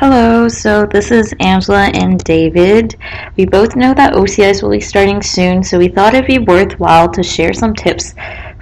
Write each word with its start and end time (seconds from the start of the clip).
Hello, 0.00 0.46
so 0.46 0.86
this 0.86 1.10
is 1.10 1.34
Angela 1.40 1.86
and 1.92 2.22
David. 2.22 2.94
We 3.36 3.46
both 3.46 3.74
know 3.74 3.92
that 3.94 4.12
OCIs 4.12 4.62
will 4.62 4.70
be 4.70 4.78
starting 4.78 5.20
soon, 5.20 5.64
so 5.64 5.76
we 5.76 5.88
thought 5.88 6.14
it'd 6.14 6.28
be 6.28 6.38
worthwhile 6.38 7.10
to 7.10 7.22
share 7.24 7.52
some 7.52 7.74
tips 7.74 8.14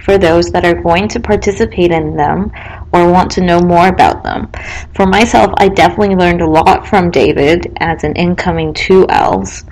for 0.03 0.17
those 0.17 0.49
that 0.49 0.65
are 0.65 0.81
going 0.81 1.07
to 1.09 1.19
participate 1.19 1.91
in 1.91 2.17
them 2.17 2.51
or 2.91 3.11
want 3.11 3.29
to 3.33 3.41
know 3.41 3.59
more 3.59 3.87
about 3.87 4.23
them. 4.23 4.49
For 4.95 5.05
myself, 5.05 5.53
I 5.57 5.67
definitely 5.67 6.15
learned 6.15 6.41
a 6.41 6.49
lot 6.49 6.87
from 6.87 7.11
David 7.11 7.71
as 7.81 8.03
an 8.03 8.15
incoming 8.15 8.73
2Ls. 8.73 9.63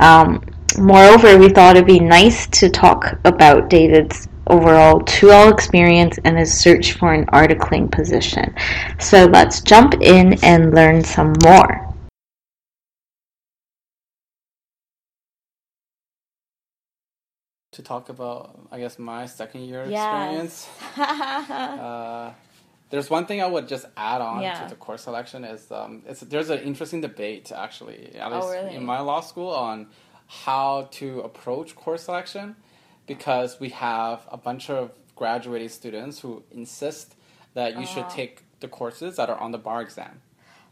Um, 0.00 0.44
moreover, 0.76 1.38
we 1.38 1.50
thought 1.50 1.76
it'd 1.76 1.86
be 1.86 2.00
nice 2.00 2.48
to 2.48 2.68
talk 2.68 3.16
about 3.24 3.70
David's 3.70 4.26
overall 4.46 5.00
2L 5.00 5.52
experience 5.52 6.18
and 6.24 6.38
his 6.38 6.52
search 6.52 6.92
for 6.92 7.12
an 7.12 7.26
articling 7.26 7.90
position. 7.90 8.54
So 8.98 9.26
let's 9.26 9.60
jump 9.60 9.94
in 10.02 10.42
and 10.44 10.74
learn 10.74 11.04
some 11.04 11.32
more. 11.44 11.88
To 17.72 17.82
talk 17.82 18.10
about, 18.10 18.68
I 18.70 18.78
guess, 18.78 18.98
my 18.98 19.24
second 19.24 19.62
year 19.62 19.86
Yes. 19.86 20.68
experience. 20.68 20.68
uh, 20.98 22.32
there's 22.90 23.08
one 23.08 23.24
thing 23.24 23.40
I 23.40 23.46
would 23.46 23.66
just 23.66 23.86
add 23.96 24.20
on 24.20 24.42
Yeah. 24.42 24.52
to 24.62 24.68
the 24.68 24.76
course 24.76 25.02
selection 25.04 25.44
is 25.44 25.72
um, 25.72 26.02
it's, 26.06 26.20
there's 26.20 26.50
an 26.50 26.58
interesting 26.58 27.00
debate 27.00 27.50
actually, 27.50 28.14
at 28.16 28.30
Oh, 28.30 28.50
really? 28.50 28.74
in 28.76 28.84
my 28.84 29.00
law 29.00 29.20
school, 29.22 29.48
on 29.48 29.86
how 30.26 30.88
to 30.92 31.20
approach 31.22 31.74
course 31.74 32.02
selection 32.02 32.56
because 33.14 33.50
we 33.60 33.68
have 33.70 34.18
a 34.30 34.36
bunch 34.48 34.64
of 34.70 34.90
graduating 35.16 35.68
students 35.68 36.20
who 36.20 36.42
insist 36.50 37.14
that 37.54 37.70
you 37.78 37.86
should 37.86 38.06
Uh-huh. 38.06 38.16
take 38.20 38.34
the 38.60 38.68
courses 38.68 39.16
that 39.16 39.28
are 39.32 39.38
on 39.44 39.50
the 39.56 39.58
bar 39.68 39.80
exam 39.82 40.14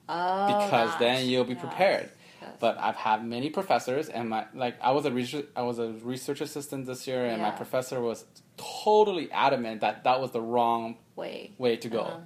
Oh, 0.08 0.46
because 0.52 0.90
then 0.98 1.18
you'll 1.28 1.44
be 1.54 1.58
Yes. 1.58 1.64
prepared. 1.66 2.08
Yes. 2.42 2.56
But 2.64 2.74
I've 2.86 2.96
had 3.08 3.18
many 3.36 3.48
professors, 3.50 4.08
and 4.08 4.24
my 4.34 4.42
like 4.64 4.76
I 4.88 4.90
was 4.96 5.04
a 5.10 5.12
research 5.20 5.46
I 5.54 5.62
was 5.70 5.78
a 5.78 5.88
research 6.14 6.40
assistant 6.40 6.86
this 6.86 7.06
year, 7.06 7.22
and 7.30 7.38
my 7.42 7.50
professor 7.62 7.98
was 8.00 8.24
totally 8.56 9.26
adamant 9.46 9.76
that 9.82 10.04
that 10.04 10.20
was 10.22 10.30
the 10.38 10.40
wrong 10.52 10.96
Wait. 11.16 11.52
way 11.58 11.76
to 11.84 11.88
go, 11.88 12.00
Uh-huh. 12.02 12.20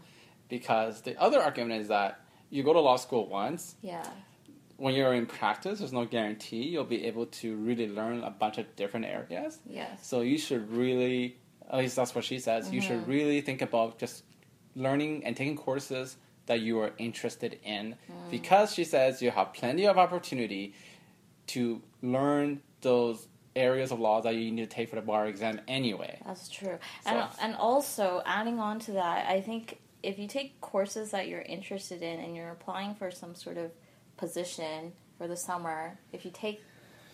because 0.49 0.93
the 1.03 1.15
other 1.21 1.41
argument 1.49 1.81
is 1.83 1.89
that 1.89 2.13
you 2.55 2.63
go 2.63 2.73
to 2.73 2.81
law 2.81 2.97
school 3.07 3.25
once. 3.43 3.63
Yeah. 3.83 4.07
When 4.85 4.95
you're 4.95 5.15
in 5.15 5.25
practice, 5.25 5.79
there's 5.79 5.95
no 5.95 6.05
guarantee 6.05 6.65
you'll 6.65 6.85
be 6.85 7.07
able 7.07 7.25
to 7.41 7.57
really 7.57 7.89
learn 7.89 8.23
a 8.23 8.29
bunch 8.29 8.59
of 8.59 8.77
different 8.77 9.07
areas. 9.07 9.59
Yes. 9.67 10.07
So 10.07 10.21
you 10.21 10.37
should 10.37 10.71
really, 10.71 11.39
at 11.71 11.79
least 11.79 11.97
that's 11.97 12.15
what 12.15 12.23
she 12.23 12.39
says, 12.39 12.71
you 12.71 12.81
Mm-hmm. 12.83 12.89
should 12.89 13.09
really 13.09 13.41
think 13.41 13.63
about 13.63 13.99
just 13.99 14.25
learning 14.77 15.25
and 15.25 15.35
taking 15.35 15.57
courses 15.57 16.19
that 16.45 16.61
you 16.61 16.81
are 16.81 16.93
interested 16.99 17.59
in 17.65 17.97
Mm. 18.13 18.31
because 18.31 18.75
she 18.75 18.85
says 18.85 19.23
you 19.23 19.31
have 19.31 19.55
plenty 19.55 19.87
of 19.87 19.97
opportunity 19.97 20.75
to 21.47 21.81
learn 22.03 22.61
those 22.83 23.27
areas 23.57 23.91
of 23.91 23.99
law 24.01 24.21
that 24.21 24.35
you 24.35 24.51
need 24.53 24.69
to 24.69 24.75
take 24.77 24.91
for 24.91 24.97
the 24.97 25.07
bar 25.13 25.27
exam 25.27 25.63
anyway. 25.67 26.19
That's 26.27 26.47
true. 26.51 26.79
So- 27.05 27.11
And 27.11 27.29
and 27.41 27.53
also 27.57 28.21
adding 28.27 28.59
on 28.61 28.81
to 28.81 28.93
that, 28.93 29.31
I 29.31 29.41
think 29.41 29.81
if 30.03 30.19
you 30.19 30.29
take 30.29 30.61
courses 30.61 31.11
that 31.13 31.27
you're 31.29 31.41
interested 31.57 32.03
in 32.03 32.21
and 32.21 32.37
you're 32.37 32.51
applying 32.51 32.95
for 32.95 33.11
some 33.11 33.35
sort 33.35 33.57
of 33.57 33.71
position 34.17 34.93
for 35.19 35.27
the 35.29 35.37
summer, 35.37 35.99
if 36.13 36.25
you 36.25 36.31
take 36.33 36.63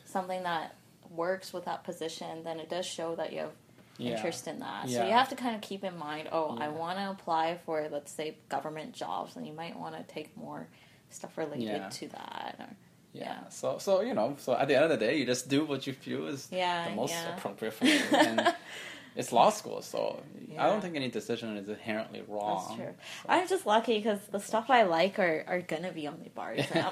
something 0.05 0.43
that 0.43 0.75
works 1.11 1.53
with 1.53 1.65
that 1.65 1.84
position, 1.84 2.43
then 2.45 2.61
it 2.61 2.69
does 2.70 2.87
show 2.87 3.15
that 3.17 3.33
you 3.33 3.41
have 3.41 3.53
Yeah. 3.98 4.17
interest 4.17 4.47
in 4.48 4.61
that. 4.61 4.89
So 4.89 5.05
you 5.05 5.12
have 5.12 5.28
to 5.28 5.37
kind 5.37 5.55
of 5.55 5.61
keep 5.61 5.84
in 5.84 5.98
mind, 5.98 6.28
oh, 6.33 6.56
I 6.59 6.69
want 6.69 6.98
to 6.98 7.11
apply 7.11 7.59
for 7.67 7.87
let's 7.91 8.11
say 8.12 8.37
government 8.48 8.93
jobs, 8.95 9.37
and 9.37 9.47
you 9.47 9.53
might 9.53 9.78
want 9.78 9.95
to 9.97 10.03
take 10.15 10.34
more 10.37 10.67
stuff 11.11 11.37
related 11.37 11.65
Yeah. 11.65 11.89
to 11.91 12.09
that. 12.09 12.56
Or, 12.61 12.67
Yeah. 13.12 13.25
Yeah. 13.25 13.48
So 13.51 13.78
so 13.78 14.01
you 14.03 14.15
know, 14.15 14.37
so 14.39 14.55
at 14.56 14.69
the 14.69 14.75
end 14.77 14.84
of 14.84 14.91
the 14.91 14.97
day, 14.97 15.17
you 15.19 15.27
just 15.27 15.48
do 15.48 15.65
what 15.65 15.87
you 15.87 15.93
feel 15.93 16.28
is 16.28 16.48
Yeah, 16.51 16.89
the 16.89 16.95
most 16.95 17.11
yeah. 17.12 17.37
appropriate 17.37 17.73
for 17.75 17.84
you. 17.87 18.01
and 18.17 18.55
it's 19.16 19.32
law 19.32 19.50
school, 19.50 19.82
so 19.82 20.22
I 20.59 20.66
don't 20.69 20.81
think 20.81 20.97
any 20.97 21.09
decision 21.10 21.56
is 21.56 21.69
inherently 21.69 22.22
wrong. 22.28 22.65
That's 22.69 22.76
true. 22.76 22.94
I'm 23.28 23.48
just 23.48 23.66
lucky 23.66 23.98
because 23.98 24.21
the 24.31 24.41
stuff 24.41 24.66
I 24.71 24.82
like 24.84 25.19
are, 25.19 25.44
are 25.47 25.60
gonna 25.60 25.93
be 25.93 26.06
on 26.06 26.21
the 26.22 26.31
bar 26.31 26.53
exam. 26.56 26.91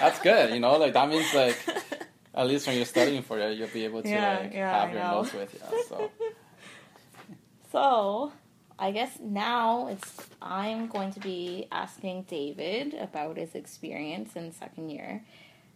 That's 0.00 0.20
good, 0.20 0.54
you 0.54 0.60
know, 0.60 0.76
like 0.78 0.92
that 0.94 1.08
means 1.08 1.32
like 1.34 1.58
at 2.34 2.46
least 2.46 2.66
when 2.66 2.76
you're 2.76 2.86
studying 2.86 3.22
for 3.22 3.38
it, 3.38 3.58
you'll 3.58 3.68
be 3.68 3.84
able 3.84 4.02
to 4.02 4.08
Yeah, 4.08 4.38
like 4.40 4.52
yeah, 4.54 4.70
have 4.80 4.90
I 4.90 4.92
your 4.92 5.02
know. 5.02 5.10
notes 5.22 5.32
with 5.34 5.52
you. 5.54 5.60
So 5.88 6.10
so, 7.72 8.32
I 8.78 8.90
guess 8.90 9.18
now 9.20 9.88
it's 9.88 10.16
I'm 10.40 10.86
going 10.88 11.12
to 11.12 11.20
be 11.20 11.66
asking 11.72 12.24
David 12.24 12.94
about 12.94 13.36
his 13.36 13.54
experience 13.54 14.36
in 14.36 14.52
second 14.52 14.90
year. 14.90 15.24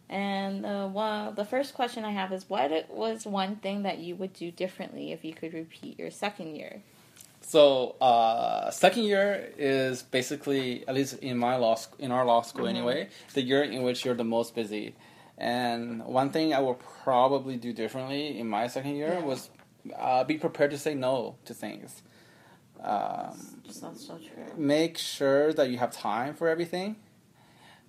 And 0.09 0.63
the 0.63 0.87
one, 0.87 1.35
the 1.35 1.43
first 1.45 1.73
question 1.73 2.05
I 2.05 2.11
have 2.11 2.31
is, 2.31 2.49
what 2.49 2.89
was 2.89 3.25
one 3.25 3.57
thing 3.57 3.83
that 3.83 3.97
you 3.99 4.15
would 4.15 4.33
do 4.33 4.51
differently 4.51 5.11
if 5.11 5.25
you 5.25 5.33
could 5.33 5.53
repeat 5.53 5.99
your 5.99 6.11
second 6.11 6.55
year? 6.55 6.81
So 7.41 7.95
uh, 8.01 8.71
second 8.71 9.03
year 9.03 9.51
is 9.57 10.03
basically, 10.03 10.87
at 10.87 10.95
least 10.95 11.19
in 11.19 11.37
my 11.37 11.55
law, 11.57 11.75
sc- 11.75 11.95
in 11.99 12.11
our 12.11 12.25
law 12.25 12.41
school 12.41 12.65
Mm-hmm. 12.65 12.75
anyway, 12.77 13.09
the 13.33 13.41
year 13.41 13.63
in 13.63 13.83
which 13.83 14.05
you're 14.05 14.15
the 14.15 14.23
most 14.23 14.55
busy. 14.55 14.95
And 15.37 16.03
one 16.05 16.29
thing 16.31 16.53
I 16.53 16.59
will 16.59 16.79
probably 17.03 17.57
do 17.57 17.71
differently 17.73 18.39
in 18.39 18.47
my 18.49 18.67
second 18.67 18.95
year 18.95 19.13
Yeah. 19.19 19.25
was 19.25 19.49
uh, 19.97 20.23
be 20.23 20.37
prepared 20.37 20.71
to 20.71 20.77
say 20.77 20.93
no 20.93 21.35
to 21.45 21.53
things. 21.53 22.01
Um, 22.81 23.61
Just 23.65 23.81
that's 23.81 24.05
so 24.05 24.17
true. 24.17 24.45
make 24.57 24.97
sure 24.97 25.51
that 25.53 25.69
you 25.69 25.77
have 25.77 25.91
time 25.91 26.33
for 26.35 26.47
everything, 26.47 26.95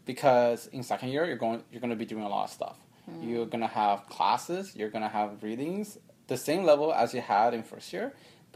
because 0.08 0.66
in 0.68 0.82
second 0.82 1.10
year 1.10 1.24
you're 1.28 1.36
going 1.46 1.62
you're 1.70 1.82
going 1.84 1.96
to 1.98 2.02
be 2.04 2.08
doing 2.14 2.24
a 2.24 2.28
lot 2.36 2.44
of 2.48 2.50
stuff. 2.60 2.76
Hmm. 3.04 3.28
You're 3.28 3.46
going 3.54 3.60
to 3.70 3.74
have 3.82 4.08
classes, 4.16 4.74
you're 4.74 4.88
going 4.94 5.06
to 5.10 5.14
have 5.20 5.30
readings, 5.42 5.86
the 6.32 6.36
same 6.48 6.62
level 6.64 6.88
as 7.02 7.12
you 7.14 7.20
had 7.20 7.52
in 7.54 7.62
first 7.62 7.92
year. 7.92 8.06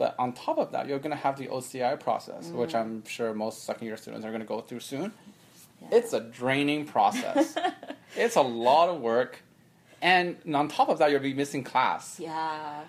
But 0.01 0.15
on 0.17 0.33
top 0.33 0.57
of 0.57 0.71
that, 0.73 0.87
you're 0.87 0.97
going 1.05 1.15
to 1.19 1.23
have 1.27 1.35
the 1.37 1.47
OCI 1.47 1.99
process, 1.99 2.49
Hmm. 2.49 2.57
which 2.61 2.73
I'm 2.79 3.05
sure 3.05 3.33
most 3.45 3.63
second 3.69 3.85
year 3.87 3.97
students 3.97 4.25
are 4.25 4.31
going 4.35 4.41
to 4.47 4.51
go 4.55 4.59
through 4.67 4.81
soon. 4.93 5.13
Yeah. 5.81 5.97
It's 5.97 6.11
a 6.13 6.19
draining 6.19 6.85
process. 6.95 7.55
it's 8.25 8.35
a 8.35 8.41
lot 8.67 8.89
of 8.89 8.99
work. 9.01 9.31
And 10.01 10.35
on 10.61 10.67
top 10.67 10.89
of 10.89 10.97
that, 10.99 11.11
you'll 11.11 11.27
be 11.31 11.35
missing 11.43 11.63
class. 11.63 12.19
yeah. 12.19 12.83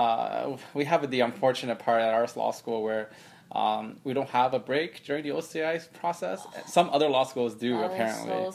Uh, 0.00 0.56
we 0.74 0.84
have 0.84 1.10
the 1.10 1.20
unfortunate 1.28 1.78
part 1.86 2.00
at 2.02 2.12
our 2.18 2.28
law 2.36 2.52
school 2.52 2.82
where 2.84 3.08
um, 3.52 3.96
we 4.04 4.12
don't 4.14 4.28
have 4.30 4.54
a 4.54 4.58
break 4.58 5.04
during 5.04 5.22
the 5.24 5.30
OCI 5.30 5.92
process. 5.94 6.46
Some 6.66 6.88
other 6.90 7.08
law 7.08 7.24
schools 7.24 7.54
do, 7.54 7.76
is 7.78 7.90
apparently 7.92 8.28
so. 8.30 8.52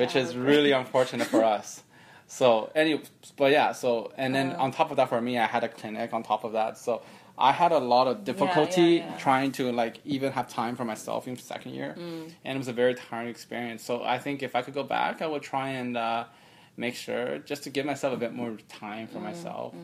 Which 0.00 0.16
is 0.16 0.36
really 0.36 0.72
unfortunate 0.72 1.26
for 1.28 1.44
us. 1.44 1.82
So 2.30 2.70
any, 2.74 3.00
but 3.38 3.52
yeah. 3.52 3.72
So 3.72 4.12
and 4.18 4.34
then 4.34 4.50
Uh. 4.52 4.64
on 4.64 4.70
top 4.70 4.90
of 4.90 4.98
that, 4.98 5.08
for 5.08 5.18
me, 5.18 5.38
I 5.38 5.46
had 5.46 5.64
a 5.64 5.68
clinic 5.68 6.12
on 6.12 6.22
top 6.22 6.44
of 6.44 6.52
that. 6.52 6.76
So 6.76 7.00
I 7.38 7.52
had 7.52 7.72
a 7.72 7.78
lot 7.78 8.06
of 8.06 8.22
difficulty 8.24 8.82
yeah, 8.82 9.06
yeah. 9.12 9.16
trying 9.16 9.50
to 9.52 9.72
like 9.72 10.00
even 10.04 10.32
have 10.32 10.46
time 10.46 10.76
for 10.76 10.84
myself 10.84 11.26
in 11.26 11.38
second 11.38 11.72
year, 11.72 11.94
Mm. 11.96 12.30
and 12.44 12.56
it 12.56 12.58
was 12.58 12.68
a 12.68 12.74
very 12.74 12.94
tiring 12.94 13.28
experience. 13.30 13.82
So 13.82 14.02
I 14.04 14.18
think 14.18 14.42
if 14.42 14.54
I 14.54 14.60
could 14.60 14.74
go 14.74 14.82
back, 14.82 15.22
I 15.22 15.26
would 15.26 15.40
try 15.40 15.70
and 15.70 15.96
uh, 15.96 16.24
make 16.78 16.94
sure 16.94 17.38
just 17.40 17.64
to 17.64 17.70
give 17.70 17.84
myself 17.84 18.14
a 18.14 18.16
bit 18.16 18.32
more 18.32 18.56
time 18.68 19.06
Mm, 19.08 19.10
for 19.12 19.18
myself. 19.18 19.74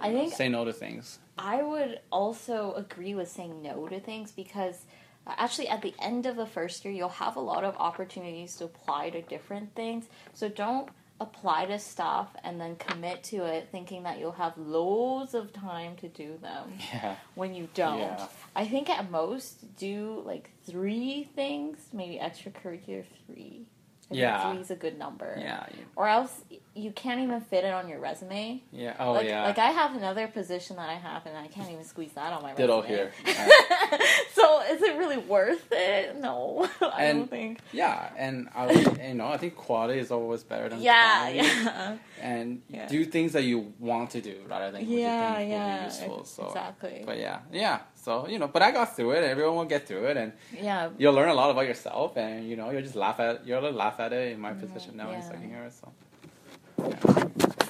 I 0.00 0.12
think 0.12 0.34
Say 0.34 0.48
no 0.48 0.64
to 0.64 0.72
things. 0.72 1.18
I 1.38 1.62
would 1.62 2.00
also 2.10 2.74
agree 2.74 3.14
with 3.14 3.28
saying 3.30 3.62
no 3.62 3.86
to 3.88 4.00
things 4.00 4.32
because 4.32 4.84
uh, 5.26 5.34
actually 5.38 5.68
at 5.68 5.80
the 5.82 5.94
end 6.00 6.26
of 6.26 6.36
the 6.36 6.46
first 6.46 6.84
year 6.84 6.92
you'll 6.92 7.08
have 7.24 7.36
a 7.36 7.40
lot 7.40 7.64
of 7.64 7.76
opportunities 7.76 8.56
to 8.56 8.64
apply 8.64 9.10
to 9.10 9.22
different 9.22 9.74
things. 9.74 10.06
So 10.34 10.48
don't 10.48 10.88
apply 11.20 11.66
to 11.66 11.78
stuff 11.78 12.34
and 12.42 12.60
then 12.60 12.74
commit 12.76 13.22
to 13.22 13.36
it 13.44 13.68
thinking 13.70 14.02
that 14.02 14.18
you'll 14.18 14.32
have 14.32 14.58
loads 14.58 15.34
of 15.34 15.52
time 15.52 15.94
to 15.96 16.08
do 16.08 16.36
them 16.42 16.72
Yeah. 16.92 17.14
when 17.36 17.54
you 17.54 17.68
don't. 17.74 18.00
Yeah. 18.00 18.26
I 18.56 18.66
think 18.66 18.90
at 18.90 19.08
most 19.10 19.76
do 19.76 20.22
like 20.26 20.50
three 20.66 21.28
things, 21.36 21.78
maybe 21.92 22.18
extracurricular 22.18 23.04
three. 23.26 23.66
I 24.10 24.14
Yeah. 24.14 24.50
three 24.52 24.60
is 24.60 24.70
a 24.70 24.76
good 24.76 24.98
number. 24.98 25.36
Yeah. 25.38 25.64
Or 25.96 26.06
else 26.08 26.42
you 26.74 26.90
can't 26.92 27.20
even 27.20 27.40
fit 27.40 27.64
it 27.64 27.72
on 27.72 27.88
your 27.88 27.98
resume. 28.00 28.62
Yeah. 28.72 28.94
Oh 28.98 29.12
like, 29.12 29.26
yeah. 29.28 29.44
like 29.44 29.58
I 29.58 29.70
have 29.70 29.94
another 29.94 30.26
position 30.28 30.76
that 30.76 30.88
I 30.88 30.94
have, 30.94 31.24
and 31.26 31.36
I 31.36 31.46
can't 31.48 31.70
even 31.70 31.84
squeeze 31.84 32.12
that 32.12 32.32
on 32.32 32.42
my 32.42 32.54
Ditto 32.54 32.82
resume. 32.82 32.96
here. 32.96 33.12
so 34.34 34.62
is 34.62 34.82
it 34.82 34.96
really 34.96 35.18
worth 35.18 35.66
it? 35.70 36.16
No, 36.16 36.68
I 36.80 37.04
And- 37.04 37.18
don't 37.20 37.30
think. 37.30 37.60
yeah, 37.72 38.10
and 38.16 38.48
I, 38.54 38.66
would- 38.66 38.98
you 38.98 39.14
know, 39.14 39.28
I 39.28 39.36
think 39.36 39.54
quality 39.56 39.98
is 40.00 40.10
always 40.10 40.42
better 40.42 40.68
than 40.68 40.80
Yeah, 40.80 41.20
quantity. 41.30 41.48
yeah, 41.64 41.96
and 42.20 42.62
Yeah. 42.68 42.88
do 42.88 43.04
things 43.04 43.32
that 43.32 43.44
you 43.44 43.72
want 43.78 44.10
to 44.10 44.20
do 44.20 44.36
rather 44.48 44.70
than 44.72 44.82
what 44.82 44.90
yeah, 44.90 45.30
you 45.30 45.36
think 45.36 45.48
will 45.50 45.56
yeah. 45.56 45.84
useful. 45.84 46.24
So, 46.24 46.46
exactly. 46.48 47.02
but 47.06 47.18
yeah, 47.18 47.40
yeah. 47.52 47.80
So 48.02 48.26
you 48.26 48.40
know, 48.40 48.48
but 48.48 48.62
I 48.62 48.72
got 48.72 48.96
through 48.96 49.12
it. 49.12 49.22
Everyone 49.22 49.54
will 49.54 49.64
get 49.64 49.86
through 49.86 50.06
it, 50.06 50.16
and 50.16 50.32
yeah, 50.60 50.90
you'll 50.98 51.14
learn 51.14 51.28
a 51.28 51.34
lot 51.34 51.50
about 51.50 51.66
yourself, 51.66 52.16
and 52.16 52.48
you 52.48 52.56
know, 52.56 52.70
you'll 52.70 52.82
just 52.82 52.96
laugh 52.96 53.20
at 53.20 53.46
you'll 53.46 53.70
laugh 53.70 54.00
at 54.00 54.12
it 54.12 54.32
in 54.32 54.40
my 54.40 54.52
position 54.54 54.96
now 54.96 55.10
in 55.10 55.20
yeah. 55.20 55.28
second 55.28 55.50
year. 55.50 55.70
So 55.70 55.92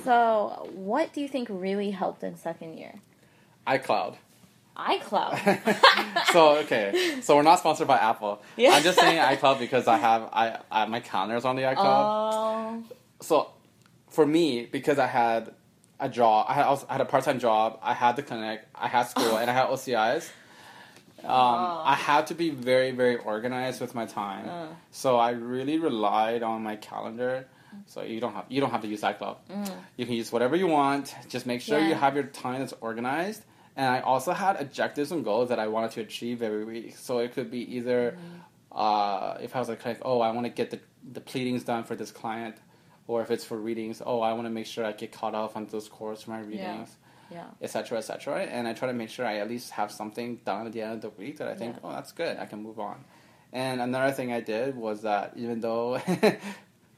So, 0.04 0.70
what 0.72 1.12
do 1.12 1.20
you 1.20 1.28
think 1.28 1.48
really 1.50 1.90
helped 1.90 2.24
in 2.24 2.36
second 2.36 2.78
year? 2.78 2.94
iCloud. 3.66 4.16
iCloud. 4.74 6.26
so 6.32 6.56
okay, 6.60 7.18
so 7.20 7.36
we're 7.36 7.42
not 7.42 7.58
sponsored 7.58 7.86
by 7.86 7.98
Apple. 7.98 8.40
Yeah. 8.56 8.70
I'm 8.70 8.82
just 8.82 8.98
saying 8.98 9.18
iCloud 9.36 9.58
because 9.58 9.86
I 9.86 9.98
have 9.98 10.30
I, 10.32 10.58
I 10.70 10.86
my 10.86 11.00
calendar's 11.00 11.44
on 11.44 11.56
the 11.56 11.62
iCloud. 11.62 11.76
Oh, 11.78 12.84
so 13.20 13.50
for 14.08 14.24
me, 14.24 14.64
because 14.64 14.98
I 14.98 15.08
had 15.08 15.52
a 16.02 16.08
job, 16.08 16.46
I 16.48 16.54
had, 16.54 16.66
I 16.88 16.92
had 16.94 17.00
a 17.00 17.04
part 17.12 17.24
time 17.24 17.38
job, 17.38 17.78
I 17.82 17.94
had 17.94 18.16
the 18.16 18.22
clinic, 18.22 18.58
I 18.74 18.88
had 18.88 19.04
school, 19.04 19.36
and 19.40 19.48
I 19.50 19.54
had 19.54 19.66
OCIs. 19.68 20.24
Um, 21.24 21.30
Oh. 21.30 21.82
I 21.94 21.94
had 21.94 22.26
to 22.30 22.34
be 22.34 22.50
very, 22.50 22.90
very 23.02 23.16
organized 23.16 23.80
with 23.80 23.94
my 23.94 24.06
time. 24.06 24.48
Uh. 24.48 24.66
So 24.90 25.08
I 25.18 25.30
really 25.30 25.78
relied 25.78 26.42
on 26.42 26.62
my 26.62 26.76
calendar. 26.76 27.46
So 27.86 28.02
you 28.02 28.20
don't 28.20 28.34
have 28.34 28.46
you 28.48 28.60
don't 28.60 28.70
have 28.76 28.82
to 28.82 28.88
use 28.88 29.00
iCloud. 29.02 29.36
You 29.96 30.04
can 30.04 30.14
use 30.22 30.30
whatever 30.34 30.56
you 30.56 30.66
want. 30.66 31.14
Just 31.34 31.46
make 31.46 31.60
sure 31.62 31.78
you 31.78 31.94
Mm. 31.94 32.00
Have 32.04 32.14
your 32.18 32.24
time 32.44 32.58
that's 32.60 32.74
organized. 32.80 33.42
And 33.76 33.86
I 33.96 34.00
also 34.00 34.32
had 34.32 34.54
objectives 34.60 35.10
and 35.14 35.24
goals 35.24 35.48
that 35.50 35.58
I 35.58 35.68
wanted 35.68 35.92
to 35.92 36.00
achieve 36.02 36.42
every 36.42 36.64
week. 36.64 36.96
So 37.06 37.12
it 37.24 37.32
could 37.34 37.50
be 37.50 37.62
either 37.76 38.00
Mm. 38.12 38.40
uh, 38.84 39.38
if 39.40 39.54
I 39.56 39.58
was 39.60 39.68
like, 39.68 39.80
oh, 40.10 40.20
I 40.20 40.30
want 40.36 40.44
to 40.50 40.54
get 40.60 40.68
the 40.74 40.80
the 41.16 41.20
pleadings 41.30 41.62
done 41.64 41.82
for 41.84 41.94
this 41.96 42.10
client, 42.20 42.56
or 43.12 43.22
if 43.22 43.30
it's 43.30 43.44
for 43.50 43.56
readings, 43.68 43.96
oh, 44.10 44.20
I 44.28 44.32
want 44.36 44.46
to 44.46 44.54
make 44.58 44.66
sure 44.66 44.84
I 44.84 44.92
get 44.92 45.10
caught 45.12 45.34
up 45.34 45.56
on 45.56 45.66
those 45.74 45.88
courses 45.88 46.24
for 46.24 46.30
my 46.36 46.40
readings, 46.40 46.90
yeah. 47.30 47.44
etc., 47.60 47.98
etc. 47.98 48.42
And 48.56 48.62
I 48.70 48.72
try 48.72 48.88
to 48.88 48.94
make 49.02 49.10
sure 49.14 49.24
I 49.26 49.36
at 49.44 49.48
least 49.48 49.70
have 49.80 49.90
something 50.00 50.28
done 50.44 50.66
at 50.66 50.72
the 50.72 50.82
end 50.82 50.94
of 50.94 51.00
the 51.06 51.10
week 51.22 51.34
that 51.38 51.48
I 51.48 51.54
think, 51.54 51.72
Yeah. 51.76 51.80
oh, 51.84 51.92
that's 51.92 52.12
good, 52.12 52.34
I 52.38 52.46
can 52.46 52.62
move 52.62 52.78
on. 52.90 52.98
And 53.52 53.80
another 53.88 54.12
thing 54.12 54.32
I 54.32 54.40
did 54.40 54.76
was 54.76 55.02
that 55.02 55.26
even 55.36 55.60
though 55.60 55.96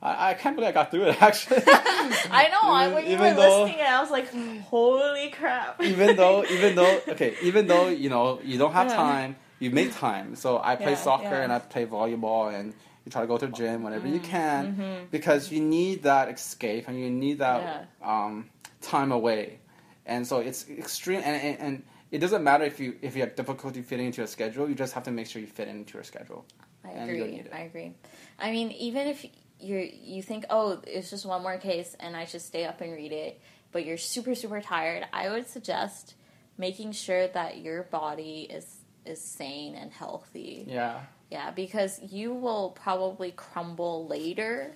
I, 0.03 0.31
I 0.31 0.35
can't 0.35 0.55
believe 0.57 0.69
I 0.69 0.73
got 0.73 0.91
through 0.91 1.05
it 1.09 1.23
actually. 1.29 1.63
I 1.67 2.49
know. 2.53 2.71
I, 2.71 2.89
when 2.95 3.05
you 3.07 3.13
Even 3.13 3.29
were 3.35 3.41
though- 3.41 3.63
listening, 3.65 3.81
I 3.85 4.01
was 4.01 4.11
like, 4.11 4.29
"Holy 4.65 5.31
crap!" 5.31 5.83
even 5.83 6.15
though 6.17 6.45
even 6.45 6.75
though 6.75 7.01
okay 7.09 7.35
even 7.43 7.67
though 7.67 7.89
you 7.89 8.09
know 8.15 8.41
you 8.45 8.57
don't 8.59 8.73
have 8.73 8.89
Yeah. 8.89 8.97
time 8.97 9.37
you 9.61 9.71
make 9.71 9.95
time 9.95 10.35
so 10.37 10.61
i 10.63 10.77
play 10.77 10.93
Yeah, 10.99 11.07
soccer 11.09 11.25
yeah. 11.37 11.45
and 11.45 11.53
i 11.53 11.59
play 11.59 11.87
volleyball 11.87 12.53
and 12.59 12.75
you 13.05 13.13
try 13.13 13.21
to 13.21 13.27
go 13.27 13.37
to 13.37 13.47
the 13.47 13.53
gym 13.53 13.83
whenever 13.83 14.07
you 14.09 14.21
Mm, 14.21 14.25
can 14.25 14.77
mm-hmm. 14.77 15.05
because 15.11 15.51
you 15.53 15.61
need 15.61 16.03
that 16.05 16.29
escape 16.29 16.89
and 16.89 16.99
you 16.99 17.11
need 17.11 17.39
that 17.39 17.89
um, 18.03 18.49
time 18.81 19.13
away 19.13 19.59
and 20.07 20.27
so 20.27 20.39
it's 20.39 20.69
extreme 20.69 21.21
and, 21.25 21.37
and, 21.43 21.59
and 21.61 21.83
it 22.11 22.19
doesn't 22.19 22.43
matter 22.45 22.65
if 22.65 22.79
you 22.81 22.97
if 23.03 23.15
you 23.17 23.23
have 23.23 23.35
difficulty 23.35 23.83
fitting 23.83 24.07
into 24.07 24.19
your 24.19 24.27
schedule 24.27 24.69
you 24.69 24.75
just 24.75 24.93
have 24.95 25.05
to 25.05 25.11
make 25.11 25.27
sure 25.27 25.41
you 25.41 25.49
fit 25.49 25.69
into 25.69 25.95
your 25.95 26.05
schedule 26.05 26.45
I 26.87 26.91
agree. 26.91 27.43
I 27.51 27.61
agree. 27.61 27.95
I 28.39 28.51
mean, 28.51 28.71
even 28.73 29.07
if 29.09 29.25
you 29.59 29.91
you 29.93 30.23
think, 30.23 30.45
oh, 30.51 30.83
it's 30.87 31.09
just 31.09 31.25
one 31.25 31.43
more 31.43 31.57
case, 31.57 31.97
and 31.99 32.15
I 32.15 32.27
should 32.27 32.43
stay 32.43 32.67
up 32.67 32.83
and 32.83 32.93
read 32.93 33.11
it, 33.11 33.41
but 33.73 33.87
you're 33.87 33.97
super 33.97 34.35
super 34.35 34.61
tired, 34.61 35.07
I 35.11 35.31
would 35.31 35.49
suggest 35.49 36.15
making 36.59 36.93
sure 36.93 37.27
that 37.29 37.59
your 37.59 37.85
body 37.85 38.47
is 38.51 38.67
is 39.07 39.19
sane 39.21 39.75
and 39.75 39.91
healthy. 39.93 40.67
yeah 40.69 41.01
Yeah, 41.35 41.51
because 41.51 41.93
you 42.19 42.33
will 42.45 42.71
probably 42.85 43.31
crumble 43.33 44.07
later. 44.07 44.73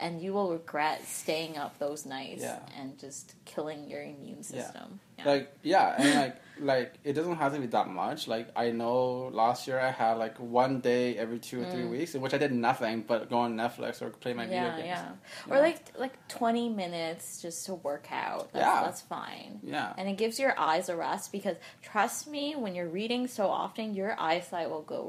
And 0.00 0.20
you 0.20 0.32
will 0.32 0.50
regret 0.50 0.98
staying 1.06 1.56
up 1.62 1.78
those 1.78 2.04
nights 2.04 2.42
Yeah. 2.42 2.58
and 2.76 2.98
just 2.98 3.34
killing 3.44 3.88
your 3.88 4.02
immune 4.02 4.42
system. 4.42 4.98
Yeah. 5.18 5.24
like 5.32 5.46
yeah 5.62 5.94
and 6.02 6.14
like 6.22 6.36
like 6.72 6.90
it 7.04 7.12
doesn't 7.12 7.36
have 7.36 7.52
to 7.54 7.60
be 7.60 7.68
that 7.78 7.88
much 8.02 8.20
like 8.34 8.48
i 8.56 8.66
know 8.72 9.28
last 9.42 9.68
year 9.68 9.78
i 9.78 9.92
had 9.92 10.14
like 10.24 10.36
one 10.62 10.80
day 10.80 11.16
every 11.24 11.38
two 11.38 11.62
or 11.62 11.66
three 11.72 11.84
weeks 11.96 12.10
in 12.16 12.20
which 12.24 12.34
i 12.34 12.38
did 12.44 12.50
nothing 12.68 13.04
but 13.06 13.30
go 13.30 13.38
on 13.46 13.50
netflix 13.62 14.02
or 14.02 14.08
play 14.24 14.32
my 14.40 14.46
video 14.46 14.70
Mm. 14.70 14.76
games 14.78 14.86
yeah. 14.94 15.12
Or 15.50 15.56
like 15.60 15.80
like 16.04 16.14
twenty 16.38 16.68
minutes 16.82 17.40
just 17.44 17.66
to 17.66 17.74
work 17.88 18.06
out. 18.10 18.44
That's, 18.52 18.66
Yeah. 18.66 18.82
that's 18.86 19.02
fine. 19.02 19.60
yeah 19.62 19.92
And 19.98 20.08
it 20.12 20.16
gives 20.22 20.36
your 20.44 20.54
eyes 20.58 20.88
a 20.88 20.96
rest 20.96 21.30
because 21.30 21.56
trust 21.90 22.26
me, 22.34 22.44
when 22.62 22.74
you're 22.74 22.88
reading 23.00 23.22
so 23.28 23.44
often, 23.62 23.94
your 23.94 24.12
eyesight 24.18 24.68
will 24.72 24.86
go 24.96 25.02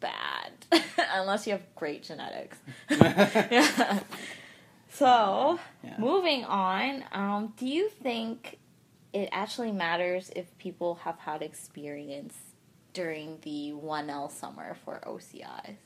bad 0.00 0.50
unless 1.14 1.46
you 1.46 1.52
have 1.52 1.62
great 1.76 2.02
genetics. 2.02 2.58
yeah. 2.90 4.00
So, 4.92 5.60
Yeah. 5.84 5.94
moving 5.98 6.44
on, 6.44 7.04
um, 7.12 7.52
do 7.56 7.66
you 7.66 7.88
think 7.88 8.58
it 9.12 9.28
actually 9.32 9.70
matters 9.72 10.30
if 10.34 10.46
people 10.58 10.96
have 11.04 11.18
had 11.18 11.42
experience 11.42 12.34
during 12.92 13.38
the 13.42 13.72
1L 13.72 14.30
summer 14.30 14.76
for 14.84 15.00
OCIs? 15.06 15.76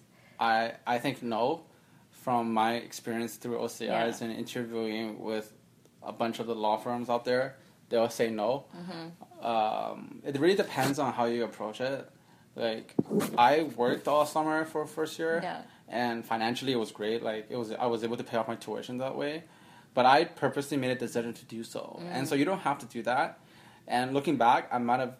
I 0.40 0.72
I 0.86 0.98
think 0.98 1.22
no. 1.22 1.64
From 2.10 2.54
my 2.54 2.76
experience 2.76 3.36
through 3.36 3.58
OCIs 3.58 3.86
Yeah. 4.20 4.26
and 4.26 4.32
interviewing 4.38 5.18
with 5.20 5.52
a 6.02 6.12
bunch 6.12 6.38
of 6.40 6.46
the 6.46 6.54
law 6.54 6.78
firms 6.78 7.10
out 7.10 7.24
there, 7.26 7.56
they'll 7.90 8.08
say 8.08 8.30
no. 8.30 8.64
Mm-hmm. 8.74 9.44
Um, 9.46 10.22
it 10.24 10.38
really 10.38 10.56
depends 10.56 10.98
on 10.98 11.12
how 11.12 11.26
you 11.26 11.44
approach 11.44 11.82
it. 11.82 12.08
Like 12.56 12.94
I 13.36 13.64
worked 13.76 14.06
all 14.08 14.26
summer 14.26 14.64
for 14.64 14.86
first 14.86 15.18
year, 15.18 15.40
Yeah. 15.42 15.62
and 15.88 16.24
financially 16.24 16.72
it 16.72 16.78
was 16.78 16.92
great. 16.92 17.22
Like 17.22 17.46
it 17.50 17.56
was, 17.56 17.72
I 17.72 17.86
was 17.86 18.04
able 18.04 18.16
to 18.16 18.24
pay 18.24 18.36
off 18.36 18.48
my 18.48 18.54
tuition 18.56 18.98
that 18.98 19.16
way. 19.16 19.42
But 19.94 20.06
I 20.06 20.24
purposely 20.24 20.76
made 20.76 20.90
a 20.90 20.96
decision 20.96 21.32
to 21.34 21.44
do 21.44 21.62
so, 21.62 22.00
and 22.10 22.26
so 22.28 22.34
you 22.34 22.44
don't 22.44 22.60
have 22.60 22.78
to 22.80 22.86
do 22.86 23.02
that. 23.02 23.38
And 23.86 24.12
looking 24.12 24.36
back, 24.36 24.68
I 24.72 24.78
might 24.78 24.98
have 24.98 25.14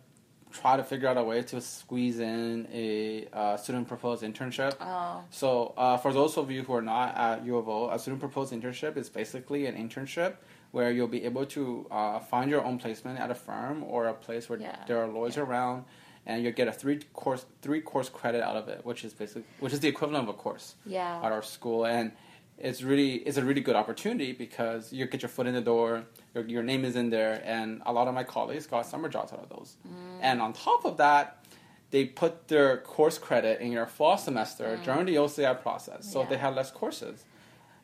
tried 0.50 0.76
to 0.78 0.84
figure 0.84 1.08
out 1.08 1.16
a 1.16 1.22
way 1.22 1.42
to 1.42 1.60
squeeze 1.60 2.18
in 2.20 2.66
a 2.72 3.26
uh, 3.32 3.56
student 3.56 3.86
proposed 3.88 4.22
internship. 4.24 4.74
Oh, 4.80 5.22
So, 5.30 5.74
uh, 5.76 5.96
for 5.96 6.12
those 6.12 6.36
of 6.38 6.50
you 6.50 6.62
who 6.62 6.72
are 6.74 6.82
not 6.82 7.16
at 7.16 7.44
U 7.44 7.56
of 7.56 7.68
O, 7.68 7.90
a 7.90 7.98
student 7.98 8.20
proposed 8.20 8.52
internship 8.52 8.96
is 8.96 9.08
basically 9.08 9.66
an 9.66 9.74
internship 9.76 10.34
where 10.70 10.90
you'll 10.92 11.08
be 11.08 11.24
able 11.24 11.44
to 11.46 11.86
uh, 11.90 12.18
find 12.20 12.50
your 12.50 12.64
own 12.64 12.78
placement 12.78 13.18
at 13.20 13.30
a 13.30 13.34
firm 13.34 13.82
or 13.84 14.06
a 14.06 14.14
place 14.14 14.48
where 14.48 14.58
Yeah. 14.60 14.76
there 14.86 14.98
are 15.02 15.08
lawyers 15.08 15.36
around, 15.38 15.84
and 16.26 16.42
you 16.42 16.50
get 16.52 16.68
a 16.68 16.72
three 16.72 17.00
course 17.12 17.44
three 17.62 17.80
course 17.80 18.08
credit 18.08 18.42
out 18.42 18.56
of 18.56 18.68
it, 18.68 18.84
which 18.84 19.04
is 19.04 19.12
basically 19.12 19.44
which 19.60 19.72
is 19.72 19.80
the 19.80 19.88
equivalent 19.88 20.28
of 20.28 20.34
a 20.34 20.38
course 20.38 20.74
yeah. 20.86 21.20
at 21.22 21.32
our 21.32 21.42
school, 21.42 21.84
and 21.86 22.12
it's 22.58 22.82
really 22.82 23.14
it's 23.16 23.36
a 23.36 23.44
really 23.44 23.60
good 23.60 23.76
opportunity 23.76 24.32
because 24.32 24.92
you 24.92 25.06
get 25.06 25.22
your 25.22 25.28
foot 25.28 25.46
in 25.46 25.54
the 25.54 25.60
door, 25.60 26.04
your, 26.34 26.44
your 26.46 26.62
name 26.62 26.84
is 26.84 26.96
in 26.96 27.10
there, 27.10 27.42
and 27.44 27.82
a 27.86 27.92
lot 27.92 28.08
of 28.08 28.14
my 28.14 28.24
colleagues 28.24 28.66
got 28.66 28.86
summer 28.86 29.08
jobs 29.08 29.32
out 29.32 29.40
of 29.40 29.48
those. 29.48 29.76
Mm. 29.86 30.18
And 30.22 30.42
on 30.42 30.52
top 30.52 30.84
of 30.84 30.96
that, 30.98 31.44
they 31.90 32.04
put 32.04 32.48
their 32.48 32.78
course 32.78 33.18
credit 33.18 33.60
in 33.60 33.72
your 33.72 33.86
fall 33.86 34.16
semester 34.16 34.78
mm. 34.78 34.84
during 34.84 35.06
the 35.06 35.16
OCI 35.16 35.60
process, 35.60 36.10
so 36.10 36.20
Yeah. 36.22 36.28
they 36.30 36.36
have 36.38 36.54
less 36.54 36.70
courses. 36.70 37.24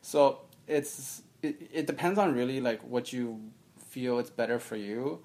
So 0.02 0.40
it's 0.66 1.22
it, 1.42 1.70
it 1.72 1.86
depends 1.86 2.18
on 2.18 2.34
really 2.34 2.60
like 2.60 2.80
what 2.82 3.12
you 3.12 3.40
feel 3.88 4.18
it's 4.18 4.30
better 4.30 4.58
for 4.58 4.76
you. 4.76 5.20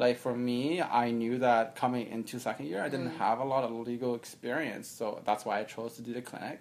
Like 0.00 0.16
for 0.16 0.34
me, 0.34 0.80
I 0.80 1.10
knew 1.10 1.36
that 1.40 1.76
coming 1.76 2.06
into 2.06 2.40
second 2.40 2.68
year, 2.68 2.82
I 2.82 2.88
didn't 2.88 3.10
mm. 3.10 3.18
have 3.18 3.38
a 3.38 3.44
lot 3.44 3.64
of 3.64 3.70
legal 3.86 4.14
experience, 4.14 4.88
so 4.88 5.20
that's 5.26 5.44
why 5.44 5.60
I 5.60 5.64
chose 5.64 5.96
to 5.96 6.02
do 6.02 6.14
the 6.14 6.22
clinic. 6.22 6.58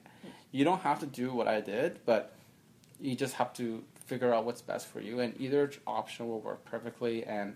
You 0.52 0.66
don't 0.66 0.82
have 0.82 1.00
to 1.00 1.06
do 1.06 1.34
what 1.34 1.48
I 1.48 1.62
did, 1.62 2.02
but 2.06 2.34
you 3.00 3.16
just 3.16 3.36
have 3.36 3.54
to 3.54 3.82
figure 4.08 4.34
out 4.34 4.44
what's 4.44 4.62
best 4.62 4.88
for 4.88 5.00
you, 5.00 5.22
and 5.22 5.40
either 5.40 5.72
option 5.88 6.28
will 6.28 6.42
work 6.42 6.66
perfectly. 6.66 7.24
And 7.24 7.56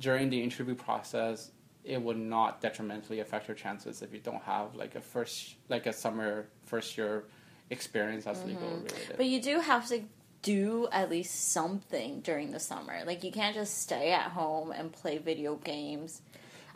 during 0.00 0.28
the 0.28 0.42
interview 0.42 0.74
process, 0.74 1.52
it 1.84 2.02
would 2.02 2.18
not 2.18 2.60
detrimentally 2.60 3.20
affect 3.20 3.46
your 3.46 3.54
chances 3.54 4.02
if 4.02 4.12
you 4.12 4.18
don't 4.18 4.42
have 4.42 4.74
like 4.74 4.96
a 4.96 5.00
first, 5.00 5.54
like 5.68 5.86
a 5.86 5.92
summer 5.92 6.48
first 6.64 6.98
year 6.98 7.26
experience 7.70 8.24
that's 8.24 8.42
legal 8.42 8.62
mm-hmm. 8.62 8.86
related. 8.86 9.16
But 9.18 9.26
you 9.26 9.40
do 9.40 9.60
have 9.60 9.86
to 9.90 10.02
do 10.44 10.86
at 10.92 11.10
least 11.10 11.50
something 11.52 12.20
during 12.20 12.52
the 12.52 12.60
summer. 12.60 13.00
Like 13.04 13.24
you 13.24 13.32
can't 13.32 13.56
just 13.56 13.78
stay 13.82 14.12
at 14.12 14.30
home 14.30 14.70
and 14.70 14.92
play 14.92 15.18
video 15.18 15.56
games. 15.56 16.22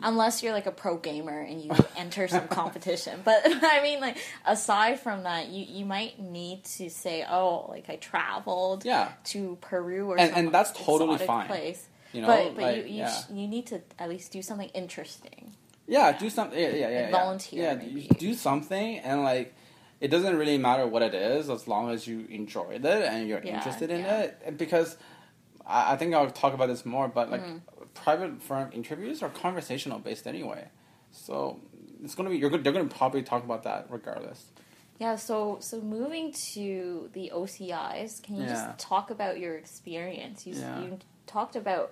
Unless 0.01 0.41
you're 0.43 0.53
like 0.53 0.65
a 0.65 0.71
pro 0.71 0.95
gamer 0.97 1.39
and 1.41 1.61
you 1.61 1.71
enter 1.97 2.27
some 2.27 2.47
competition. 2.47 3.19
But 3.23 3.41
I 3.45 3.81
mean 3.83 3.99
like 4.01 4.17
aside 4.45 4.99
from 4.99 5.23
that, 5.23 5.47
you, 5.49 5.65
you 5.69 5.85
might 5.85 6.19
need 6.19 6.63
to 6.77 6.89
say, 6.89 7.25
Oh, 7.29 7.65
like 7.69 7.89
I 7.89 7.95
traveled 7.97 8.83
Yeah. 8.85 9.09
to 9.25 9.57
Peru 9.61 10.09
or 10.11 10.19
And- 10.19 10.35
and 10.35 10.51
that's 10.53 10.71
totally 10.71 11.17
fine. 11.19 11.47
place. 11.47 11.85
You 12.13 12.21
know, 12.21 12.27
but 12.27 12.55
but 12.55 12.61
like, 12.63 12.75
you 12.77 12.81
you, 12.83 12.89
yeah. 12.99 13.11
sh- 13.11 13.29
you 13.31 13.47
need 13.47 13.67
to 13.67 13.81
at 13.99 14.09
least 14.09 14.31
do 14.31 14.41
something 14.41 14.69
interesting. 14.73 15.53
Yeah, 15.85 16.11
do 16.17 16.29
something. 16.29 16.57
Yeah, 16.59 16.69
yeah, 16.69 16.75
yeah. 16.75 16.89
yeah. 17.01 17.11
volunteer, 17.11 17.63
Yeah, 17.63 17.73
maybe. 17.75 18.07
do 18.19 18.33
something, 18.35 18.99
and 18.99 19.23
like, 19.23 19.53
it 20.01 20.07
doesn't 20.09 20.37
really 20.37 20.57
matter 20.57 20.87
what 20.87 21.01
it 21.01 21.13
is 21.13 21.49
as 21.49 21.67
long 21.67 21.89
as 21.91 22.07
you 22.07 22.25
enjoyed 22.29 22.85
it 22.85 23.03
and 23.11 23.27
you're 23.27 23.43
Yeah, 23.43 23.55
interested 23.57 23.89
in 23.91 24.01
yeah. 24.01 24.19
it. 24.21 24.41
And 24.45 24.57
because 24.57 24.97
I, 25.65 25.93
I 25.93 25.97
think 25.97 26.13
I'll 26.15 26.29
talk 26.31 26.53
about 26.53 26.67
this 26.67 26.85
more, 26.85 27.07
but 27.07 27.29
like, 27.29 27.41
Mm-hmm. 27.41 27.83
private 27.93 28.41
firm 28.41 28.69
interviews 28.73 29.21
are 29.23 29.29
conversational 29.29 29.99
based 29.99 30.25
anyway, 30.27 30.67
so 31.11 31.59
it's 32.03 32.15
gonna 32.15 32.29
be 32.29 32.37
you're. 32.37 32.49
They're 32.49 32.71
gonna 32.73 32.85
probably 32.85 33.23
talk 33.23 33.43
about 33.43 33.63
that 33.63 33.87
regardless. 33.89 34.45
Yeah, 34.99 35.15
so 35.15 35.57
so 35.59 35.81
moving 35.81 36.31
to 36.53 37.09
the 37.13 37.31
OCIs, 37.33 38.21
can 38.21 38.35
you 38.35 38.43
Yeah. 38.43 38.49
just 38.53 38.79
talk 38.79 39.09
about 39.11 39.39
your 39.39 39.55
experience? 39.57 40.45
You, 40.47 40.53
Yeah. 40.55 40.81
you 40.81 40.99
talked 41.25 41.55
about 41.55 41.91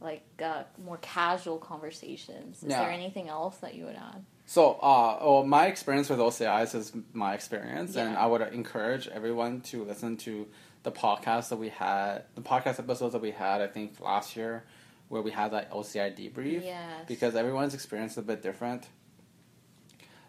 like 0.00 0.22
uh, 0.42 0.62
more 0.84 0.98
casual 0.98 1.58
conversations. 1.58 2.62
Is 2.62 2.68
there 2.68 2.90
anything 2.90 3.28
else 3.28 3.56
that 3.58 3.74
you 3.74 3.84
would 3.86 3.96
add? 3.96 4.24
So, 4.50 4.72
uh, 4.82 5.16
well, 5.22 5.44
my 5.44 5.66
experience 5.66 6.10
with 6.10 6.18
OCIs 6.18 6.74
is 6.74 6.92
my 7.12 7.34
experience, 7.34 7.94
and 7.94 8.16
I 8.16 8.26
would 8.26 8.40
encourage 8.40 9.06
everyone 9.06 9.60
to 9.70 9.84
listen 9.84 10.16
to 10.26 10.48
the 10.82 10.90
podcast 10.90 11.50
that 11.50 11.56
we 11.58 11.68
had, 11.68 12.24
the 12.34 12.40
podcast 12.40 12.80
episodes 12.80 13.12
that 13.12 13.22
we 13.22 13.30
had, 13.30 13.60
I 13.60 13.68
think 13.68 14.00
last 14.00 14.34
year, 14.34 14.64
where 15.06 15.22
we 15.22 15.30
had 15.30 15.52
that 15.52 15.70
OCI 15.70 16.10
debrief 16.18 16.64
Yes. 16.64 17.04
because 17.06 17.36
everyone's 17.36 17.74
experience 17.74 18.10
is 18.12 18.18
a 18.18 18.22
bit 18.22 18.42
different. 18.42 18.88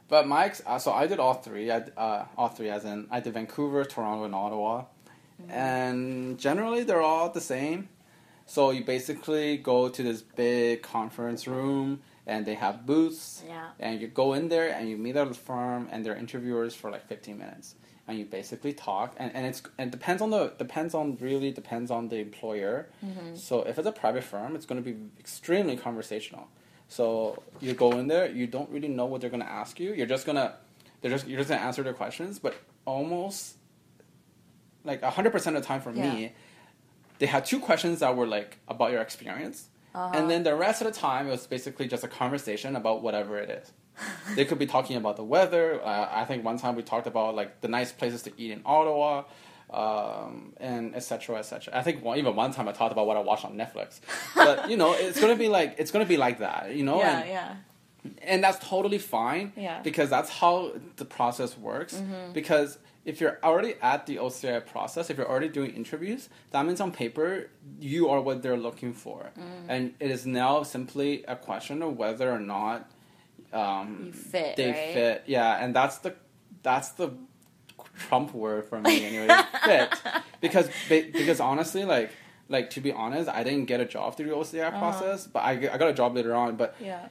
But 0.08 0.28
my 0.28 0.46
ex- 0.46 0.62
uh, 0.68 0.78
so 0.78 0.92
I 0.92 1.08
did 1.08 1.20
all 1.20 1.34
three. 1.34 1.72
I 1.72 1.78
uh, 1.98 2.26
all 2.38 2.50
three 2.50 2.70
as 2.70 2.86
in 2.86 3.08
I 3.10 3.22
did 3.22 3.34
Vancouver, 3.34 3.84
Toronto, 3.86 4.26
and 4.26 4.36
Ottawa, 4.36 4.84
and 5.50 6.38
generally 6.38 6.84
they're 6.84 7.02
all 7.02 7.30
the 7.30 7.42
same. 7.42 7.90
So 8.46 8.70
you 8.70 8.84
basically 8.84 9.58
go 9.58 9.90
to 9.90 10.04
this 10.04 10.22
big 10.22 10.84
conference 10.84 11.48
room, 11.48 12.02
and 12.28 12.46
they 12.46 12.56
have 12.56 12.86
booths, 12.86 13.44
Yeah. 13.48 13.70
and 13.80 14.00
you 14.02 14.08
go 14.08 14.34
in 14.34 14.50
there 14.50 14.70
and 14.70 14.90
you 14.90 14.98
meet 14.98 15.16
at 15.16 15.28
the 15.28 15.34
firm, 15.34 15.88
and 15.92 16.06
they're 16.06 16.16
interviewers 16.16 16.76
for 16.76 16.92
like 16.92 17.06
fifteen 17.08 17.38
minutes, 17.38 17.76
and 18.08 18.18
you 18.20 18.26
basically 18.26 18.74
talk, 18.74 19.16
and, 19.18 19.34
and 19.36 19.46
it's 19.46 19.62
and 19.78 19.88
it 19.90 19.92
depends 19.92 20.22
on 20.22 20.30
the 20.30 20.54
depends 20.58 20.94
on 20.94 21.18
really 21.20 21.52
depends 21.52 21.90
on 21.92 22.10
the 22.10 22.18
employer. 22.18 22.90
Mm-hmm. 23.06 23.36
So 23.36 23.64
if 23.64 23.78
it's 23.80 23.88
a 23.88 23.92
private 23.92 24.24
firm, 24.24 24.56
it's 24.56 24.66
going 24.66 24.84
to 24.84 24.88
be 24.92 24.98
extremely 25.20 25.76
conversational. 25.78 26.48
So 26.88 27.42
you 27.62 27.74
go 27.74 27.94
in 27.94 28.08
there, 28.08 28.30
you 28.30 28.48
don't 28.48 28.70
really 28.70 28.90
know 28.90 29.06
what 29.06 29.22
they're 29.22 29.30
going 29.30 29.44
to 29.44 29.50
ask 29.50 29.80
you. 29.80 29.94
You're 29.94 30.06
just 30.08 30.26
gonna 30.26 30.56
they're 31.02 31.12
just 31.12 31.26
you're 31.28 31.40
just 31.40 31.50
gonna 31.50 31.62
answer 31.62 31.84
their 31.84 31.94
questions, 31.94 32.38
but 32.38 32.54
almost 32.86 33.56
like 34.84 35.02
hundred 35.04 35.32
percent 35.32 35.56
of 35.56 35.62
the 35.64 35.68
time 35.68 35.82
for 35.82 35.92
Yeah. 35.92 36.14
me, 36.14 36.34
they 37.20 37.28
had 37.28 37.46
two 37.46 37.60
questions 37.60 38.00
that 38.00 38.16
were 38.16 38.28
like 38.28 38.58
about 38.68 38.92
your 38.92 39.02
experience, 39.02 39.70
Uh-huh. 39.94 40.18
and 40.18 40.30
then 40.30 40.44
the 40.44 40.56
rest 40.56 40.82
of 40.82 40.88
the 40.88 40.98
time 40.98 41.28
it 41.28 41.32
was 41.32 41.48
basically 41.48 41.88
just 41.88 42.04
a 42.04 42.08
conversation 42.08 42.76
about 42.76 43.02
whatever 43.02 43.38
it 43.38 43.50
is. 43.50 43.72
they 44.36 44.46
could 44.46 44.58
be 44.58 44.66
talking 44.66 44.96
about 44.96 45.18
the 45.18 45.24
weather. 45.24 45.82
Uh, 45.84 46.08
I 46.12 46.26
think 46.26 46.46
one 46.46 46.58
time 46.58 46.76
we 46.76 46.84
talked 46.84 47.08
about 47.08 47.36
like 47.36 47.62
the 47.62 47.68
nice 47.68 47.92
places 47.92 48.22
to 48.24 48.32
eat 48.38 48.52
in 48.52 48.62
Ottawa, 48.66 49.24
um, 49.70 50.54
and 50.58 50.96
etc. 50.96 51.38
etc. 51.38 51.78
I 51.78 51.82
think 51.82 52.04
one, 52.04 52.18
even 52.18 52.36
one 52.36 52.52
time 52.54 52.68
I 52.68 52.72
talked 52.72 52.92
about 52.92 53.08
what 53.08 53.18
I 53.18 53.22
watched 53.22 53.46
on 53.46 53.56
Netflix. 53.56 54.00
But 54.36 54.70
you 54.70 54.78
know, 54.78 54.94
it's 54.94 55.20
gonna 55.20 55.36
be 55.36 55.50
like 55.50 55.76
it's 55.78 55.92
gonna 55.92 56.06
be 56.06 56.18
like 56.18 56.40
that. 56.40 56.76
You 56.76 56.84
know, 56.84 57.00
yeah, 57.00 57.20
and, 57.20 57.30
yeah. 57.30 57.56
And 58.24 58.44
that's 58.44 58.60
totally 58.68 58.98
fine. 58.98 59.54
Yeah. 59.56 59.74
Mm-hmm. 59.76 59.84
Because 59.84 60.10
that's 60.10 60.30
how 60.30 60.74
the 60.98 61.06
process 61.06 61.58
works. 61.58 62.02
Because 62.34 62.78
if 63.06 63.20
you're 63.20 63.40
already 63.44 63.74
at 63.82 64.06
the 64.06 64.18
OCI 64.18 64.64
process, 64.66 65.10
if 65.10 65.18
you're 65.18 65.28
already 65.30 65.50
doing 65.50 65.72
interviews, 65.76 66.30
that 66.52 66.66
means 66.66 66.80
on 66.80 66.92
paper 66.92 67.50
you 67.80 68.10
are 68.10 68.22
what 68.22 68.42
they're 68.44 68.58
looking 68.58 68.94
for, 68.94 69.32
Mm. 69.40 69.66
and 69.70 69.94
it 70.00 70.12
is 70.12 70.26
now 70.26 70.62
simply 70.64 71.24
a 71.28 71.36
question 71.36 71.82
of 71.82 71.98
whether 71.98 72.32
or 72.32 72.40
not 72.40 72.90
um, 73.54 74.12
fit, 74.14 74.56
They 74.56 74.68
right? 74.72 74.94
fit, 74.94 75.24
yeah, 75.26 75.64
and 75.64 75.76
that's 75.76 75.98
the 76.00 76.14
that's 76.64 76.90
the 76.90 77.10
Trump 78.08 78.34
word 78.34 78.66
for 78.66 78.80
me 78.80 79.04
anyway. 79.06 79.36
fit, 79.66 79.90
because 80.40 80.70
because 80.88 81.40
honestly, 81.40 81.84
like 81.86 82.12
like 82.50 82.70
to 82.72 82.82
be 82.82 82.92
honest, 82.92 83.30
I 83.30 83.44
didn't 83.44 83.66
get 83.66 83.80
a 83.82 83.86
job 83.86 84.16
through 84.16 84.28
the 84.30 84.36
OCI 84.36 84.68
Uh-huh. 84.68 84.80
process, 84.80 85.28
but 85.28 85.40
I, 85.40 85.52
I 85.52 85.78
got 85.78 85.90
a 85.90 85.94
job 85.94 86.16
later 86.16 86.36
on. 86.36 86.56
But 86.56 86.76
Yeah. 86.80 87.08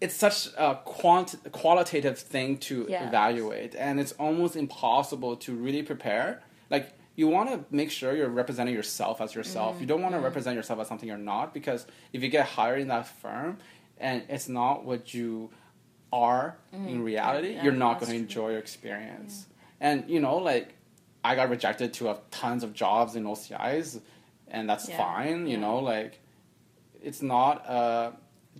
It's 0.00 0.14
such 0.14 0.48
a 0.56 0.76
quant- 0.84 1.36
qualitative 1.52 2.18
thing 2.18 2.56
to 2.58 2.86
Yes. 2.88 3.08
evaluate 3.08 3.74
and 3.74 3.98
it's 3.98 4.12
almost 4.12 4.54
impossible 4.56 5.36
to 5.36 5.54
really 5.54 5.82
prepare 5.82 6.42
like 6.70 6.92
you 7.16 7.26
want 7.26 7.50
to 7.50 7.64
make 7.74 7.90
sure 7.90 8.14
you're 8.14 8.28
representing 8.28 8.74
yourself 8.74 9.20
as 9.20 9.34
yourself 9.34 9.72
Mm-hmm. 9.72 9.80
you 9.82 9.86
don't 9.88 10.02
want 10.02 10.14
to 10.14 10.20
represent 10.20 10.54
yourself 10.56 10.78
as 10.80 10.86
something 10.88 11.08
you're 11.08 11.18
not 11.34 11.52
because 11.52 11.86
if 12.12 12.22
you 12.22 12.28
get 12.28 12.46
hired 12.46 12.80
in 12.80 12.88
that 12.88 13.06
firm 13.08 13.58
and 13.98 14.22
it's 14.28 14.48
not 14.48 14.84
what 14.84 15.12
you 15.14 15.50
are 16.12 16.56
in 16.72 17.02
reality 17.02 17.48
Mm-hmm. 17.48 17.56
Yeah, 17.56 17.64
you're 17.64 17.72
not 17.86 17.98
going 18.00 18.12
to 18.12 18.16
enjoy 18.18 18.50
your 18.50 18.58
experience 18.60 19.46
and 19.80 20.08
you 20.08 20.20
know 20.20 20.36
like 20.36 20.74
i 21.24 21.34
got 21.34 21.50
rejected 21.50 21.92
to 21.94 22.08
a 22.10 22.18
tons 22.30 22.62
of 22.62 22.72
jobs 22.72 23.16
in 23.16 23.24
ocis 23.24 24.00
and 24.46 24.70
that's 24.70 24.88
Yeah, 24.88 24.96
fine 24.96 25.46
you 25.46 25.54
yeah. 25.54 25.60
know 25.66 25.78
like 25.80 26.20
it's 27.02 27.20
not 27.20 27.64
a 27.68 28.12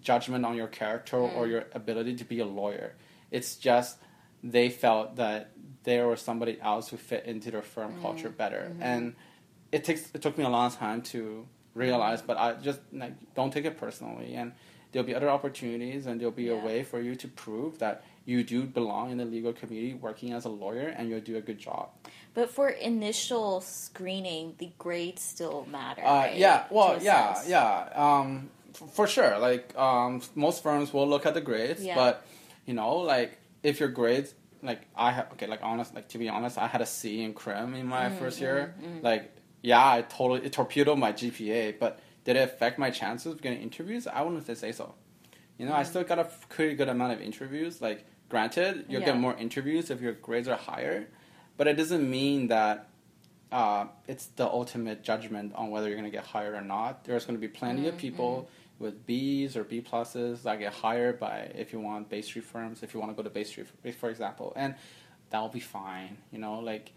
judgment 0.02 0.44
on 0.44 0.54
your 0.56 0.68
character 0.68 1.16
Mm. 1.18 1.36
or 1.36 1.46
your 1.46 1.64
ability 1.74 2.16
to 2.16 2.24
be 2.24 2.40
a 2.40 2.46
lawyer. 2.46 2.94
It's 3.30 3.56
just 3.56 3.98
they 4.42 4.68
felt 4.70 5.16
that 5.16 5.50
there 5.84 6.06
was 6.08 6.20
somebody 6.20 6.58
else 6.60 6.88
who 6.88 6.96
fit 6.96 7.24
into 7.26 7.50
their 7.50 7.62
firm 7.62 7.94
Mm. 7.94 8.02
culture 8.02 8.28
better, 8.30 8.70
Mm-hmm. 8.72 8.82
and 8.82 9.14
it 9.72 9.84
takes 9.84 10.10
it 10.14 10.22
took 10.22 10.38
me 10.38 10.44
a 10.44 10.48
long 10.48 10.70
time 10.70 11.02
to 11.12 11.46
realize. 11.74 12.22
But 12.22 12.36
I 12.38 12.54
just 12.54 12.80
like 12.92 13.14
don't 13.34 13.52
take 13.52 13.64
it 13.64 13.76
personally, 13.78 14.34
and 14.34 14.52
there'll 14.92 15.06
be 15.06 15.14
other 15.14 15.28
opportunities, 15.28 16.06
and 16.06 16.18
there'll 16.20 16.32
be 16.32 16.44
Yeah. 16.44 16.60
a 16.62 16.64
way 16.64 16.82
for 16.82 17.00
you 17.00 17.14
to 17.16 17.28
prove 17.28 17.78
that 17.78 18.02
you 18.24 18.42
do 18.44 18.64
belong 18.64 19.10
in 19.10 19.16
the 19.18 19.24
legal 19.24 19.52
community, 19.52 19.94
working 19.94 20.32
as 20.32 20.44
a 20.44 20.48
lawyer, 20.50 20.88
and 20.88 21.08
you'll 21.08 21.20
do 21.32 21.36
a 21.36 21.40
good 21.40 21.58
job. 21.58 21.88
But 22.34 22.50
for 22.50 22.68
initial 22.68 23.60
screening, 23.62 24.54
the 24.58 24.70
grades 24.78 25.22
still 25.22 25.66
matter. 25.70 26.02
Uh, 26.04 26.14
right? 26.14 26.36
yeah, 26.36 26.64
well, 26.70 27.02
yeah, 27.02 27.32
assess. 27.32 27.48
yeah. 27.48 27.88
Um, 27.94 28.50
for 28.92 29.06
sure. 29.06 29.38
Like 29.38 29.76
um, 29.76 30.22
most 30.34 30.62
firms 30.62 30.92
will 30.92 31.08
look 31.08 31.26
at 31.26 31.34
the 31.34 31.40
grades, 31.40 31.84
Yeah. 31.84 31.94
but 31.94 32.26
you 32.66 32.74
know, 32.74 32.96
like 32.96 33.38
if 33.62 33.80
your 33.80 33.88
grades, 33.88 34.34
like 34.62 34.82
I 34.96 35.10
have, 35.12 35.32
okay, 35.32 35.46
like 35.46 35.60
honest, 35.62 35.94
like 35.94 36.08
to 36.10 36.18
be 36.18 36.28
honest, 36.28 36.58
I 36.58 36.66
had 36.66 36.80
a 36.80 36.86
C 36.86 37.22
in 37.22 37.34
crim 37.34 37.74
in 37.74 37.86
my 37.86 38.08
Mm, 38.08 38.18
first 38.18 38.40
year. 38.40 38.74
Like, 39.02 39.34
yeah, 39.62 39.84
I 39.84 40.02
totally 40.02 40.44
it 40.44 40.52
torpedoed 40.52 40.98
my 40.98 41.12
GPA, 41.12 41.78
but 41.78 41.98
did 42.24 42.36
it 42.36 42.40
affect 42.42 42.78
my 42.78 42.90
chances 42.90 43.32
of 43.32 43.40
getting 43.42 43.60
interviews? 43.62 44.06
I 44.06 44.22
wouldn't 44.22 44.46
say 44.56 44.72
so. 44.72 44.94
You 45.58 45.66
know, 45.66 45.74
I 45.74 45.82
Mm. 45.82 45.86
still 45.86 46.04
got 46.04 46.18
a 46.18 46.24
pretty 46.48 46.74
good 46.76 46.88
amount 46.88 47.12
of 47.14 47.20
interviews. 47.20 47.80
Like, 47.82 48.04
granted, 48.28 48.86
you'll 48.88 49.00
Yeah. 49.00 49.06
get 49.12 49.16
more 49.16 49.34
interviews 49.36 49.90
if 49.90 50.00
your 50.00 50.12
grades 50.12 50.46
are 50.46 50.56
higher, 50.56 51.08
but 51.56 51.66
it 51.66 51.74
doesn't 51.74 52.08
mean 52.08 52.48
that 52.48 52.86
uh, 53.50 53.86
it's 54.06 54.26
the 54.36 54.46
ultimate 54.46 55.02
judgment 55.02 55.54
on 55.54 55.70
whether 55.70 55.88
you're 55.88 55.96
going 55.96 56.04
to 56.12 56.14
get 56.16 56.26
hired 56.26 56.54
or 56.54 56.60
not. 56.60 57.04
There's 57.04 57.24
going 57.24 57.36
to 57.36 57.40
be 57.40 57.48
plenty 57.48 57.84
Mm, 57.84 57.88
of 57.88 57.96
people 57.96 58.48
with 58.78 59.06
B's 59.06 59.56
or 59.56 59.64
B 59.64 59.80
pluses 59.80 60.42
that 60.42 60.58
get 60.58 60.72
hired 60.72 61.18
by 61.18 61.50
if 61.54 61.72
you 61.72 61.80
want 61.80 62.08
Bay 62.08 62.22
Street 62.22 62.44
firms, 62.44 62.82
if 62.82 62.94
you 62.94 63.00
want 63.00 63.12
to 63.12 63.16
go 63.16 63.22
to 63.22 63.30
Bay 63.30 63.44
Street, 63.44 63.66
for 63.98 64.10
example, 64.10 64.52
and 64.56 64.74
that'll 65.30 65.48
be 65.48 65.60
fine. 65.60 66.18
You 66.30 66.38
know, 66.38 66.60
like 66.60 66.92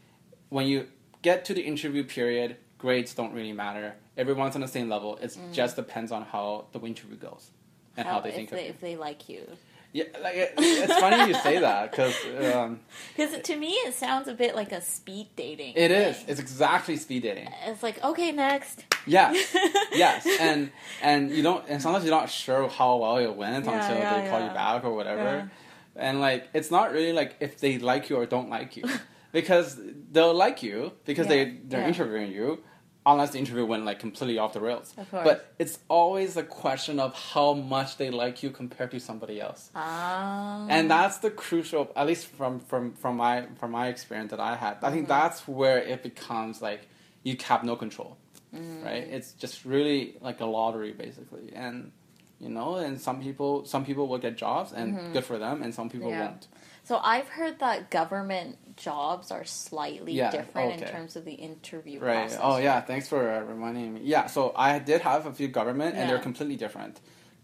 when 0.50 0.68
you 0.68 0.88
get 1.22 1.46
to 1.46 1.54
the 1.54 1.62
interview 1.62 2.04
period, 2.04 2.58
grades 2.78 3.14
don't 3.14 3.34
really 3.34 3.54
matter. 3.54 3.96
Everyone's 4.18 4.56
on 4.56 4.62
the 4.62 4.68
same 4.68 4.90
level. 4.90 5.18
It 5.18 5.32
mm. 5.32 5.54
just 5.54 5.76
depends 5.76 6.12
on 6.12 6.24
how 6.24 6.66
the 6.72 6.80
interview 6.82 7.18
goes 7.18 7.52
and 7.98 8.08
how, 8.08 8.20
they 8.20 8.32
think 8.32 8.50
they, 8.50 8.58
of 8.58 8.64
you. 8.64 8.70
if 8.70 8.82
they 8.82 8.96
like 8.96 9.30
you. 9.30 9.46
Yeah, 9.94 10.06
like 10.22 10.36
it, 10.36 10.54
it's 10.58 10.94
funny 11.00 11.28
you 11.28 11.34
say 11.40 11.60
that 11.60 11.92
because 11.92 12.16
um, 12.56 12.80
Because 13.18 13.42
to 13.42 13.56
me, 13.58 13.72
it 13.72 13.94
sounds 13.94 14.28
a 14.30 14.34
bit 14.34 14.56
like 14.56 14.72
a 14.72 14.80
speed 14.82 15.28
dating. 15.36 15.74
it 15.76 15.92
is. 15.92 16.16
thing. 16.18 16.26
It's 16.30 16.40
exactly 16.40 16.96
speed 16.96 17.24
dating. 17.24 17.50
It's 17.66 17.84
like 17.84 18.02
okay, 18.04 18.32
next. 18.32 18.86
Yes, 19.06 19.54
yes, 19.94 20.26
and 20.40 20.72
and 21.02 21.32
you 21.32 21.44
don't, 21.44 21.66
and 21.68 21.82
sometimes 21.82 22.06
you're 22.06 22.16
not 22.16 22.30
sure 22.30 22.70
how 22.70 22.98
well 22.98 23.18
it 23.18 23.36
went 23.36 23.66
Yeah, 23.66 23.74
until 23.82 23.98
yeah, 23.98 24.22
they 24.22 24.30
call 24.30 24.40
yeah. 24.40 24.48
you 24.50 24.54
back 24.54 24.84
or 24.86 24.94
whatever, 24.96 25.52
and 25.96 26.22
like 26.22 26.48
it's 26.54 26.72
not 26.72 26.94
really 26.94 27.12
like 27.12 27.36
if 27.42 27.60
they 27.60 27.78
like 27.78 28.10
you 28.10 28.16
or 28.16 28.26
don't 28.26 28.50
like 28.50 28.78
you, 28.78 28.84
because 29.34 29.78
they'll 30.12 30.34
like 30.34 30.64
you 30.64 30.94
because 31.06 31.28
they 31.28 31.58
they're 31.66 31.88
interviewing 31.88 32.32
you, 32.32 32.64
unless 33.06 33.32
the 33.32 33.40
interview 33.40 33.66
went 33.66 33.84
like 33.84 34.00
completely 34.00 34.38
off 34.38 34.54
the 34.54 34.60
rails. 34.60 34.94
But 35.12 35.54
it's 35.58 35.80
always 35.88 36.38
a 36.38 36.44
question 36.44 37.00
of 37.00 37.16
how 37.16 37.54
much 37.54 37.98
they 37.98 38.12
like 38.12 38.44
you 38.44 38.52
compared 38.52 38.92
to 38.92 39.00
somebody 39.00 39.42
else. 39.42 39.72
Um, 39.76 40.68
and 40.70 40.90
that's 40.92 41.18
the 41.20 41.32
crucial 41.32 41.92
at 41.96 42.06
least 42.08 42.28
from 42.28 42.60
from 42.60 42.94
from 42.94 43.18
my 43.18 43.46
from 43.60 43.72
my 43.72 43.88
experience 43.88 44.32
that 44.32 44.40
i 44.40 44.56
had 44.56 44.74
i 44.74 44.86
Mm-hmm. 44.86 44.94
think 44.94 45.08
that's 45.08 45.48
where 45.48 45.80
it 45.80 46.04
becomes 46.04 46.62
like 46.62 46.88
you 47.24 47.36
have 47.48 47.64
no 47.64 47.76
control 47.76 48.18
Mm. 48.54 48.84
right 48.84 49.06
it's 49.18 49.32
just 49.32 49.64
really 49.64 50.18
like 50.20 50.42
a 50.42 50.46
lottery 50.46 50.92
basically 50.92 51.54
and 51.56 51.92
you 52.40 52.50
know 52.50 52.76
and 52.76 53.00
some 53.00 53.22
people 53.22 53.64
some 53.66 53.86
people 53.86 54.10
will 54.10 54.18
get 54.18 54.36
jobs 54.36 54.74
and 54.74 55.14
good 55.14 55.24
for 55.24 55.38
them 55.38 55.64
and 55.64 55.74
some 55.74 55.90
people 55.90 56.10
Mm-hmm. 56.10 56.20
Yeah. 56.20 56.28
won't 56.32 56.48
So 56.84 56.98
I've 57.02 57.30
heard 57.30 57.60
that 57.60 57.90
government 57.92 58.71
jobs 58.90 59.28
are 59.36 59.46
slightly 59.46 60.14
Yeah, 60.14 60.32
different 60.40 60.82
in 60.82 60.88
terms 60.96 61.12
of 61.18 61.24
the 61.30 61.38
interview 61.50 61.98
right 62.00 62.22
process. 62.30 62.40
oh 62.42 62.58
yeah 62.68 62.80
thanks 62.90 63.08
for 63.12 63.22
uh, 63.36 63.42
reminding 63.54 63.88
me 63.96 64.02
yeah 64.16 64.26
so 64.36 64.42
i 64.68 64.70
did 64.80 65.00
have 65.12 65.22
a 65.32 65.34
few 65.40 65.48
government 65.60 65.92
and 65.98 66.04
they're 66.10 66.26
completely 66.30 66.58
different 66.66 66.96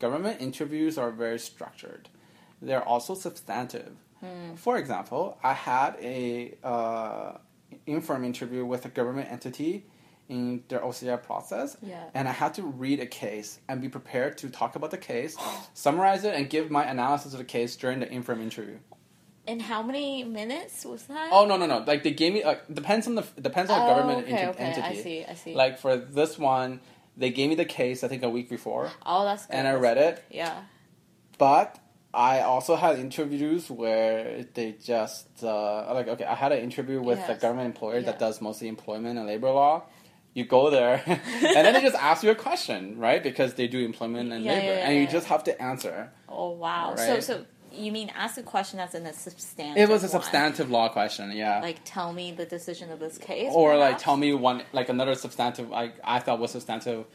government 0.06 0.36
interviews 0.48 0.94
are 0.98 1.12
very 1.26 1.40
structured 1.52 2.04
they're 2.68 2.88
also 2.94 3.14
substantive 3.28 3.94
Hmm. 4.24 4.56
for 4.56 4.76
example 4.84 5.24
i 5.44 5.54
had 5.54 5.92
a 6.02 6.18
uh, 6.74 7.30
inform 7.86 8.22
interview 8.32 8.66
with 8.74 8.82
a 8.90 8.92
government 9.00 9.28
entity 9.38 9.74
in 10.30 10.62
their 10.70 10.82
OCI 10.90 11.18
process, 11.30 11.78
Yeah. 11.82 12.04
and 12.14 12.28
I 12.28 12.34
had 12.44 12.54
to 12.56 12.64
read 12.64 13.00
a 13.00 13.06
case 13.06 13.60
and 13.70 13.76
be 13.86 13.88
prepared 13.98 14.38
to 14.40 14.50
talk 14.50 14.76
about 14.76 14.92
the 14.92 14.98
case, 14.98 15.38
summarize 15.74 16.26
it, 16.26 16.34
and 16.38 16.50
give 16.50 16.66
my 16.70 16.84
analysis 16.96 17.32
of 17.36 17.40
the 17.40 17.46
case 17.58 17.72
during 17.78 17.98
the 18.02 18.10
inform 18.12 18.42
interview. 18.42 18.78
And 19.48 19.62
how 19.62 19.82
many 19.82 20.24
minutes 20.26 20.84
was 20.86 21.04
that? 21.04 21.30
Oh 21.32 21.46
no 21.46 21.56
no 21.56 21.66
no! 21.66 21.78
Like 21.88 22.04
they 22.04 22.12
gave 22.12 22.34
me 22.34 22.44
uh, 22.44 22.56
depends 22.72 23.08
on 23.08 23.16
the 23.16 23.24
depends 23.40 23.72
on 23.72 23.80
the 23.80 23.86
Oh, 23.86 23.88
government 23.96 24.26
okay, 24.28 24.48
okay, 24.48 24.64
entity. 24.64 25.00
I 25.00 25.02
see, 25.02 25.26
I 25.26 25.34
see. 25.36 25.56
Like 25.56 25.80
for 25.80 25.96
this 25.96 26.38
one, 26.38 26.82
they 27.16 27.30
gave 27.32 27.48
me 27.50 27.56
the 27.56 27.66
case 27.66 28.04
I 28.04 28.10
think 28.10 28.24
a 28.24 28.30
week 28.30 28.50
before, 28.50 28.92
oh, 29.06 29.24
that's 29.24 29.46
good. 29.46 29.56
and 29.56 29.68
I 29.68 29.74
read 29.76 29.98
it. 29.98 30.24
Yeah. 30.30 30.64
But 31.38 31.80
I 32.14 32.42
also 32.42 32.76
had 32.76 33.00
interviews 33.00 33.70
where 33.70 34.46
they 34.54 34.74
just 34.84 35.28
uh, 35.44 35.94
like 35.94 36.08
okay, 36.08 36.26
I 36.26 36.36
had 36.36 36.52
an 36.52 36.60
interview 36.60 37.02
with 37.02 37.20
a 37.30 37.36
government 37.36 37.68
employer 37.68 38.02
that 38.02 38.20
does 38.20 38.42
mostly 38.42 38.68
employment 38.68 39.18
and 39.18 39.28
labor 39.28 39.52
law. 39.52 39.84
you 40.34 40.46
go 40.46 40.70
there, 40.70 41.02
and 41.08 41.20
then 41.66 41.74
they 41.74 41.82
just 41.82 41.96
ask 41.96 42.22
you 42.24 42.30
a 42.32 42.36
question, 42.36 42.98
right? 43.00 43.24
Because 43.24 43.54
they 43.56 43.68
do 43.68 43.80
employment 43.80 44.32
and 44.34 44.44
Yeah, 44.44 44.54
labor, 44.54 44.66
yeah, 44.66 44.78
yeah, 44.80 44.90
and 44.90 45.00
you 45.00 45.08
just 45.08 45.28
have 45.28 45.44
to 45.46 45.62
answer. 45.62 46.12
Oh 46.30 46.52
wow. 46.52 46.96
So 46.96 47.20
so 47.20 47.46
you 47.78 47.92
mean 47.92 48.12
ask 48.16 48.38
a 48.38 48.44
question 48.44 48.78
that's 48.78 48.96
in 48.96 49.06
a 49.06 49.14
substantive? 49.14 49.78
It 49.78 49.90
was 49.90 50.04
a 50.04 50.06
one. 50.06 50.12
substantive 50.12 50.70
law 50.72 50.90
question, 50.90 51.32
yeah. 51.32 51.60
Like 51.60 51.80
tell 51.86 52.14
me 52.14 52.32
the 52.32 52.46
decision 52.46 52.92
of 52.92 53.00
this 53.00 53.18
case. 53.18 53.52
or 53.54 53.78
like 53.78 53.98
tell 53.98 54.18
me 54.18 54.34
one 54.34 54.64
like 54.74 54.90
another 54.90 55.16
substantive 55.16 55.70
like 55.70 55.96
I 56.04 56.20
thought 56.20 56.40
was 56.40 56.52
substantive. 56.52 57.06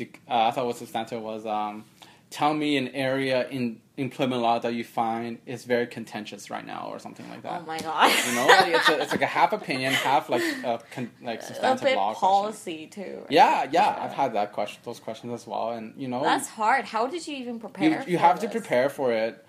Uh, 0.00 0.04
I 0.28 0.50
thought 0.50 0.66
was 0.66 0.78
substantive 0.78 1.20
was 1.22 1.44
um, 1.44 1.84
tell 2.30 2.54
me 2.54 2.76
an 2.76 2.88
area 2.88 3.46
in 3.48 3.80
employment 3.96 4.40
law 4.40 4.58
that 4.58 4.72
you 4.72 4.82
find 4.82 5.38
is 5.44 5.64
very 5.64 5.86
contentious 5.86 6.48
right 6.48 6.64
now, 6.64 6.88
or 6.90 6.98
something 6.98 7.28
like 7.28 7.42
that. 7.42 7.62
Oh 7.62 7.66
my 7.66 7.78
god. 7.78 8.10
You 8.26 8.34
know, 8.34 8.46
like, 8.46 8.74
it's, 8.74 8.88
a, 8.88 9.02
it's 9.02 9.12
like 9.12 9.22
a 9.22 9.26
half 9.26 9.52
opinion, 9.52 9.92
half 9.92 10.30
like 10.30 10.42
a 10.64 10.80
con- 10.90 11.10
like 11.22 11.40
a 11.42 11.44
substantive 11.44 11.84
bit 11.84 11.96
law 11.96 12.14
question. 12.14 12.28
policy 12.28 12.86
too. 12.86 13.18
right? 13.22 13.30
Yeah, 13.30 13.68
yeah, 13.70 13.98
I've 14.00 14.12
had 14.12 14.32
that 14.34 14.52
question, 14.52 14.80
those 14.84 15.00
questions 15.00 15.32
as 15.34 15.46
well, 15.46 15.72
and 15.72 15.92
you 15.96 16.08
know, 16.08 16.22
That's 16.22 16.48
hard. 16.48 16.86
How 16.86 17.06
did 17.06 17.26
you 17.26 17.36
even 17.36 17.60
prepare? 17.60 18.02
you 18.06 18.12
you 18.12 18.18
have 18.18 18.40
to 18.40 18.48
prepare 18.48 18.88
for 18.88 19.12
it 19.12 19.44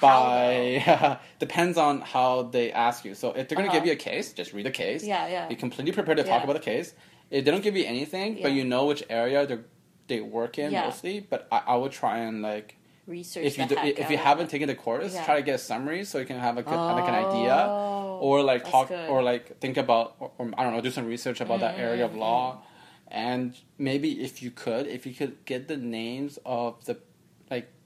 by 0.00 1.18
depends 1.38 1.76
on 1.78 2.00
how 2.00 2.42
they 2.42 2.72
ask 2.72 3.04
you. 3.04 3.14
So 3.14 3.30
if 3.32 3.48
they're 3.48 3.56
going 3.56 3.66
to 3.68 3.70
Uh-huh. 3.70 3.80
give 3.80 3.86
you 3.86 3.92
a 3.92 3.96
case, 3.96 4.32
just 4.32 4.52
read 4.52 4.66
the 4.66 4.70
case. 4.70 5.04
Yeah, 5.04 5.26
yeah. 5.28 5.48
Be 5.48 5.56
completely 5.56 5.92
prepared 5.92 6.18
to 6.18 6.24
talk 6.24 6.40
Yeah. 6.40 6.44
about 6.44 6.54
the 6.54 6.60
case. 6.72 6.94
If 7.30 7.44
they 7.44 7.50
don't 7.50 7.62
give 7.62 7.76
you 7.76 7.84
anything, 7.84 8.38
but 8.42 8.52
you 8.52 8.64
know 8.64 8.86
which 8.86 9.02
area 9.08 9.46
they 9.46 9.58
they 10.06 10.20
work 10.20 10.58
in 10.58 10.70
Yeah. 10.72 10.84
mostly. 10.86 11.20
But 11.20 11.48
I, 11.50 11.58
I 11.72 11.76
would 11.76 11.92
try 11.92 12.18
and 12.18 12.42
like 12.42 12.76
research. 13.06 13.44
if 13.44 13.56
you 13.58 13.66
do, 13.66 13.76
if 13.78 14.10
you 14.10 14.18
haven't 14.18 14.48
taken 14.50 14.68
the 14.68 14.74
course, 14.74 15.14
Yeah. 15.14 15.24
try 15.24 15.36
to 15.36 15.42
get 15.42 15.54
a 15.54 15.58
summary 15.70 16.04
so 16.04 16.18
you 16.18 16.26
can 16.26 16.38
have 16.38 16.56
a 16.58 16.62
good, 16.62 16.76
like 16.98 17.08
an 17.08 17.14
idea, 17.14 17.56
Oh, 17.70 18.18
or 18.26 18.42
like 18.42 18.62
talk 18.70 18.88
good. 18.88 19.08
or 19.08 19.22
like 19.22 19.44
think 19.60 19.76
about 19.78 20.16
or, 20.20 20.30
or, 20.38 20.50
I 20.58 20.62
don't 20.64 20.72
know, 20.74 20.82
do 20.82 20.90
some 20.90 21.06
research 21.06 21.40
about 21.40 21.60
that 21.60 21.78
area 21.78 22.04
of 22.04 22.10
Mm-hmm. 22.10 22.20
law, 22.20 22.62
and 23.08 23.56
maybe 23.78 24.08
if 24.22 24.42
you 24.42 24.50
could, 24.50 24.86
if 24.86 25.06
you 25.06 25.14
could 25.14 25.34
get 25.46 25.68
the 25.68 25.76
names 25.78 26.38
of 26.44 26.84
the 26.84 26.94
like 26.94 27.00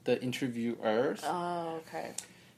the 0.09 0.21
interviewers 0.27 1.21
Oh, 1.23 1.79
okay. 1.87 2.07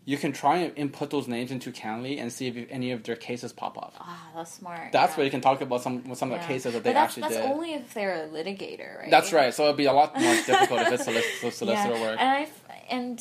you 0.05 0.17
can 0.23 0.31
try 0.31 0.55
and 0.63 0.71
input 0.77 1.09
those 1.15 1.27
names 1.27 1.49
into 1.51 1.69
CanLII 1.71 2.15
and 2.21 2.27
see 2.37 2.47
if 2.47 2.55
any 2.77 2.89
of 2.95 2.99
their 3.03 3.15
cases 3.29 3.51
pop 3.61 3.77
up. 3.77 3.93
Ah, 3.99 4.29
that's 4.35 4.53
smart. 4.53 4.91
That's 4.91 5.11
yeah. 5.11 5.17
where 5.17 5.25
you 5.25 5.31
can 5.31 5.41
talk 5.41 5.59
about 5.61 5.81
some 5.85 5.95
some 6.15 6.31
of 6.31 6.39
the 6.39 6.47
cases 6.47 6.73
that 6.73 6.83
they 6.83 6.93
that's, 6.93 7.17
actually 7.17 7.23
that's 7.23 7.35
did. 7.35 7.51
only 7.53 7.73
if 7.79 7.93
they're 7.95 8.17
a 8.25 8.27
litigator, 8.37 8.91
right? 8.99 9.11
That's 9.15 9.31
right. 9.39 9.53
So 9.53 9.65
it'd 9.65 9.77
be 9.85 9.85
a 9.85 9.93
lot 10.01 10.09
more 10.19 10.35
difficult 10.49 10.79
if 10.81 10.91
it's 10.93 11.07
solic- 11.07 11.51
solicitor 11.51 11.95
yeah. 11.95 12.01
work. 12.05 12.17
And 12.19 12.29
I 12.29 12.47
and 12.89 13.15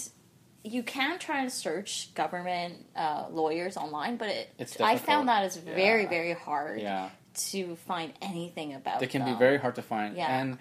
you 0.62 0.82
can 0.82 1.18
try 1.18 1.38
and 1.44 1.50
search 1.50 2.12
government 2.14 2.74
uh, 2.94 3.26
lawyers 3.30 3.76
online, 3.76 4.16
but 4.16 4.28
it, 4.28 4.44
It's 4.58 4.80
I 4.80 4.96
found 4.96 5.28
that 5.28 5.44
is 5.48 5.56
very 5.56 6.02
Yeah. 6.04 6.16
very 6.18 6.34
hard 6.34 6.80
yeah, 6.80 7.10
to 7.50 7.76
find 7.90 8.12
anything 8.20 8.74
about. 8.74 9.02
it 9.02 9.10
can 9.10 9.24
be 9.24 9.34
very 9.46 9.58
hard 9.58 9.74
to 9.76 9.82
find. 9.82 10.16
Yeah. 10.16 10.38
And 10.40 10.58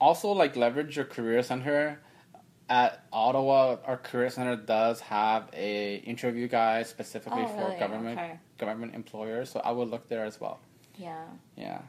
also 0.00 0.28
like 0.42 0.56
leverage 0.56 0.96
your 0.96 1.04
career 1.16 1.42
center. 1.42 2.00
At 2.70 3.04
Ottawa, 3.12 3.78
our 3.84 3.96
career 3.96 4.30
center 4.30 4.54
does 4.54 5.00
have 5.00 5.50
a 5.52 5.96
interview 5.96 6.46
guide 6.46 6.86
specifically 6.86 7.42
Oh, 7.42 7.48
for 7.48 7.64
really? 7.64 7.78
government 7.80 8.18
Okay. 8.18 8.38
government 8.58 8.94
employers. 8.94 9.50
So 9.50 9.60
I 9.60 9.72
would 9.72 9.88
look 9.88 10.06
there 10.08 10.24
as 10.24 10.40
well. 10.40 10.60
Yeah, 10.96 11.24
Yeah. 11.56 11.80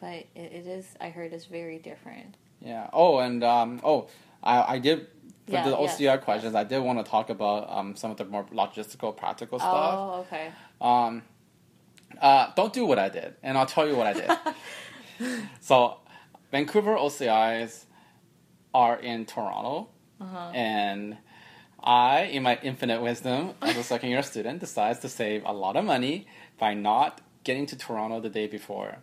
but 0.00 0.14
it, 0.34 0.52
it 0.52 0.66
is. 0.66 0.86
I 0.98 1.10
heard 1.10 1.34
it's 1.34 1.44
very 1.44 1.78
different. 1.78 2.36
Yeah. 2.60 2.88
Oh, 2.94 3.18
and 3.18 3.44
um, 3.44 3.80
oh, 3.84 4.08
I, 4.42 4.76
I 4.76 4.78
did 4.78 5.08
for 5.44 5.52
Yeah, 5.52 5.64
the 5.68 5.76
yes, 5.78 5.98
OCR 6.00 6.20
questions. 6.22 6.54
I 6.54 6.64
did 6.64 6.78
want 6.78 7.04
to 7.04 7.10
talk 7.10 7.28
about 7.28 7.68
um, 7.70 7.94
some 7.94 8.10
of 8.10 8.16
the 8.16 8.24
more 8.24 8.44
logistical, 8.44 9.14
practical 9.14 9.58
stuff. 9.58 9.94
Oh, 9.94 10.20
okay. 10.26 10.50
Um, 10.80 11.20
uh, 12.18 12.50
don't 12.56 12.72
do 12.72 12.86
what 12.86 12.98
I 12.98 13.10
did, 13.10 13.34
and 13.42 13.58
I'll 13.58 13.66
tell 13.66 13.86
you 13.86 13.94
what 13.96 14.06
I 14.06 14.12
did. 14.14 15.38
so, 15.60 15.98
Vancouver 16.50 16.94
OCIs 16.96 17.84
are 18.72 18.96
in 18.98 19.26
Toronto, 19.26 19.88
Uh-huh. 20.20 20.50
and 20.54 21.16
I, 21.82 22.22
in 22.22 22.42
my 22.42 22.58
infinite 22.62 23.02
wisdom 23.02 23.52
as 23.60 23.76
a 23.76 23.82
second 23.92 24.10
year 24.10 24.22
student, 24.22 24.60
decides 24.60 25.00
to 25.00 25.08
save 25.08 25.42
a 25.44 25.52
lot 25.52 25.76
of 25.76 25.84
money 25.84 26.26
by 26.58 26.72
not 26.74 27.20
getting 27.42 27.66
to 27.66 27.76
Toronto 27.76 28.20
the 28.20 28.30
day 28.30 28.46
before. 28.46 28.98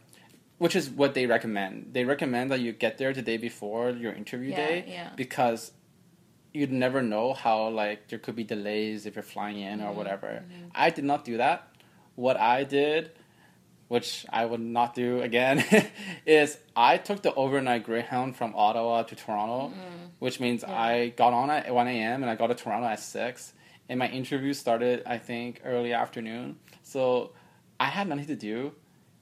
Which 0.58 0.76
is 0.76 0.90
what 0.90 1.14
they 1.16 1.26
recommend. 1.26 1.90
They 1.94 2.06
recommend 2.06 2.52
that 2.52 2.60
you 2.60 2.72
get 2.72 2.98
there 2.98 3.14
the 3.14 3.22
day 3.24 3.38
before 3.38 3.90
your 3.92 4.14
interview 4.14 4.52
Yeah, 4.52 4.56
day 4.68 4.86
yeah. 4.88 5.10
because 5.16 5.72
you'd 6.54 6.72
never 6.72 7.02
know 7.02 7.34
how 7.34 7.70
like 7.70 8.08
there 8.10 8.20
could 8.20 8.36
be 8.36 8.44
delays 8.44 9.06
if 9.06 9.16
you're 9.16 9.24
flying 9.24 9.60
in 9.60 9.80
Mm-hmm, 9.80 9.90
or 9.90 9.94
whatever. 9.94 10.44
I 10.76 10.90
did 10.92 11.04
not 11.06 11.24
do 11.26 11.38
that. 11.38 11.68
What 12.16 12.38
I 12.38 12.64
did, 12.64 13.12
which 13.92 14.26
I 14.30 14.46
would 14.46 14.62
not 14.62 14.94
do 14.94 15.22
again, 15.22 15.66
is 16.26 16.58
I 16.78 16.96
took 16.96 17.22
the 17.24 17.34
overnight 17.34 17.84
Greyhound 17.84 18.38
from 18.38 18.54
Ottawa 18.56 19.04
to 19.04 19.16
Toronto, 19.18 19.68
mm-hmm. 19.68 20.06
which 20.20 20.40
means 20.40 20.64
Yeah. 20.66 20.82
I 20.82 21.10
got 21.10 21.34
on 21.34 21.50
at 21.50 21.76
1 21.76 21.88
a.m. 21.90 22.22
and 22.24 22.30
I 22.32 22.36
got 22.36 22.48
to 22.48 22.56
Toronto 22.56 22.88
at 22.88 23.02
6. 23.02 23.52
And 23.90 24.00
my 24.00 24.08
interview 24.08 24.54
started, 24.54 25.04
I 25.06 25.18
think, 25.18 25.60
early 25.66 25.92
afternoon. 25.92 26.56
So 26.84 27.34
I 27.82 27.88
had 27.88 28.08
nothing 28.08 28.28
to 28.28 28.38
do. 28.38 28.72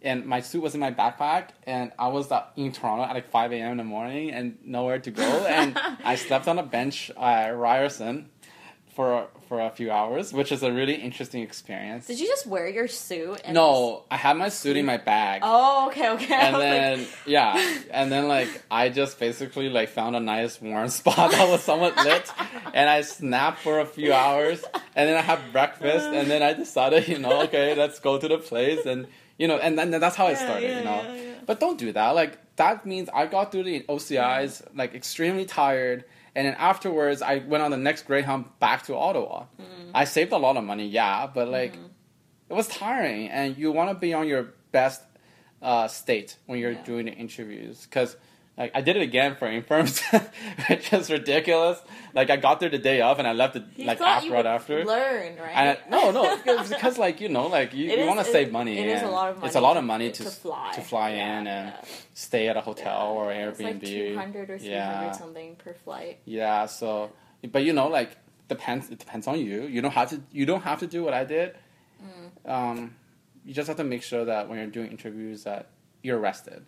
And 0.03 0.27
my 0.27 0.39
suit 0.39 0.61
was 0.61 0.75
in 0.75 0.79
my 0.79 0.91
backpack, 0.91 1.45
and 1.63 1.91
I 1.97 2.09
was 2.09 2.31
in 2.55 2.71
Toronto 2.71 3.05
at 3.05 3.15
like 3.15 3.31
5 3.31 3.51
a.m. 3.51 3.71
in 3.71 3.77
the 3.77 3.83
morning 3.83 4.29
and 4.29 4.59
nowhere 4.63 4.99
to 4.99 5.09
go. 5.09 5.29
And 5.47 5.79
I 6.03 6.13
slept 6.13 6.47
on 6.47 6.59
a 6.59 6.63
bench 6.63 7.09
at 7.17 7.57
Ryerson 7.57 8.29
for 8.93 9.29
for 9.49 9.59
a 9.59 9.69
few 9.71 9.91
hours, 9.91 10.31
which 10.31 10.51
is 10.51 10.61
a 10.63 10.71
really 10.71 10.93
interesting 10.93 11.41
experience. 11.41 12.05
Did 12.07 12.19
you 12.19 12.27
just 12.27 12.45
wear 12.45 12.67
your 12.69 12.87
suit? 12.87 13.41
And 13.43 13.55
no, 13.55 14.03
I 14.11 14.15
had 14.15 14.37
my 14.37 14.49
suit 14.49 14.77
in 14.77 14.85
my 14.85 14.97
bag. 14.97 15.41
Oh, 15.43 15.87
okay, 15.89 16.09
okay. 16.11 16.33
And 16.39 16.53
was 16.55 16.61
like, 16.61 16.71
then 16.71 17.07
yeah, 17.25 17.73
and 17.91 18.11
then 18.11 18.27
like 18.27 18.47
I 18.69 18.89
just 18.89 19.19
basically 19.19 19.67
like 19.69 19.89
found 19.89 20.15
a 20.15 20.19
nice 20.19 20.61
warm 20.61 20.87
spot 20.99 21.31
that 21.31 21.49
was 21.49 21.61
somewhat 21.63 21.97
lit, 21.97 22.31
and 22.73 22.87
I 22.89 23.01
snapped 23.01 23.59
for 23.59 23.79
a 23.79 23.85
few 23.85 24.13
hours, 24.13 24.63
and 24.95 25.09
then 25.09 25.17
I 25.17 25.21
had 25.21 25.39
breakfast, 25.51 26.05
and 26.13 26.29
then 26.29 26.43
I 26.43 26.53
decided, 26.53 27.07
you 27.07 27.17
know, 27.19 27.41
okay, 27.43 27.73
let's 27.75 27.99
go 27.99 28.19
to 28.19 28.27
the 28.27 28.37
place, 28.37 28.85
and 28.85 29.07
you 29.39 29.47
know, 29.47 29.57
and 29.57 29.77
then 29.79 29.89
that's 29.89 30.15
how 30.15 30.27
it 30.27 30.33
Yeah, 30.33 30.45
started, 30.45 30.69
yeah, 30.69 30.77
you 30.77 30.83
know. 30.83 31.01
yeah. 31.15 31.33
But 31.47 31.59
don't 31.59 31.79
do 31.79 31.91
that. 31.93 32.09
Like 32.11 32.37
that 32.57 32.85
means 32.85 33.09
I 33.11 33.25
got 33.25 33.51
through 33.51 33.63
the 33.63 33.81
OCIs 33.89 34.61
like 34.75 34.93
extremely 34.93 35.45
tired, 35.45 36.05
and 36.35 36.45
then 36.47 36.55
afterwards 36.55 37.21
I 37.21 37.37
went 37.39 37.63
on 37.63 37.71
the 37.71 37.77
next 37.77 38.03
Greyhound 38.07 38.45
back 38.59 38.83
to 38.87 38.95
Ottawa. 38.95 39.45
Mm-hmm. 39.61 39.91
I 39.93 40.05
saved 40.05 40.31
a 40.31 40.37
lot 40.37 40.57
of 40.57 40.63
money, 40.63 40.87
yeah, 40.87 41.27
but 41.33 41.47
like 41.49 41.75
it 42.49 42.53
was 42.53 42.67
tiring, 42.67 43.27
and 43.29 43.57
you 43.57 43.71
want 43.71 43.89
to 43.91 43.95
be 43.95 44.13
on 44.13 44.27
your 44.27 44.53
best 44.71 45.01
uh, 45.61 45.87
state 45.87 46.37
when 46.45 46.59
you're 46.59 46.71
Yeah. 46.71 46.83
doing 46.83 47.05
the 47.05 47.13
interviews 47.13 47.83
because. 47.83 48.15
Like 48.59 48.71
I 48.75 48.81
did 48.81 48.97
it 48.97 49.01
again 49.01 49.35
for 49.35 49.47
infirms, 49.47 50.01
which 50.69 50.91
is 50.91 51.09
ridiculous. 51.09 51.79
Like 52.13 52.29
I 52.29 52.35
got 52.35 52.59
there 52.59 52.67
the 52.69 52.77
day 52.77 52.99
of, 53.01 53.17
and 53.17 53.25
I 53.27 53.31
left 53.31 53.55
it 53.55 53.63
you 53.77 53.85
like 53.85 54.01
after 54.01 54.27
you 54.27 54.33
right 54.33 54.45
after. 54.45 54.83
learn, 54.83 55.37
right? 55.37 55.51
And 55.55 55.77
I- 55.77 55.89
no, 55.89 56.11
no, 56.11 56.37
because, 56.67 56.97
like 56.97 57.21
you 57.21 57.29
know, 57.29 57.47
like 57.47 57.73
you, 57.73 57.85
you 57.91 58.05
want 58.05 58.19
to 58.19 58.25
save 58.25 58.51
money. 58.51 58.77
it 58.77 58.87
is 58.89 59.01
a 59.01 59.07
lot 59.07 59.29
of 59.29 59.37
money. 59.37 59.47
It's 59.47 59.55
a 59.55 59.61
lot 59.61 59.77
of 59.77 59.83
money 59.85 60.11
to 60.11 60.23
to 60.25 60.29
fly. 60.29 60.71
to 60.75 60.81
fly 60.81 61.11
Yeah, 61.11 61.39
in 61.39 61.47
and 61.47 61.69
yeah. 61.73 61.81
stay 62.13 62.49
at 62.49 62.57
a 62.57 62.61
hotel 62.61 63.13
or 63.13 63.31
It's 63.31 63.59
Airbnb. 63.59 63.63
like 63.63 63.81
two 63.81 64.17
hundred 64.17 64.49
or 64.49 64.57
three 64.59 64.69
hundred 64.73 65.05
Yeah. 65.05 65.11
something 65.13 65.55
per 65.55 65.73
flight. 65.73 66.19
Yeah, 66.25 66.65
so 66.65 67.11
but 67.49 67.63
you 67.63 67.71
know, 67.71 67.87
like 67.87 68.17
depends. 68.49 68.89
It 68.89 68.99
depends 68.99 69.25
on 69.27 69.39
you. 69.39 69.61
You 69.63 69.81
don't 69.81 69.93
have 69.93 70.09
to. 70.09 70.21
You 70.33 70.45
don't 70.45 70.63
have 70.63 70.79
to 70.79 70.87
do 70.87 71.01
what 71.05 71.13
I 71.13 71.23
did. 71.23 71.55
Mm. 72.03 72.51
Um, 72.51 72.95
you 73.45 73.53
just 73.53 73.67
have 73.69 73.77
to 73.77 73.83
make 73.85 74.03
sure 74.03 74.25
that 74.25 74.49
when 74.49 74.57
you're 74.57 74.67
doing 74.67 74.91
interviews 74.91 75.43
that 75.45 75.69
you're 76.03 76.19
rested 76.19 76.65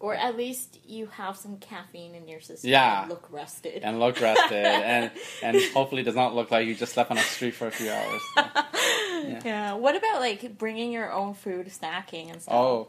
Or 0.00 0.14
at 0.14 0.36
least 0.36 0.78
you 0.86 1.06
have 1.06 1.36
some 1.36 1.56
caffeine 1.58 2.14
in 2.14 2.28
your 2.28 2.40
system. 2.40 2.70
Yeah. 2.70 3.00
and 3.02 3.10
look 3.10 3.26
rested. 3.32 3.82
and 3.82 3.98
look 3.98 4.20
rested, 4.20 4.64
and 4.92 5.10
and 5.42 5.56
hopefully 5.74 6.02
it 6.02 6.04
does 6.04 6.14
not 6.14 6.34
look 6.36 6.50
like 6.52 6.66
you 6.68 6.74
just 6.76 6.92
slept 6.94 7.10
on 7.10 7.18
a 7.18 7.22
street 7.22 7.54
for 7.54 7.66
a 7.66 7.70
few 7.72 7.90
hours. 7.90 8.22
yeah. 9.44 9.72
What 9.74 9.96
about 9.96 10.20
like 10.20 10.56
bringing 10.58 10.92
your 10.92 11.12
own 11.12 11.34
food, 11.34 11.66
snacking 11.66 12.30
and 12.30 12.40
stuff? 12.42 12.54
Oh, 12.54 12.88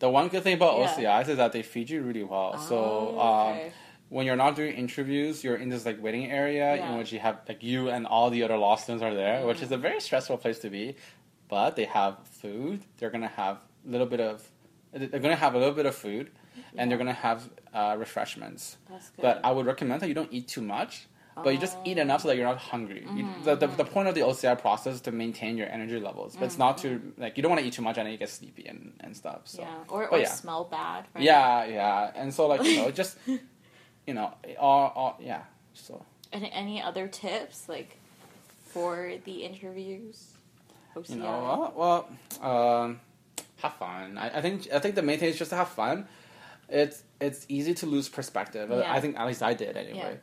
the 0.00 0.08
one 0.10 0.28
good 0.28 0.42
thing 0.42 0.54
about 0.54 0.78
Yeah. 0.78 1.20
OCIs 1.22 1.28
is 1.28 1.36
that 1.38 1.52
they 1.52 1.62
feed 1.62 1.90
you 1.90 2.02
really 2.02 2.24
well. 2.24 2.58
so 2.58 2.76
Oh, 2.76 3.20
um, 3.20 3.52
okay. 3.54 3.72
when 4.10 4.26
you're 4.26 4.36
not 4.36 4.54
doing 4.56 4.74
interviews, 4.74 5.42
you're 5.42 5.56
in 5.56 5.68
this 5.70 5.86
like 5.86 6.02
waiting 6.02 6.30
area 6.30 6.76
Yeah. 6.76 6.92
in 6.92 6.98
which 6.98 7.12
you 7.12 7.20
have 7.20 7.38
like 7.48 7.62
you 7.62 7.88
and 7.88 8.06
all 8.06 8.28
the 8.30 8.42
other 8.42 8.56
law 8.58 8.76
students 8.76 9.02
are 9.02 9.14
there, 9.14 9.46
which 9.46 9.58
Mm. 9.58 9.62
is 9.62 9.72
a 9.72 9.76
very 9.78 10.00
stressful 10.00 10.36
place 10.38 10.58
to 10.60 10.70
be. 10.70 10.96
But 11.48 11.74
they 11.76 11.84
have 11.86 12.18
food. 12.42 12.82
They're 12.98 13.10
gonna 13.10 13.28
have 13.28 13.56
a 13.86 13.90
little 13.90 14.06
bit 14.06 14.20
of. 14.20 14.46
They're 14.92 15.20
gonna 15.20 15.36
have 15.36 15.54
a 15.54 15.58
little 15.58 15.74
bit 15.74 15.86
of 15.86 15.94
food, 15.94 16.30
and 16.76 16.90
they're 16.90 16.98
gonna 16.98 17.12
have 17.12 17.48
uh, 17.74 17.96
refreshments. 17.98 18.76
That's 18.88 19.10
good. 19.10 19.22
But 19.22 19.40
I 19.44 19.50
would 19.52 19.66
recommend 19.66 20.00
that 20.02 20.08
you 20.08 20.14
don't 20.14 20.32
eat 20.32 20.48
too 20.48 20.62
much. 20.62 21.06
But 21.42 21.54
you 21.54 21.58
just 21.58 21.78
eat 21.86 21.96
Oh. 21.96 22.02
enough 22.02 22.20
so 22.22 22.28
that 22.28 22.36
you're 22.36 22.44
not 22.44 22.58
hungry. 22.58 23.02
Mm-hmm, 23.06 23.44
the, 23.44 23.54
the, 23.54 23.66
the 23.68 23.84
point 23.84 24.08
of 24.08 24.14
the 24.14 24.20
OCI 24.20 24.60
process 24.60 24.96
is 24.96 25.00
to 25.02 25.12
maintain 25.12 25.56
your 25.56 25.68
energy 25.68 25.98
levels, 25.98 26.36
but 26.36 26.44
it's 26.44 26.58
not 26.58 26.76
to 26.78 27.00
like 27.16 27.36
you 27.38 27.42
don't 27.42 27.48
want 27.50 27.62
to 27.62 27.66
eat 27.66 27.72
too 27.72 27.80
much 27.80 27.96
and 27.96 28.04
then 28.04 28.12
you 28.12 28.18
get 28.18 28.28
sleepy 28.28 28.66
and, 28.66 28.92
and 29.00 29.16
stuff. 29.16 29.42
So 29.44 29.62
yeah. 29.62 29.74
Or, 29.88 30.06
or 30.08 30.18
yeah. 30.18 30.28
smell 30.28 30.64
bad. 30.64 31.06
Right? 31.14 31.24
yeah, 31.24 31.64
yeah, 31.64 32.10
and 32.14 32.34
so 32.34 32.46
like 32.46 32.62
you 32.62 32.76
know, 32.76 32.90
just 33.02 33.16
you 33.26 34.12
know, 34.12 34.34
all, 34.58 34.92
all 34.94 35.18
yeah. 35.20 35.42
So 35.72 36.04
And 36.32 36.44
any 36.52 36.82
other 36.82 37.08
tips 37.08 37.68
like 37.70 37.96
for 38.66 39.14
the 39.24 39.44
interviews? 39.44 40.32
you 41.06 41.16
know, 41.16 41.72
well, 41.74 42.08
um, 42.42 43.00
have 43.62 43.74
fun. 43.74 44.18
I, 44.18 44.38
I 44.38 44.42
think 44.42 44.68
I 44.74 44.78
think 44.78 44.94
the 44.94 45.02
main 45.02 45.18
thing 45.18 45.30
is 45.30 45.38
just 45.38 45.50
to 45.50 45.56
have 45.56 45.68
fun. 45.68 46.06
It's 46.70 47.02
it's 47.20 47.44
easy 47.48 47.74
to 47.74 47.86
lose 47.86 48.08
perspective. 48.08 48.70
Yeah. 48.70 48.92
I 48.92 49.00
think 49.00 49.18
at 49.18 49.26
least 49.26 49.42
I 49.42 49.54
did 49.54 49.76
anyway. 49.76 50.18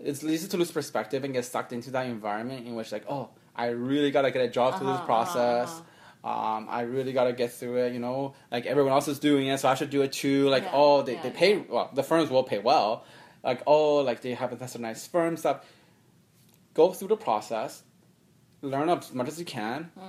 It's 0.00 0.22
easy 0.24 0.48
to 0.48 0.56
lose 0.56 0.70
perspective 0.72 1.22
and 1.24 1.32
get 1.32 1.44
sucked 1.44 1.72
into 1.72 1.90
that 1.92 2.06
environment 2.06 2.66
in 2.66 2.74
which 2.74 2.90
like, 2.92 3.04
oh, 3.08 3.30
I 3.54 3.66
really 3.68 4.10
gotta 4.10 4.30
get 4.30 4.42
a 4.44 4.48
job 4.48 4.76
through 4.76 4.88
this 4.88 4.96
Uh-huh, 4.96 5.06
process. 5.06 5.70
uh-huh, 5.70 6.28
Um, 6.56 6.66
I 6.68 6.80
really 6.82 7.12
gotta 7.12 7.32
get 7.32 7.52
through 7.52 7.76
it. 7.84 7.92
You 7.92 8.00
know, 8.00 8.34
like 8.50 8.66
everyone 8.66 8.92
else 8.92 9.08
is 9.08 9.18
doing 9.18 9.46
it, 9.46 9.58
so 9.60 9.68
I 9.68 9.74
should 9.74 9.90
do 9.90 10.02
it 10.02 10.12
too. 10.12 10.48
Like, 10.48 10.64
Yeah, 10.64 10.70
oh, 10.74 11.02
they, 11.02 11.14
yeah, 11.14 11.22
they 11.22 11.30
pay 11.30 11.56
yeah. 11.56 11.62
well. 11.68 11.90
The 11.94 12.02
firms 12.02 12.28
will 12.30 12.42
pay 12.44 12.58
well. 12.58 13.04
Like, 13.44 13.62
oh, 13.66 13.96
like 13.98 14.20
they 14.22 14.34
have 14.34 14.58
that's 14.58 14.74
a 14.74 14.78
nice 14.80 15.06
firm 15.06 15.36
stuff. 15.36 15.64
Go 16.74 16.92
through 16.92 17.08
the 17.08 17.16
process, 17.16 17.82
learn 18.62 18.88
as 18.88 19.12
much 19.14 19.28
as 19.28 19.38
you 19.38 19.44
can. 19.44 19.90
Mm. 19.96 20.02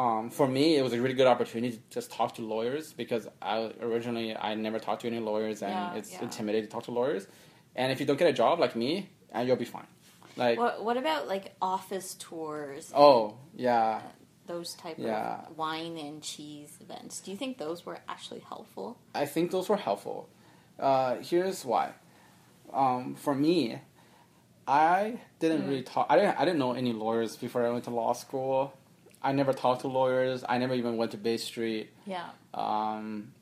Um, 0.00 0.30
for 0.30 0.46
me, 0.48 0.76
it 0.78 0.82
was 0.82 0.94
a 0.94 1.00
really 1.04 1.14
good 1.20 1.26
opportunity 1.26 1.76
to 1.76 1.82
just 1.90 2.10
talk 2.10 2.34
to 2.36 2.42
lawyers 2.42 2.94
because 2.94 3.28
I 3.42 3.70
originally 3.82 4.34
I 4.34 4.54
never 4.54 4.78
talked 4.78 5.02
to 5.02 5.08
any 5.08 5.18
lawyers 5.18 5.62
and 5.62 5.72
Yeah, 5.72 5.94
it's 5.98 6.12
yeah. 6.12 6.22
intimidating 6.22 6.68
to 6.68 6.72
talk 6.74 6.84
to 6.84 6.90
lawyers. 6.90 7.26
And 7.76 7.92
if 7.92 8.00
you 8.00 8.06
don't 8.06 8.18
get 8.18 8.28
a 8.28 8.32
job 8.32 8.58
like 8.64 8.74
me, 8.74 9.10
and 9.30 9.46
you'll 9.46 9.56
be 9.56 9.64
fine. 9.78 9.86
Like, 10.36 10.56
What 10.58 10.74
What 10.86 10.96
about 10.96 11.28
like 11.28 11.52
office 11.60 12.14
tours? 12.18 12.90
oh 12.94 13.36
yeah, 13.54 14.00
those 14.46 14.72
type 14.74 14.96
Yeah. 14.98 15.42
of 15.48 15.58
wine 15.58 15.98
and 15.98 16.22
cheese 16.22 16.72
events. 16.80 17.20
Do 17.20 17.30
you 17.30 17.36
think 17.36 17.58
those 17.58 17.84
were 17.84 17.98
actually 18.08 18.40
helpful? 18.40 18.96
I 19.14 19.26
think 19.26 19.50
those 19.50 19.68
were 19.68 19.76
helpful. 19.76 20.28
Uh, 20.78 21.16
here's 21.16 21.62
why. 21.64 21.92
Um, 22.72 23.16
for 23.16 23.34
me, 23.34 23.80
I 24.66 25.18
didn't 25.40 25.62
Mm. 25.64 25.68
really 25.68 25.82
talk. 25.82 26.06
I 26.08 26.16
didn't. 26.16 26.36
I 26.40 26.44
didn't 26.46 26.58
know 26.58 26.72
any 26.72 26.92
lawyers 26.94 27.36
before 27.36 27.66
I 27.66 27.70
went 27.70 27.84
to 27.84 27.90
law 27.90 28.14
school. 28.14 28.72
I 29.22 29.32
never 29.32 29.52
talked 29.52 29.82
to 29.82 29.88
lawyers. 29.88 30.44
I 30.48 30.58
never 30.58 30.74
even 30.74 30.96
went 30.96 31.10
to 31.12 31.18
Bay 31.18 31.36
Street. 31.36 31.90
Yeah. 32.06 32.30
Um, 32.54 33.32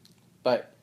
but 0.42 0.74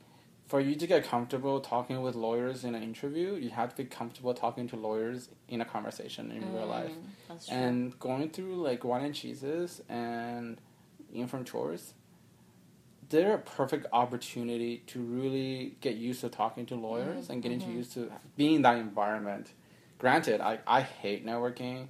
for 0.47 0.59
you 0.61 0.75
to 0.75 0.87
get 0.87 1.03
comfortable 1.03 1.59
talking 1.59 2.01
with 2.01 2.15
lawyers 2.15 2.63
in 2.63 2.75
an 2.75 2.83
interview, 2.83 3.35
you 3.35 3.49
have 3.49 3.71
to 3.75 3.83
be 3.83 3.85
comfortable 3.89 4.33
talking 4.33 4.67
to 4.69 4.75
lawyers 4.75 5.29
in 5.49 5.59
a 5.59 5.65
conversation 5.65 6.31
in 6.31 6.53
real 6.53 6.67
life. 6.67 6.91
Mm, 6.91 6.95
That's 7.27 7.47
true. 7.47 7.57
And 7.57 7.99
going 7.99 8.29
through 8.29 8.61
like 8.63 8.83
wine 8.83 9.05
and 9.05 9.15
cheeses 9.15 9.81
and 9.89 10.59
tours, 11.45 11.93
they're 13.09 13.33
a 13.35 13.39
perfect 13.39 13.87
opportunity 13.93 14.83
to 14.87 14.99
really 14.99 15.75
get 15.81 15.95
used 15.95 16.21
to 16.21 16.29
talking 16.29 16.65
to 16.67 16.75
lawyers 16.75 17.27
Mhm, 17.27 17.29
and 17.31 17.43
getting 17.43 17.59
mhm. 17.61 17.73
used 17.75 17.93
to 17.93 18.11
being 18.37 18.55
in 18.55 18.61
that 18.63 18.77
environment. 18.77 19.51
Granted, 19.97 20.41
I, 20.41 20.59
I 20.67 20.81
hate 20.81 21.25
networking. 21.25 21.87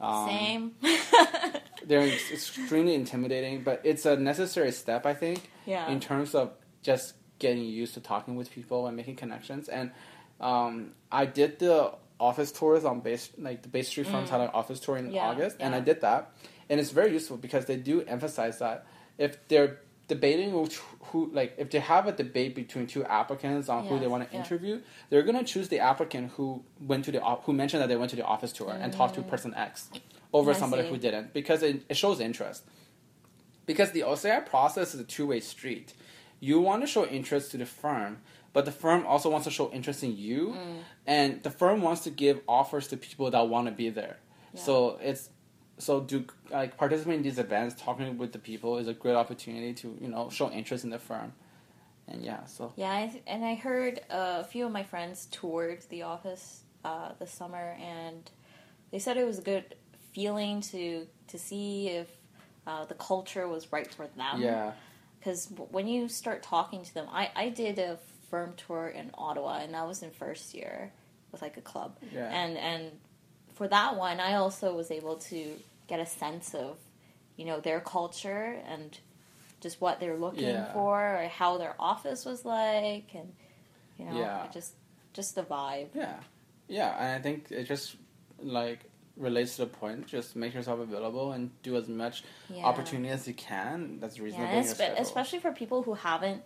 Um, 0.00 0.28
Same. 0.28 0.74
They're 1.86 2.06
extremely 2.06 2.94
intimidating, 2.94 3.62
but 3.62 3.80
it's 3.84 4.04
a 4.06 4.16
necessary 4.16 4.72
step, 4.72 5.06
I 5.06 5.14
think, 5.14 5.48
yeah. 5.66 5.88
in 5.88 6.00
terms 6.00 6.34
of 6.34 6.50
just 6.82 7.14
getting 7.38 7.64
used 7.64 7.94
to 7.94 8.00
talking 8.00 8.34
with 8.34 8.50
people 8.50 8.86
and 8.88 8.96
making 8.96 9.16
connections. 9.16 9.68
And 9.68 9.92
um, 10.40 10.92
I 11.12 11.26
did 11.26 11.58
the 11.60 11.92
office 12.18 12.50
tours 12.50 12.84
on 12.84 13.00
base, 13.00 13.30
like 13.38 13.62
the 13.62 13.68
Bay 13.68 13.82
Street 13.82 14.06
firms 14.08 14.28
Mm. 14.28 14.32
had 14.32 14.40
an 14.40 14.50
office 14.52 14.80
tour 14.80 14.96
in 14.96 15.12
Yeah, 15.12 15.26
August, 15.28 15.56
and 15.60 15.74
I 15.74 15.80
did 15.80 16.00
that, 16.00 16.32
and 16.68 16.80
it's 16.80 16.90
very 16.90 17.12
useful 17.12 17.36
because 17.36 17.66
they 17.66 17.76
do 17.76 18.02
emphasize 18.02 18.58
that 18.58 18.86
if 19.18 19.46
they're 19.48 19.80
debating 20.08 20.52
which, 20.60 20.78
who, 21.10 21.30
like 21.32 21.54
if 21.58 21.70
they 21.70 21.80
have 21.80 22.06
a 22.06 22.12
debate 22.12 22.54
between 22.54 22.86
two 22.86 23.04
applicants 23.04 23.68
on 23.68 23.84
who 23.86 23.98
they 23.98 24.06
want 24.06 24.28
to 24.28 24.32
yeah. 24.34 24.40
interview, 24.42 24.80
they're 25.10 25.22
gonna 25.22 25.44
choose 25.44 25.68
the 25.68 25.78
applicant 25.80 26.32
who 26.36 26.62
went 26.80 27.04
to 27.04 27.12
the 27.12 27.20
who 27.20 27.52
mentioned 27.52 27.82
that 27.82 27.88
they 27.88 27.96
went 27.96 28.10
to 28.10 28.16
the 28.16 28.24
office 28.24 28.52
tour 28.52 28.70
and 28.80 28.92
talked 28.92 29.14
to 29.16 29.22
person 29.22 29.52
X 29.54 29.90
over. 30.32 30.50
I 30.52 30.54
somebody 30.54 30.82
see. 30.84 30.88
who 30.90 30.98
didn't 30.98 31.32
because 31.32 31.62
it, 31.62 31.82
it 31.88 31.96
shows 31.96 32.20
interest 32.20 32.64
because 33.66 33.90
the 33.92 34.00
OCI 34.02 34.46
process 34.46 34.94
is 34.94 35.00
a 35.00 35.04
two-way 35.04 35.40
street. 35.40 35.92
You 36.40 36.60
want 36.60 36.82
to 36.82 36.86
show 36.86 37.04
interest 37.06 37.50
to 37.52 37.56
the 37.58 37.66
firm, 37.66 38.18
but 38.52 38.64
the 38.64 38.72
firm 38.72 39.06
also 39.06 39.30
wants 39.30 39.44
to 39.46 39.50
show 39.50 39.70
interest 39.72 40.02
in 40.04 40.16
you, 40.16 40.48
Mm. 40.56 40.78
and 41.06 41.42
the 41.42 41.50
firm 41.50 41.82
wants 41.82 42.02
to 42.04 42.10
give 42.10 42.40
offers 42.48 42.88
to 42.88 42.96
people 42.96 43.30
that 43.30 43.48
want 43.48 43.66
to 43.66 43.72
be 43.72 43.88
there. 43.90 44.16
Yeah. 44.54 44.60
So 44.60 44.98
it's 45.02 45.30
so 45.78 46.00
do 46.00 46.24
like 46.50 46.76
participating 46.78 47.18
in 47.20 47.22
these 47.22 47.38
events, 47.38 47.74
talking 47.78 48.16
with 48.18 48.32
the 48.32 48.38
people 48.38 48.78
is 48.78 48.88
a 48.88 48.94
great 48.94 49.14
opportunity 49.14 49.74
to 49.74 49.98
you 50.00 50.08
know 50.08 50.30
show 50.30 50.50
interest 50.50 50.84
in 50.84 50.90
the 50.90 50.98
firm, 50.98 51.32
and 52.08 52.22
yeah. 52.24 52.44
So 52.44 52.72
Yeah, 52.76 52.92
I 52.92 53.06
th- 53.08 53.22
and 53.26 53.44
I 53.44 53.54
heard 53.54 54.00
a 54.10 54.44
few 54.44 54.66
of 54.66 54.72
my 54.72 54.82
friends 54.84 55.26
toured 55.30 55.82
the 55.90 56.02
office 56.02 56.62
uh, 56.84 57.12
this 57.18 57.30
summer, 57.32 57.76
and 57.80 58.30
they 58.90 58.98
said 58.98 59.16
it 59.16 59.26
was 59.26 59.38
a 59.38 59.42
good 59.42 59.74
feeling 60.16 60.60
to 60.72 61.06
to 61.32 61.36
see 61.48 61.88
if 62.00 62.08
uh, 62.66 62.84
the 62.86 62.94
culture 63.10 63.46
was 63.54 63.62
right 63.76 63.90
for 63.98 64.06
them. 64.20 64.40
yeah, 64.42 64.72
because 65.18 65.40
when 65.76 65.86
you 65.94 66.08
start 66.08 66.38
talking 66.54 66.82
to 66.88 66.92
them, 66.96 67.06
I 67.22 67.24
I 67.44 67.46
did 67.62 67.78
a 67.78 67.98
firm 68.30 68.50
tour 68.66 68.84
in 69.00 69.06
Ottawa, 69.26 69.52
and 69.62 69.70
that 69.74 69.86
was 69.86 70.02
in 70.02 70.10
first 70.24 70.46
year 70.54 70.76
with 71.30 71.42
like 71.46 71.56
a 71.56 71.66
club, 71.72 71.90
yeah, 72.16 72.30
and 72.40 72.52
and 72.70 72.82
for 73.58 73.66
that 73.68 73.90
one, 74.06 74.18
I 74.28 74.32
also 74.42 74.66
was 74.80 74.90
able 74.90 75.16
to 75.30 75.40
get 75.90 75.98
a 76.00 76.06
sense 76.22 76.48
of 76.54 76.72
you 77.38 77.44
know 77.48 77.58
their 77.60 77.80
culture 77.96 78.46
and 78.72 78.98
just 79.64 79.80
what 79.80 79.94
they're 80.00 80.20
looking 80.26 80.44
Yeah. 80.60 80.72
for, 80.72 80.96
or 81.18 81.28
how 81.40 81.58
their 81.62 81.74
office 81.92 82.24
was 82.30 82.44
like, 82.44 83.08
and 83.14 83.28
you 83.98 84.04
know, 84.06 84.18
Yeah. 84.20 84.46
just 84.52 84.72
just 85.18 85.34
the 85.34 85.42
vibe. 85.42 85.88
yeah, 85.94 86.18
yeah. 86.68 86.90
And 87.00 87.10
I 87.18 87.20
think 87.26 87.38
it 87.50 87.64
just 87.74 87.96
like 88.38 88.80
relates 89.16 89.56
to 89.56 89.62
the 89.62 89.68
point. 89.68 90.06
Just 90.06 90.36
make 90.36 90.54
yourself 90.54 90.80
available 90.80 91.32
and 91.32 91.50
do 91.62 91.76
as 91.76 91.88
much 91.88 92.22
Yeah. 92.50 92.64
opportunity 92.64 93.08
as 93.10 93.26
you 93.26 93.34
can. 93.34 93.98
That's 94.00 94.18
reasonable. 94.18 94.52
Yeah, 94.52 94.62
espe- 94.62 95.00
especially 95.00 95.38
for 95.40 95.52
people 95.52 95.82
who 95.82 95.94
haven't 95.94 96.42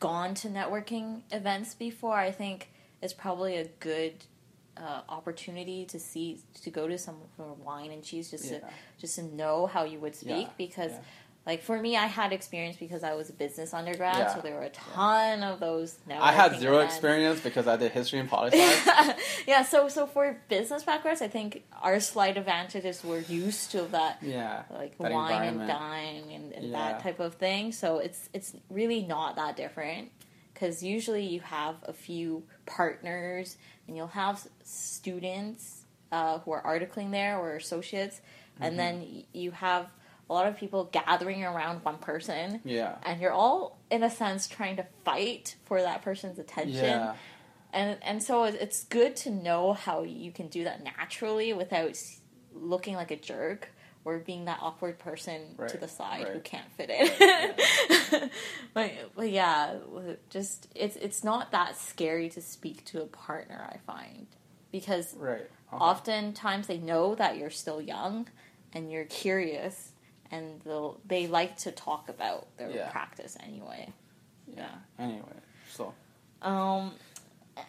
gone 0.00 0.34
to 0.34 0.48
networking 0.48 1.22
events 1.32 1.74
before, 1.74 2.16
I 2.16 2.30
think 2.30 2.70
it's 3.00 3.12
probably 3.14 3.56
a 3.56 3.66
good 3.80 4.24
uh, 4.76 5.02
opportunity 5.08 5.84
to 5.86 6.00
see 6.00 6.40
to 6.62 6.68
go 6.68 6.88
to 6.88 6.98
some 6.98 7.16
for 7.36 7.52
wine 7.54 7.92
and 7.92 8.02
cheese 8.02 8.30
just 8.32 8.48
to 8.48 8.60
just 8.98 9.14
to 9.14 9.22
know 9.22 9.66
how 9.66 9.84
you 9.84 9.98
would 10.00 10.16
speak 10.16 10.46
Yeah, 10.48 10.52
because. 10.58 10.92
Like 11.46 11.62
for 11.62 11.78
me, 11.78 11.94
I 11.94 12.06
had 12.06 12.32
experience 12.32 12.78
because 12.78 13.04
I 13.04 13.12
was 13.12 13.28
a 13.28 13.34
business 13.34 13.74
undergrad, 13.74 14.16
Yeah, 14.16 14.34
so 14.34 14.40
there 14.40 14.54
were 14.54 14.62
a 14.62 14.70
ton 14.70 15.42
of 15.42 15.60
those. 15.60 15.98
I 16.10 16.32
had 16.32 16.58
zero 16.58 16.76
events. 16.76 16.94
experience 16.94 17.40
because 17.40 17.66
I 17.68 17.76
did 17.76 17.92
history 17.92 18.18
and 18.18 18.30
politics. 18.30 18.88
yeah, 19.46 19.62
so 19.62 19.88
so 19.88 20.06
for 20.06 20.38
business 20.48 20.84
backgrounds, 20.84 21.20
I 21.20 21.28
think 21.28 21.62
our 21.82 22.00
slight 22.00 22.38
advantage 22.38 22.86
is 22.86 23.04
we're 23.04 23.18
used 23.20 23.72
to 23.72 23.82
that 23.92 24.18
yeah, 24.22 24.62
like 24.70 24.96
That 24.96 25.12
wine 25.12 25.42
and 25.48 25.68
dine 25.68 26.24
and, 26.32 26.52
and 26.54 26.64
Yeah. 26.70 26.78
that 26.78 27.02
type 27.02 27.20
of 27.20 27.34
thing. 27.34 27.72
So 27.72 27.98
it's 27.98 28.30
it's 28.32 28.54
really 28.70 29.02
not 29.02 29.36
that 29.36 29.54
different 29.56 30.12
because 30.54 30.82
usually 30.82 31.26
you 31.26 31.40
have 31.40 31.74
a 31.82 31.92
few 31.92 32.44
partners 32.64 33.58
and 33.86 33.96
you'll 33.98 34.06
have 34.06 34.46
students 34.62 35.82
uh, 36.10 36.38
who 36.38 36.52
are 36.52 36.62
articling 36.62 37.10
there 37.10 37.38
or 37.38 37.56
associates, 37.56 38.20
Mm-hmm. 38.54 38.64
and 38.66 38.78
then 38.78 39.24
you 39.32 39.50
have 39.50 39.90
a 40.28 40.32
lot 40.32 40.46
of 40.46 40.56
people 40.56 40.84
gathering 40.84 41.44
around 41.44 41.84
one 41.84 41.98
person. 41.98 42.60
yeah, 42.64 42.96
And 43.02 43.20
you're 43.20 43.32
all, 43.32 43.78
in 43.90 44.02
a 44.02 44.10
sense, 44.10 44.48
trying 44.48 44.76
to 44.76 44.86
fight 45.04 45.56
for 45.64 45.80
that 45.80 46.02
person's 46.02 46.38
attention 46.38 46.84
yeah, 46.84 47.14
and 47.74 47.98
and 48.02 48.22
so 48.22 48.44
it's 48.44 48.84
good 48.84 49.16
to 49.16 49.30
know 49.30 49.72
how 49.72 50.04
you 50.04 50.30
can 50.30 50.46
do 50.48 50.64
that 50.64 50.82
naturally 50.82 51.52
without 51.52 52.00
looking 52.54 52.94
like 52.94 53.10
a 53.10 53.16
jerk 53.16 53.68
or 54.04 54.18
being 54.18 54.44
that 54.44 54.58
awkward 54.60 54.98
person 54.98 55.40
to 55.66 55.76
the 55.78 55.88
side 55.88 56.28
who 56.28 56.40
can't 56.40 56.70
fit 56.76 56.90
in. 56.90 58.30
but 58.74 58.92
but 59.16 59.30
yeah, 59.30 59.74
just 60.30 60.68
it's 60.74 60.96
it's 60.96 61.24
not 61.24 61.50
that 61.50 61.76
scary 61.76 62.28
to 62.30 62.40
speak 62.40 62.84
to 62.86 63.02
a 63.02 63.06
partner. 63.06 63.68
I 63.72 63.78
find 63.78 64.26
because 64.70 65.14
right. 65.16 65.50
Okay. 65.72 65.84
oftentimes 65.84 66.68
they 66.68 66.78
know 66.78 67.16
that 67.16 67.38
you're 67.38 67.50
still 67.50 67.80
young 67.80 68.28
and 68.72 68.92
you're 68.92 69.06
curious 69.06 69.92
and 70.34 70.60
they'll 70.64 71.00
they 71.06 71.26
like 71.26 71.56
to 71.58 71.70
talk 71.72 72.08
about 72.08 72.40
their 72.56 72.70
Yeah. 72.70 72.90
practice 72.90 73.36
anyway. 73.48 73.82
Yeah. 74.46 74.74
Anyway, 74.98 75.38
so 75.76 75.94
Um, 76.42 76.92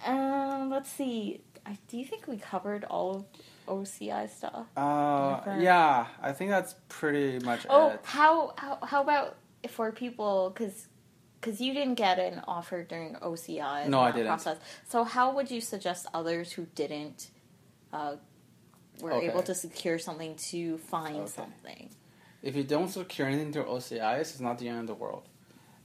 um, 0.05 0.69
let's 0.69 0.89
see. 0.89 1.41
I, 1.65 1.77
do 1.87 1.97
you 1.97 2.05
think 2.05 2.27
we 2.27 2.37
covered 2.37 2.83
all 2.85 3.09
of 3.15 3.25
OCI 3.67 4.27
stuff? 4.29 4.67
uh, 4.77 5.39
yeah, 5.59 6.07
I 6.21 6.31
think 6.33 6.49
that's 6.51 6.75
pretty 6.89 7.39
much 7.39 7.65
Oh, 7.69 7.89
it. 7.91 7.99
how 8.03 8.53
how 8.57 8.73
how 8.91 9.01
about 9.01 9.37
for 9.69 9.91
people 9.91 10.49
because 10.51 10.87
because 11.39 11.61
you 11.61 11.73
didn't 11.73 11.95
get 11.95 12.17
an 12.19 12.41
offer 12.47 12.83
during 12.83 13.15
OCI? 13.15 13.87
No, 13.87 13.99
I 14.01 14.11
didn't. 14.11 14.27
Process. 14.27 14.57
So 14.87 15.03
how 15.03 15.33
would 15.35 15.49
you 15.51 15.61
suggest 15.61 16.07
others 16.13 16.51
who 16.51 16.63
didn't 16.81 17.29
uh, 17.93 18.15
were 19.01 19.13
Okay. 19.13 19.27
able 19.29 19.43
to 19.43 19.53
secure 19.55 19.97
something 19.99 20.35
to 20.51 20.77
find 20.77 21.17
Okay. 21.17 21.31
something? 21.41 21.89
If 22.45 22.55
you 22.55 22.63
don't 22.63 22.87
secure 22.89 23.27
anything 23.27 23.51
through 23.51 23.65
OCIs, 23.75 24.21
it's 24.21 24.39
not 24.39 24.55
the 24.59 24.67
end 24.69 24.79
of 24.81 24.87
the 24.87 24.93
world. 24.93 25.25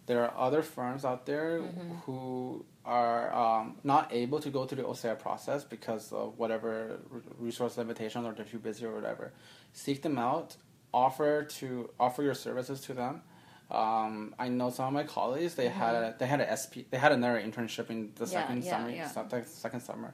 There 0.06 0.20
are 0.24 0.34
other 0.46 0.62
firms 0.62 1.04
out 1.04 1.24
there 1.26 1.60
Mm-hmm. 1.60 1.94
who 2.04 2.64
are 2.84 3.32
um, 3.34 3.76
not 3.84 4.04
able 4.12 4.40
to 4.40 4.50
go 4.50 4.64
through 4.66 4.82
the 4.82 4.88
OCI 4.88 5.18
process 5.18 5.64
because 5.64 6.12
of 6.12 6.38
whatever 6.38 6.98
resource 7.38 7.76
limitations 7.78 8.24
or 8.26 8.32
they're 8.32 8.44
too 8.44 8.58
busy 8.58 8.84
or 8.84 8.94
whatever. 8.94 9.32
Seek 9.72 10.02
them 10.02 10.18
out, 10.18 10.56
offer 10.92 11.44
to 11.58 11.90
offer 11.98 12.22
your 12.22 12.34
services 12.46 12.80
to 12.88 12.92
them, 12.94 13.22
Um, 13.70 14.34
I 14.44 14.48
know 14.48 14.70
some 14.70 14.86
of 14.90 14.92
my 15.00 15.04
colleagues 15.04 15.54
they 15.54 15.68
had 15.68 15.94
a, 15.94 16.14
they 16.18 16.26
had 16.34 16.40
a 16.40 16.48
SP 16.62 16.74
they 16.92 16.98
had 16.98 17.12
another 17.12 17.38
internship 17.48 17.86
in 17.94 17.98
the 18.20 18.24
Mm-hmm. 18.24 18.34
Yeah, 18.34 18.40
second 18.40 18.62
yeah, 18.64 19.08
summer 19.14 19.28
yeah. 19.38 19.44
second 19.64 19.80
summer, 19.88 20.10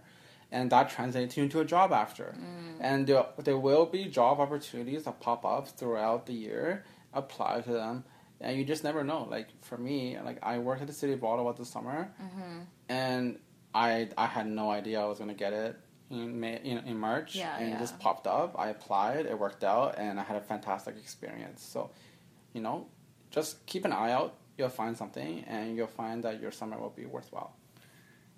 and 0.52 0.70
that 0.70 0.88
translates 0.90 1.36
into 1.36 1.60
a 1.60 1.64
job 1.64 1.92
after. 1.92 2.34
Mm. 2.38 2.76
And 2.80 3.06
there, 3.06 3.26
there 3.38 3.58
will 3.58 3.86
be 3.86 4.04
job 4.06 4.40
opportunities 4.40 5.04
that 5.04 5.20
pop 5.20 5.44
up 5.44 5.68
throughout 5.68 6.26
the 6.26 6.32
year. 6.34 6.84
Apply 7.14 7.60
to 7.62 7.72
them, 7.72 8.04
and 8.40 8.58
you 8.58 8.64
just 8.64 8.84
never 8.84 9.02
know. 9.02 9.26
Like 9.30 9.48
for 9.62 9.78
me, 9.78 10.18
like 10.22 10.38
I 10.42 10.58
worked 10.58 10.82
at 10.82 10.86
the 10.86 10.92
city 10.92 11.14
of 11.14 11.24
Ottawa 11.24 11.52
this 11.52 11.70
summer, 11.70 12.10
Mm-hmm. 12.22 12.58
and 12.90 13.38
I 13.74 14.10
I 14.18 14.26
had 14.26 14.46
no 14.46 14.70
idea 14.70 15.00
I 15.00 15.06
was 15.06 15.18
gonna 15.18 15.32
get 15.34 15.52
it 15.54 15.76
in 16.10 16.38
May 16.38 16.60
in, 16.62 16.78
in 16.86 16.98
March, 16.98 17.34
Yeah, 17.34 17.56
and 17.58 17.68
yeah. 17.70 17.76
it 17.76 17.78
just 17.78 17.98
popped 17.98 18.26
up. 18.26 18.54
I 18.58 18.68
applied, 18.68 19.24
it 19.26 19.38
worked 19.38 19.64
out, 19.64 19.94
and 19.98 20.20
I 20.20 20.24
had 20.24 20.36
a 20.36 20.40
fantastic 20.42 20.96
experience. 20.98 21.62
So, 21.62 21.90
you 22.52 22.60
know, 22.60 22.86
just 23.30 23.64
keep 23.66 23.84
an 23.86 23.92
eye 23.92 24.12
out. 24.12 24.34
You'll 24.58 24.68
find 24.68 24.94
something, 24.96 25.44
and 25.48 25.74
you'll 25.76 25.86
find 26.02 26.22
that 26.24 26.40
your 26.40 26.52
summer 26.52 26.78
will 26.78 26.90
be 26.90 27.06
worthwhile. 27.06 27.56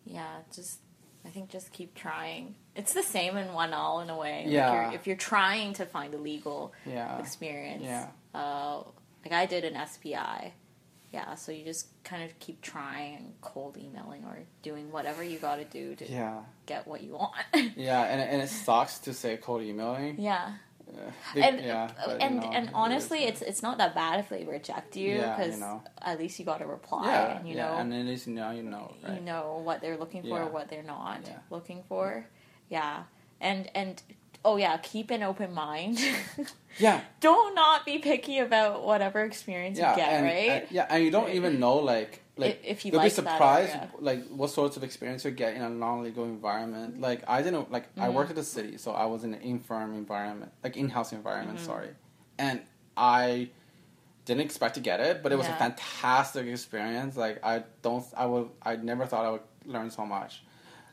Yeah, 0.04 0.36
just 0.54 0.78
I 1.28 1.30
think 1.30 1.50
just 1.50 1.72
keep 1.72 1.94
trying. 1.94 2.54
It's 2.74 2.94
the 2.94 3.02
same 3.02 3.36
in 3.36 3.48
1L 3.48 4.02
in 4.02 4.08
a 4.10 4.16
way. 4.16 4.44
Like 4.44 4.52
Yeah. 4.52 4.84
you're, 4.90 4.94
if 4.94 5.06
you're 5.06 5.16
trying 5.16 5.74
to 5.74 5.84
find 5.84 6.14
a 6.14 6.16
legal 6.18 6.72
Yeah, 6.86 7.18
experience, 7.18 7.84
yeah. 7.84 8.08
uh, 8.34 8.78
like 9.24 9.32
I 9.32 9.44
did 9.46 9.64
an 9.64 9.76
SPI. 9.86 10.54
Yeah, 11.12 11.34
so 11.36 11.52
you 11.52 11.64
just 11.64 11.88
kind 12.04 12.22
of 12.22 12.38
keep 12.38 12.60
trying 12.62 13.16
and 13.16 13.32
cold 13.42 13.76
emailing 13.78 14.24
or 14.24 14.40
doing 14.62 14.90
whatever 14.90 15.22
you 15.22 15.38
got 15.38 15.56
to 15.56 15.64
do 15.64 15.94
to 15.96 16.10
yeah, 16.10 16.40
get 16.66 16.86
what 16.86 17.02
you 17.02 17.12
want. 17.12 17.32
yeah. 17.76 18.02
And 18.04 18.20
and 18.22 18.42
it 18.42 18.48
sucks 18.66 18.98
to 19.00 19.12
say 19.14 19.36
cold 19.36 19.62
emailing. 19.62 20.18
yeah. 20.20 20.52
Uh, 20.96 21.10
big- 21.34 21.44
and 21.44 21.60
yeah, 21.60 21.90
but, 22.04 22.20
and 22.22 22.36
know, 22.40 22.50
and 22.54 22.70
honestly, 22.74 23.24
it's 23.24 23.42
it's 23.42 23.62
not 23.62 23.78
that 23.78 23.94
bad 23.94 24.20
if 24.20 24.28
they 24.28 24.44
reject 24.44 24.96
you 24.96 25.16
Yeah, 25.16 25.30
you 25.36 25.44
because 25.44 25.60
know. 25.60 25.82
at 26.02 26.18
least 26.18 26.38
you 26.38 26.44
got 26.44 26.60
a 26.62 26.66
reply 26.66 27.06
yeah, 27.06 27.36
and 27.38 27.48
you 27.48 27.54
yeah, 27.56 27.66
know 27.70 27.76
and 27.78 27.92
at 27.94 28.06
least 28.06 28.26
now 28.28 28.50
you 28.50 28.62
know, 28.62 28.94
right? 29.04 29.14
you 29.14 29.20
know 29.20 29.60
what 29.64 29.80
they're 29.80 29.96
looking 29.98 30.22
for, 30.22 30.46
what 30.46 30.68
they're 30.68 30.82
not 30.82 31.20
looking 31.50 31.82
for. 31.88 32.26
Yeah, 32.70 33.04
and 33.40 33.70
and 33.74 34.02
oh 34.44 34.56
yeah, 34.56 34.76
keep 34.78 35.10
an 35.10 35.22
open 35.22 35.52
mind. 35.54 35.98
Yeah, 36.78 37.00
Don't 37.20 37.56
not 37.56 37.84
be 37.84 37.98
picky 37.98 38.38
about 38.38 38.84
whatever 38.84 39.24
experience 39.24 39.78
you 39.78 39.82
get, 39.96 39.98
and, 40.12 40.24
right? 40.24 40.50
and- 40.62 40.66
yeah, 40.70 40.86
and 40.88 41.02
you 41.02 41.10
don't 41.10 41.30
even 41.30 41.58
know 41.58 41.76
like 41.76 42.22
like 42.38 42.60
If- 42.62 42.70
if 42.72 42.84
you 42.84 42.92
you'll 42.92 43.02
like 43.02 43.14
be 43.14 43.20
that 43.22 43.30
surprised 43.32 43.74
area. 43.76 43.90
like 44.00 44.26
what 44.28 44.48
sorts 44.50 44.76
of 44.78 44.82
experience 44.84 45.24
you 45.24 45.30
get 45.32 45.54
in 45.56 45.62
a 45.62 45.68
non-legal 45.68 46.24
environment. 46.24 47.00
Like 47.00 47.20
I 47.28 47.42
didn't 47.42 47.70
like 47.70 47.86
I 47.96 48.06
Mm-hmm. 48.06 48.14
worked 48.16 48.30
at 48.30 48.36
the 48.36 48.44
city, 48.44 48.78
so 48.78 48.92
I 48.92 49.06
was 49.06 49.24
in 49.24 49.34
an 49.34 49.40
in-firm 49.42 49.94
environment, 49.94 50.52
like 50.64 50.76
in-house 50.76 51.12
environment. 51.12 51.58
Mm-hmm. 51.58 51.66
Sorry, 51.66 51.90
and 52.38 52.60
I 52.96 53.50
didn't 54.24 54.42
expect 54.42 54.74
to 54.74 54.80
get 54.80 55.00
it, 55.00 55.22
but 55.22 55.32
it 55.32 55.36
was 55.38 55.46
a 55.48 55.54
fantastic 55.54 56.46
experience. 56.46 57.16
Like 57.16 57.36
I 57.44 57.64
don't, 57.82 58.04
I 58.16 58.26
would, 58.26 58.48
I 58.62 58.76
never 58.76 59.04
thought 59.06 59.24
I 59.24 59.30
would 59.30 59.46
learn 59.66 59.90
so 59.90 60.04
much. 60.06 60.42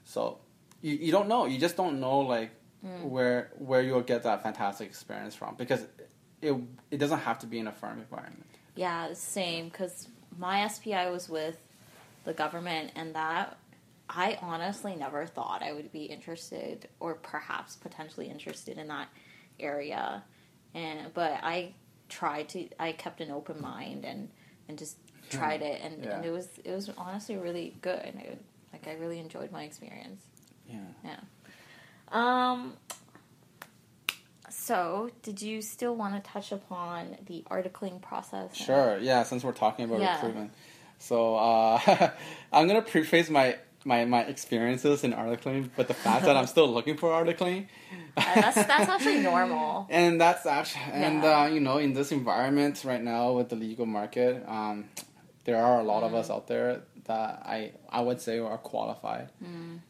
So 0.06 0.40
you, 0.82 0.96
you 0.96 1.12
don't 1.12 1.28
know. 1.28 1.46
You 1.46 1.58
just 1.60 1.78
don't 1.78 2.00
know 2.00 2.20
like 2.20 2.52
Mm. 2.86 3.06
where 3.10 3.50
where 3.58 3.82
you'll 3.82 4.02
get 4.14 4.22
that 4.24 4.44
fantastic 4.44 4.88
experience 4.88 5.34
from 5.34 5.56
because 5.56 5.82
it 6.42 6.54
it 6.92 6.98
doesn't 6.98 7.18
have 7.22 7.40
to 7.40 7.48
be 7.48 7.58
in 7.58 7.68
a 7.68 7.72
firm 7.72 7.98
environment. 8.00 8.46
Yeah, 8.76 9.12
same 9.14 9.70
because 9.70 10.08
my 10.38 10.67
SPI 10.67 11.10
was 11.10 11.30
with 11.30 11.58
the 12.24 12.34
government, 12.34 12.91
and 12.95 13.15
that 13.15 13.58
I 14.10 14.38
honestly 14.41 14.95
never 14.95 15.26
thought 15.26 15.63
I 15.63 15.74
would 15.74 15.91
be 15.91 16.04
interested 16.06 16.88
or 17.00 17.15
perhaps 17.15 17.76
potentially 17.76 18.30
interested 18.30 18.78
in 18.78 18.88
that 18.88 19.08
area. 19.60 20.24
And 20.74 21.13
but 21.13 21.39
I 21.41 21.74
tried 22.10 22.50
to, 22.50 22.67
I 22.80 22.91
kept 22.91 23.21
an 23.21 23.32
open 23.32 23.62
mind 23.62 24.06
and 24.06 24.30
and 24.67 24.78
just 24.78 24.98
tried 25.30 25.62
it, 25.62 25.82
and, 25.82 26.04
Yeah. 26.04 26.17
and 26.17 26.26
it 26.26 26.32
was 26.32 26.48
it 26.63 26.71
was 26.71 26.89
honestly 26.98 27.38
really 27.38 27.76
good. 27.82 28.00
I, 28.00 28.38
like 28.74 28.88
I 28.88 28.93
really 28.93 29.19
enjoyed 29.19 29.52
my 29.52 29.63
experience. 29.63 30.24
Yeah. 30.67 30.80
Yeah. 31.04 31.19
Um. 32.12 32.74
So, 34.69 35.12
did 35.21 35.43
you 35.43 35.62
still 35.62 35.95
want 35.95 36.15
to 36.15 36.32
touch 36.32 36.51
upon 36.51 37.17
the 37.28 37.43
articling 37.51 38.01
process? 38.01 38.56
Sure. 38.56 38.97
Yeah. 38.97 39.21
Since 39.21 39.43
we're 39.43 39.51
talking 39.51 39.86
about 39.86 39.99
Yeah. 39.99 40.13
recruitment, 40.15 40.54
so 40.97 41.36
uh, 41.36 41.80
I'm 42.54 42.67
gonna 42.67 42.82
preface 42.82 43.30
my. 43.30 43.58
My, 43.88 44.04
my 44.04 44.23
experiences 44.23 45.04
in 45.04 45.13
articling, 45.13 45.69
but 45.75 45.88
the 45.88 45.93
fact 45.93 46.25
that 46.25 46.36
I'm 46.36 46.47
still 46.56 46.67
looking 46.67 46.97
for 46.97 47.10
articling, 47.12 47.67
Uh, 48.17 48.23
that's 48.41 48.56
that's 48.65 48.89
actually 48.89 49.19
normal. 49.21 49.86
and 49.91 50.19
that's 50.19 50.47
actually 50.47 50.86
and 51.06 51.21
Yeah. 51.21 51.41
uh, 51.41 51.45
you 51.54 51.60
know 51.60 51.78
in 51.78 51.93
this 51.93 52.12
environment 52.12 52.82
right 52.84 53.04
now 53.04 53.34
with 53.34 53.49
the 53.49 53.56
legal 53.56 53.86
market, 53.86 54.41
um, 54.49 54.86
there 55.43 55.62
are 55.63 55.80
a 55.80 55.84
lot 55.84 56.01
of 56.01 56.13
Mm. 56.13 56.19
us 56.19 56.32
out 56.32 56.47
there 56.47 56.82
that 57.06 57.41
I 57.46 57.72
I 57.89 58.02
would 58.02 58.20
say 58.22 58.39
are 58.39 58.58
qualified, 58.58 59.30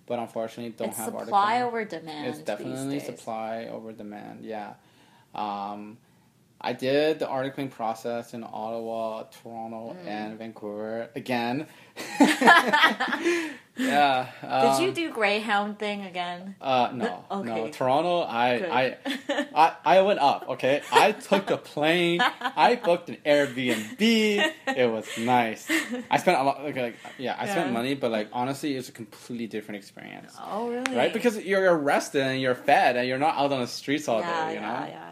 but 0.06 0.20
unfortunately 0.20 0.74
don't 0.78 0.88
Mm. 0.90 0.92
it's 0.92 0.98
have 1.00 1.20
supply 1.20 1.62
over 1.62 1.86
demand. 1.86 2.28
It's 2.28 2.40
definitely 2.40 3.00
supply 3.00 3.66
over 3.72 3.92
demand. 3.92 4.44
Yeah. 4.46 4.74
Um, 5.34 5.98
I 6.62 6.74
did 6.74 7.20
the 7.20 7.28
articling 7.28 7.70
process 7.70 8.34
in 8.34 8.44
Ottawa, 8.44 9.24
Toronto, 9.24 9.96
Mm. 10.04 10.08
and 10.08 10.38
Vancouver 10.40 11.10
again. 11.16 11.68
yeah. 13.78 14.28
Um, 14.42 14.78
Did 14.78 14.86
you 14.86 14.92
do 14.94 15.14
Greyhound 15.14 15.80
thing 15.80 16.04
again? 16.04 16.56
Uh, 16.62 16.92
no, 16.94 17.26
no. 17.44 17.68
Toronto, 17.70 18.22
I, 18.22 18.56
I, 18.56 18.98
I, 19.56 19.76
I 19.86 20.02
went 20.02 20.20
up. 20.20 20.46
Okay, 20.50 20.82
I 20.92 21.12
took 21.12 21.50
a 21.52 21.58
plane. 21.58 22.22
I 22.22 22.76
booked 22.76 23.10
an 23.10 23.18
Airbnb. 23.26 24.00
It 24.00 24.92
was 24.92 25.06
nice. 25.18 25.70
I 26.10 26.18
spent 26.18 26.38
a 26.40 26.44
lot. 26.44 26.64
Like, 26.64 26.76
like 26.76 26.96
yeah, 27.18 27.36
I 27.38 27.48
spent 27.48 27.72
money, 27.74 27.96
but 27.96 28.12
like 28.12 28.30
honestly, 28.34 28.76
it's 28.76 28.90
a 28.90 28.94
completely 28.94 29.48
different 29.48 29.78
experience. 29.80 30.36
Oh, 30.42 30.70
really? 30.70 30.96
Right, 30.96 31.14
because 31.14 31.38
you're 31.38 31.74
arrested 31.78 32.22
and 32.24 32.42
you're 32.42 32.56
fed 32.56 32.96
and 32.98 33.08
you're 33.08 33.18
not 33.20 33.36
out 33.38 33.52
on 33.52 33.62
the 33.62 33.68
streets 33.68 34.08
all 34.08 34.20
yeah, 34.22 34.48
day. 34.48 34.54
You 34.56 34.60
yeah, 34.62 34.68
know, 34.68 34.86
yeah, 34.88 34.88
yeah. 34.90 35.12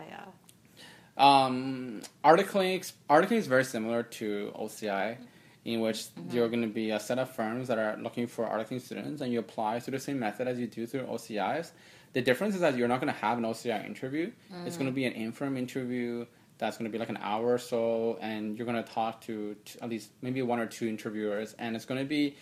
Um, 1.18 2.02
articling 2.24 2.92
articling 3.10 3.38
is 3.38 3.48
very 3.48 3.64
similar 3.66 4.04
to 4.04 4.52
OCI, 4.60 5.18
in 5.66 5.80
which 5.82 5.98
Mm-hmm. 5.98 6.36
you're 6.36 6.50
going 6.50 6.62
to 6.62 6.68
be 6.68 6.90
a 6.92 7.00
set 7.00 7.20
of 7.20 7.30
firms 7.30 7.68
that 7.70 7.78
are 7.78 7.96
looking 7.98 8.28
for 8.28 8.46
articling 8.46 8.82
students, 8.82 9.22
and 9.22 9.32
you 9.32 9.40
apply 9.40 9.80
through 9.80 9.92
the 9.98 10.00
same 10.04 10.20
method 10.20 10.48
as 10.48 10.60
you 10.60 10.68
do 10.68 10.86
through 10.88 11.02
OCIs. 11.04 11.72
The 12.14 12.22
difference 12.22 12.54
is 12.56 12.62
that 12.62 12.78
you're 12.78 12.88
not 12.88 13.00
going 13.02 13.12
to 13.14 13.20
have 13.20 13.38
an 13.38 13.44
OCI 13.44 13.86
interview. 13.86 14.32
It's 14.66 14.78
going 14.78 14.86
to 14.90 14.94
be 14.94 15.06
an 15.06 15.14
in-firm 15.14 15.58
interview 15.58 16.26
that's 16.60 16.78
going 16.78 16.90
to 16.90 16.92
be 16.92 17.00
like 17.00 17.10
an 17.10 17.18
hour 17.22 17.54
or 17.54 17.58
so, 17.58 18.18
and 18.22 18.56
you're 18.58 18.68
going 18.68 18.82
to 18.84 18.90
talk 18.92 19.22
to, 19.22 19.56
t 19.66 19.80
at 19.82 19.90
least 19.90 20.12
maybe 20.22 20.42
one 20.42 20.60
or 20.60 20.68
two 20.68 20.88
interviewers, 20.88 21.56
and 21.58 21.76
it's 21.76 21.86
going 21.86 22.00
to 22.00 22.06
be 22.06 22.36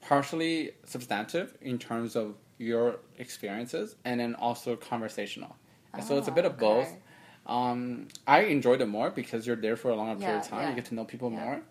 partially 0.00 0.70
substantive 0.84 1.56
in 1.60 1.78
terms 1.78 2.14
of 2.16 2.34
your 2.58 2.96
experiences, 3.18 3.96
and 4.04 4.20
then 4.20 4.34
also 4.36 4.76
conversational. 4.76 5.56
And 5.92 6.04
so 6.04 6.16
it's 6.18 6.28
a 6.28 6.30
Oh, 6.30 6.34
bit 6.34 6.44
of 6.44 6.56
both. 6.58 6.88
Um, 7.46 8.08
I 8.26 8.40
enjoyed 8.42 8.80
it 8.80 8.86
more 8.86 9.10
because 9.10 9.46
you're 9.46 9.56
there 9.56 9.76
for 9.76 9.90
a 9.90 9.94
longer 9.96 10.20
period 10.24 10.42
of 10.42 10.48
time. 10.48 10.62
yeah. 10.62 10.70
You 10.70 10.74
get 10.76 10.86
to 10.86 10.94
know 10.94 11.04
people 11.04 11.30
Yeah. 11.30 11.44
more. 11.44 11.62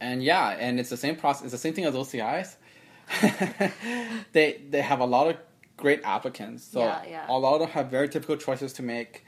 And 0.00 0.22
yeah, 0.22 0.50
and 0.50 0.78
it's 0.78 0.90
the 0.90 0.96
same 0.96 1.16
process. 1.16 1.44
It's 1.44 1.52
the 1.52 1.58
same 1.58 1.74
thing 1.74 1.84
as 1.86 1.94
OCIs. 1.94 2.56
they 4.32 4.60
they 4.70 4.80
have 4.82 5.00
a 5.00 5.06
lot 5.06 5.28
of 5.28 5.36
great 5.76 6.00
applicants, 6.04 6.64
so 6.64 6.80
Yeah, 6.80 7.02
yeah. 7.08 7.26
a 7.28 7.38
lot 7.38 7.54
of 7.54 7.60
them 7.60 7.70
have 7.70 7.90
very 7.90 8.08
difficult 8.08 8.40
choices 8.40 8.72
to 8.74 8.82
make, 8.82 9.24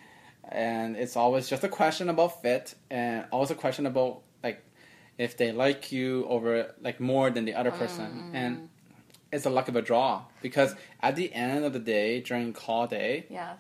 and 0.49 0.97
it's 0.97 1.17
always 1.17 1.49
just 1.49 1.65
a 1.65 1.69
question 1.69 2.09
about 2.09 2.43
fit, 2.43 2.75
and 2.91 3.25
always 3.33 3.51
a 3.51 3.55
question 3.55 3.87
about 3.87 4.23
like 4.43 4.63
if 5.19 5.37
they 5.37 5.53
like 5.53 5.93
you 5.93 6.27
over 6.29 6.75
like 6.81 7.01
more 7.01 7.31
than 7.31 7.45
the 7.45 7.55
other 7.55 7.71
person, 7.71 8.07
Mm-hmm. 8.07 8.37
and 8.37 8.69
it's 9.33 9.47
a 9.47 9.51
luck 9.51 9.69
of 9.69 9.77
a 9.77 9.83
draw 9.83 10.25
because 10.43 10.75
at 11.01 11.15
the 11.15 11.33
end 11.33 11.65
of 11.65 11.73
the 11.73 11.79
day 11.79 12.21
during 12.21 12.53
call 12.53 12.87
day 12.89 13.27
Yes. 13.31 13.59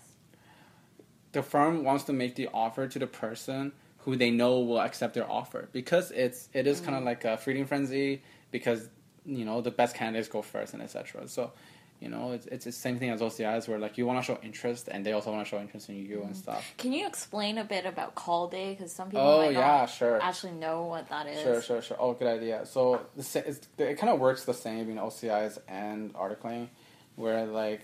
The 1.33 1.43
firm 1.43 1.85
wants 1.85 2.05
to 2.05 2.12
make 2.12 2.35
the 2.35 2.49
offer 2.53 2.87
to 2.88 2.99
the 2.99 3.07
person 3.07 3.73
who 3.99 4.16
they 4.16 4.31
know 4.31 4.61
will 4.61 4.81
accept 4.81 5.14
their 5.14 5.31
offer 5.31 5.69
because 5.73 6.11
it's 6.11 6.49
it 6.53 6.66
is 6.66 6.81
Mm. 6.81 6.85
kind 6.85 6.97
of 6.99 7.05
like 7.05 7.25
a 7.25 7.37
feeding 7.37 7.66
frenzy 7.66 8.23
because 8.51 8.88
you 9.27 9.45
know 9.45 9.61
the 9.61 9.71
best 9.71 9.95
candidates 9.95 10.29
go 10.29 10.43
first 10.43 10.73
and 10.75 10.83
etc. 10.83 11.29
So 11.29 11.53
you 12.01 12.09
know 12.09 12.33
it's 12.33 12.47
it's 12.47 12.64
the 12.64 12.73
same 12.73 12.99
thing 12.99 13.11
as 13.11 13.21
OCIs 13.21 13.69
where 13.69 13.79
like 13.79 13.99
you 13.99 14.07
want 14.07 14.19
to 14.19 14.25
show 14.25 14.38
interest 14.43 14.88
and 14.90 15.05
they 15.05 15.12
also 15.12 15.31
want 15.31 15.45
to 15.45 15.51
show 15.51 15.61
interest 15.61 15.90
in 15.90 15.97
you 15.97 16.23
and 16.23 16.35
stuff. 16.35 16.64
Can 16.79 16.95
you 16.95 17.07
explain 17.07 17.59
a 17.59 17.64
bit 17.64 17.85
about 17.85 18.14
call 18.14 18.49
day? 18.49 18.75
Because 18.75 18.90
some 18.90 19.11
people 19.11 19.21
Oh 19.27 19.43
might 19.43 19.53
yeah, 19.53 19.61
not 19.83 19.90
sure. 19.90 20.19
actually 20.23 20.53
know 20.53 20.85
what 20.85 21.09
that 21.11 21.27
is. 21.27 21.43
Sure, 21.43 21.61
sure, 21.61 21.83
sure. 21.83 21.99
Oh, 22.01 22.14
good 22.14 22.29
idea. 22.29 22.64
So 22.64 23.01
the 23.16 23.55
it 23.79 23.99
kind 23.99 24.11
of 24.12 24.19
works 24.19 24.45
the 24.47 24.55
same 24.55 24.88
in 24.90 24.97
OCIs 24.97 25.59
and 25.69 26.14
articling, 26.14 26.69
where 27.16 27.45
like 27.45 27.83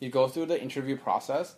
you 0.00 0.08
go 0.08 0.26
through 0.26 0.46
the 0.46 0.60
interview 0.60 0.96
process, 0.96 1.54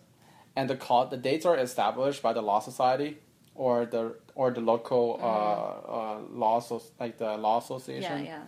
and 0.55 0.69
the 0.69 0.75
call 0.75 1.07
the 1.07 1.17
dates 1.17 1.45
are 1.45 1.57
established 1.57 2.21
by 2.21 2.33
the 2.33 2.41
law 2.41 2.59
society 2.59 3.17
or 3.55 3.85
the 3.85 4.15
or 4.35 4.51
the 4.51 4.61
local 4.61 5.19
uh, 5.21 5.25
uh, 5.25 6.19
law 6.31 6.59
so, 6.59 6.81
like 6.99 7.17
the 7.17 7.37
law 7.37 7.59
Mm. 7.59 7.69
Yeah, 7.69 7.75
association, 7.75 8.25
yeah. 8.25 8.41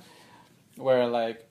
where 0.78 1.08
like 1.08 1.48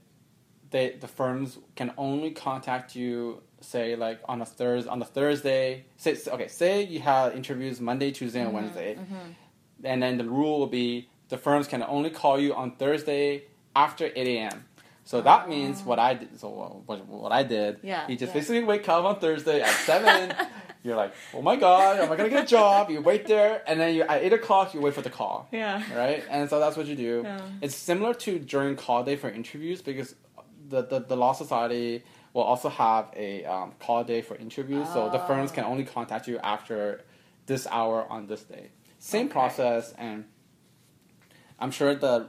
they 0.70 0.96
the 1.00 1.08
firms 1.08 1.58
can 1.76 1.92
only 1.96 2.30
contact 2.32 2.96
you 2.96 3.42
say 3.60 3.96
like 3.96 4.20
on 4.28 4.42
a 4.42 4.44
Thursday 4.46 4.90
on 4.90 4.98
the 4.98 5.04
Thursday 5.04 5.84
say 5.96 6.16
okay 6.28 6.48
say 6.48 6.82
you 6.82 7.00
have 7.00 7.34
interviews 7.34 7.80
Monday 7.80 8.10
Tuesday 8.10 8.40
and 8.42 8.52
Wednesday 8.52 8.98
and 9.82 10.02
then 10.02 10.18
the 10.18 10.24
rule 10.24 10.58
will 10.58 10.66
be 10.66 11.08
the 11.28 11.38
firms 11.38 11.66
can 11.66 11.82
only 11.82 12.10
call 12.10 12.38
you 12.38 12.54
on 12.54 12.72
Thursday 12.76 13.44
after 13.74 14.06
8 14.14 14.26
a.m. 14.36 14.64
So 15.04 15.20
that 15.20 15.48
means 15.48 15.82
what 15.82 15.98
I 15.98 16.14
did. 16.14 16.40
So 16.40 16.48
what, 16.86 17.06
what 17.06 17.30
I 17.32 17.42
did. 17.42 17.78
Yeah, 17.82 18.08
You 18.08 18.16
just 18.16 18.30
yeah. 18.30 18.40
basically 18.40 18.64
wake 18.64 18.88
up 18.88 19.04
on 19.04 19.20
Thursday 19.20 19.60
at 19.60 19.70
seven. 19.80 20.34
you're 20.82 20.96
like, 20.96 21.12
oh 21.34 21.42
my 21.42 21.56
god, 21.56 21.98
am 21.98 22.10
I 22.10 22.16
gonna 22.16 22.30
get 22.30 22.44
a 22.44 22.46
job? 22.46 22.88
You 22.90 23.00
wait 23.02 23.26
there, 23.26 23.62
and 23.66 23.78
then 23.78 23.94
you 23.94 24.02
at 24.02 24.22
eight 24.22 24.32
o'clock 24.32 24.72
you 24.74 24.80
wait 24.80 24.94
for 24.94 25.02
the 25.02 25.10
call. 25.10 25.48
Yeah. 25.52 25.82
Right, 25.96 26.24
and 26.30 26.48
so 26.48 26.58
that's 26.58 26.76
what 26.76 26.86
you 26.86 26.96
do. 26.96 27.20
Yeah. 27.24 27.40
It's 27.60 27.76
similar 27.76 28.14
to 28.14 28.38
during 28.38 28.76
call 28.76 29.04
day 29.04 29.16
for 29.16 29.28
interviews 29.28 29.82
because 29.82 30.14
the 30.68 30.82
the, 30.82 31.00
the 31.00 31.16
law 31.16 31.32
society 31.32 32.02
will 32.32 32.42
also 32.42 32.68
have 32.68 33.10
a 33.14 33.44
um, 33.44 33.72
call 33.78 34.04
day 34.04 34.20
for 34.22 34.36
interviews. 34.36 34.88
So 34.92 35.08
the 35.10 35.20
firms 35.20 35.52
can 35.52 35.64
only 35.64 35.84
contact 35.84 36.26
you 36.28 36.38
after 36.38 37.02
this 37.46 37.66
hour 37.70 38.06
on 38.10 38.26
this 38.26 38.42
day. 38.42 38.70
Same 38.98 39.26
Okay. 39.26 39.32
process, 39.32 39.92
and 39.98 40.24
I'm 41.58 41.70
sure 41.70 41.94
the 41.94 42.26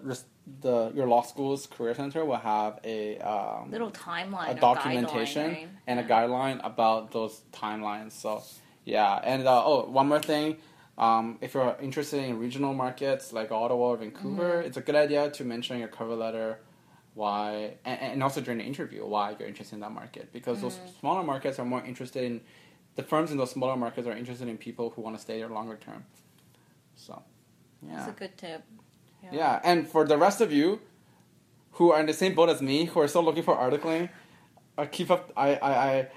the 0.61 0.91
your 0.93 1.07
law 1.07 1.21
school's 1.23 1.65
career 1.67 1.93
center 1.95 2.23
will 2.25 2.35
have 2.37 2.79
a 2.83 3.17
um, 3.19 3.71
Little 3.71 3.91
timeline. 3.91 4.51
a 4.51 4.59
documentation 4.59 5.49
guideline, 5.49 5.53
right? 5.55 5.67
and 5.87 5.99
a 5.99 6.03
guideline 6.03 6.59
about 6.65 7.11
those 7.11 7.41
timelines. 7.51 8.11
So, 8.11 8.43
yeah, 8.83 9.15
and 9.23 9.47
uh, 9.47 9.63
oh, 9.65 9.85
one 9.89 10.07
more 10.07 10.19
thing. 10.19 10.57
Um, 10.97 11.39
if 11.41 11.53
you're 11.55 11.75
interested 11.81 12.23
in 12.23 12.39
regional 12.39 12.73
markets 12.73 13.33
like 13.33 13.51
Ottawa 13.51 13.85
or 13.93 13.97
Vancouver, 13.97 14.43
Mm-hmm. 14.59 14.67
it's 14.67 14.77
a 14.77 14.81
good 14.81 14.95
idea 14.95 15.29
to 15.31 15.43
mention 15.43 15.75
in 15.75 15.79
your 15.81 15.89
cover 15.89 16.15
letter 16.15 16.59
why, 17.15 17.75
and, 17.85 17.99
and 18.01 18.23
also 18.23 18.39
during 18.41 18.59
the 18.59 18.65
interview, 18.65 19.05
why 19.05 19.35
you're 19.39 19.47
interested 19.47 19.75
in 19.75 19.81
that 19.81 19.91
market. 19.91 20.31
Because 20.31 20.61
those 20.61 20.75
Mm. 20.75 20.99
smaller 20.99 21.23
markets 21.23 21.59
are 21.59 21.65
more 21.65 21.83
interested 21.83 22.23
in, 22.23 22.41
the 22.95 23.03
firms 23.03 23.31
in 23.31 23.37
those 23.37 23.51
smaller 23.51 23.75
markets 23.77 24.05
are 24.07 24.15
interested 24.15 24.47
in 24.47 24.57
people 24.57 24.89
who 24.91 25.01
want 25.01 25.15
to 25.17 25.21
stay 25.21 25.39
there 25.39 25.49
longer 25.49 25.75
term. 25.77 26.05
So, 26.95 27.23
yeah. 27.81 27.95
That's 27.97 28.09
a 28.09 28.11
good 28.19 28.37
tip. 28.37 28.63
Yeah, 29.33 29.59
and 29.63 29.87
for 29.87 30.05
the 30.05 30.17
rest 30.17 30.41
of 30.41 30.51
you 30.51 30.79
who 31.73 31.91
are 31.91 31.99
in 31.99 32.05
the 32.05 32.13
same 32.13 32.33
boat 32.35 32.49
as 32.49 32.61
me, 32.61 32.85
who 32.85 32.99
are 33.01 33.07
still 33.07 33.23
looking 33.23 33.43
for 33.43 33.55
articling, 33.55 34.09
uh, 34.77 34.85
keep 34.85 35.11
up. 35.11 35.31
I, 35.35 35.55
I, 35.55 35.71
I, 35.89 36.07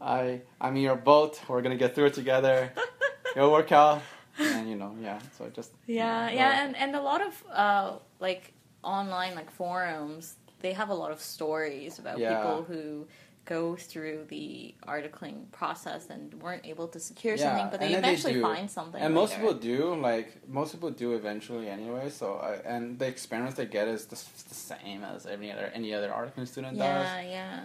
I, 0.00 0.40
I'm 0.60 0.76
in 0.76 0.82
your 0.82 0.96
boat. 0.96 1.40
We're 1.48 1.62
gonna 1.62 1.76
get 1.76 1.94
through 1.94 2.06
it 2.06 2.14
together. 2.14 2.72
It'll 3.36 3.52
work 3.52 3.72
out, 3.72 4.02
and 4.38 4.68
you 4.68 4.76
know, 4.76 4.94
yeah. 5.00 5.18
So 5.36 5.48
just 5.54 5.72
Yeah, 5.86 6.28
you 6.28 6.34
know, 6.36 6.40
yeah, 6.40 6.64
and, 6.64 6.76
and 6.76 6.96
a 6.96 7.02
lot 7.02 7.20
of 7.26 7.44
uh, 7.52 7.92
like 8.20 8.52
online 8.82 9.34
like 9.34 9.50
forums, 9.50 10.36
they 10.60 10.72
have 10.72 10.88
a 10.90 10.94
lot 10.94 11.10
of 11.10 11.20
stories 11.20 11.98
about 11.98 12.18
Yeah. 12.18 12.36
people 12.36 12.64
who 12.64 13.06
go 13.56 13.62
through 13.90 14.18
the 14.28 14.74
articling 14.94 15.38
process 15.60 16.02
and 16.14 16.22
weren't 16.44 16.66
able 16.72 16.86
to 16.94 16.98
secure 17.00 17.34
Yeah, 17.34 17.44
something, 17.44 17.68
but 17.72 17.78
they 17.80 17.88
they 17.92 17.98
eventually 18.04 18.34
do. 18.34 18.42
find 18.42 18.66
something. 18.78 19.00
and 19.04 19.10
most 19.14 19.32
people 19.36 19.54
do. 19.72 19.94
Like 20.10 20.28
most 20.58 20.70
people 20.74 20.90
do 21.04 21.08
eventually 21.20 21.66
anyway. 21.78 22.06
So 22.10 22.26
I, 22.48 22.50
and 22.74 22.98
the 23.00 23.06
experience 23.14 23.54
they 23.60 23.66
get 23.78 23.86
is 23.96 24.02
the, 24.12 24.18
the 24.52 24.54
same 24.72 25.00
as 25.12 25.20
any 25.36 25.48
other 25.54 25.66
any 25.80 25.90
other 25.98 26.10
articling 26.20 26.46
student 26.46 26.76
Yeah, 26.76 26.92
does. 26.98 27.06
yeah. 27.06 27.30
Yeah. 27.30 27.60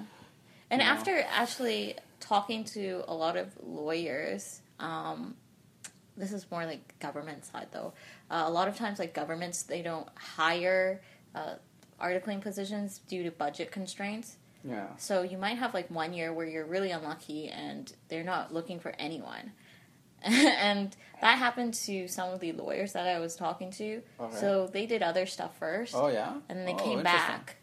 And 0.71 0.81
You 0.81 0.87
know? 0.87 0.93
after 0.95 1.13
actually 1.41 1.83
talking 2.31 2.61
to 2.75 3.03
a 3.13 3.15
lot 3.23 3.35
of 3.43 3.47
lawyers, 3.61 4.43
um, 4.79 5.35
this 6.21 6.31
is 6.37 6.41
more 6.53 6.65
like 6.65 6.83
government 7.07 7.41
side 7.51 7.67
though. 7.77 7.91
Uh, 8.31 8.43
a 8.45 8.53
lot 8.57 8.67
of 8.71 8.75
times, 8.83 8.95
like 9.03 9.13
governments, 9.13 9.57
they 9.73 9.81
don't 9.89 10.07
hire 10.39 11.01
uh, 11.35 11.55
articling 12.01 12.39
positions 12.41 12.89
due 13.11 13.23
to 13.27 13.31
budget 13.45 13.69
constraints. 13.79 14.37
Yeah. 14.63 14.87
So 14.97 15.21
you 15.23 15.37
might 15.37 15.57
have 15.57 15.73
like 15.73 15.89
one 15.91 16.13
year 16.13 16.31
where 16.33 16.45
you're 16.45 16.65
really 16.65 16.91
unlucky 16.91 17.49
and 17.49 17.91
they're 18.07 18.23
not 18.23 18.53
looking 18.53 18.79
for 18.79 18.93
anyone. 18.97 19.51
and 20.23 20.95
that 21.21 21.37
happened 21.37 21.73
to 21.73 22.07
some 22.07 22.29
of 22.31 22.39
the 22.39 22.53
lawyers 22.53 22.93
that 22.93 23.07
I 23.07 23.19
was 23.19 23.35
talking 23.35 23.71
to. 23.71 24.01
Okay. 24.19 24.35
So 24.37 24.67
they 24.67 24.85
did 24.85 25.03
other 25.03 25.25
stuff 25.25 25.57
first 25.57 25.93
Oh 25.95 26.07
yeah. 26.07 26.33
and 26.47 26.57
then 26.59 26.65
they 26.65 26.73
Oh, 26.73 26.77
came 26.85 27.03
back 27.03 27.57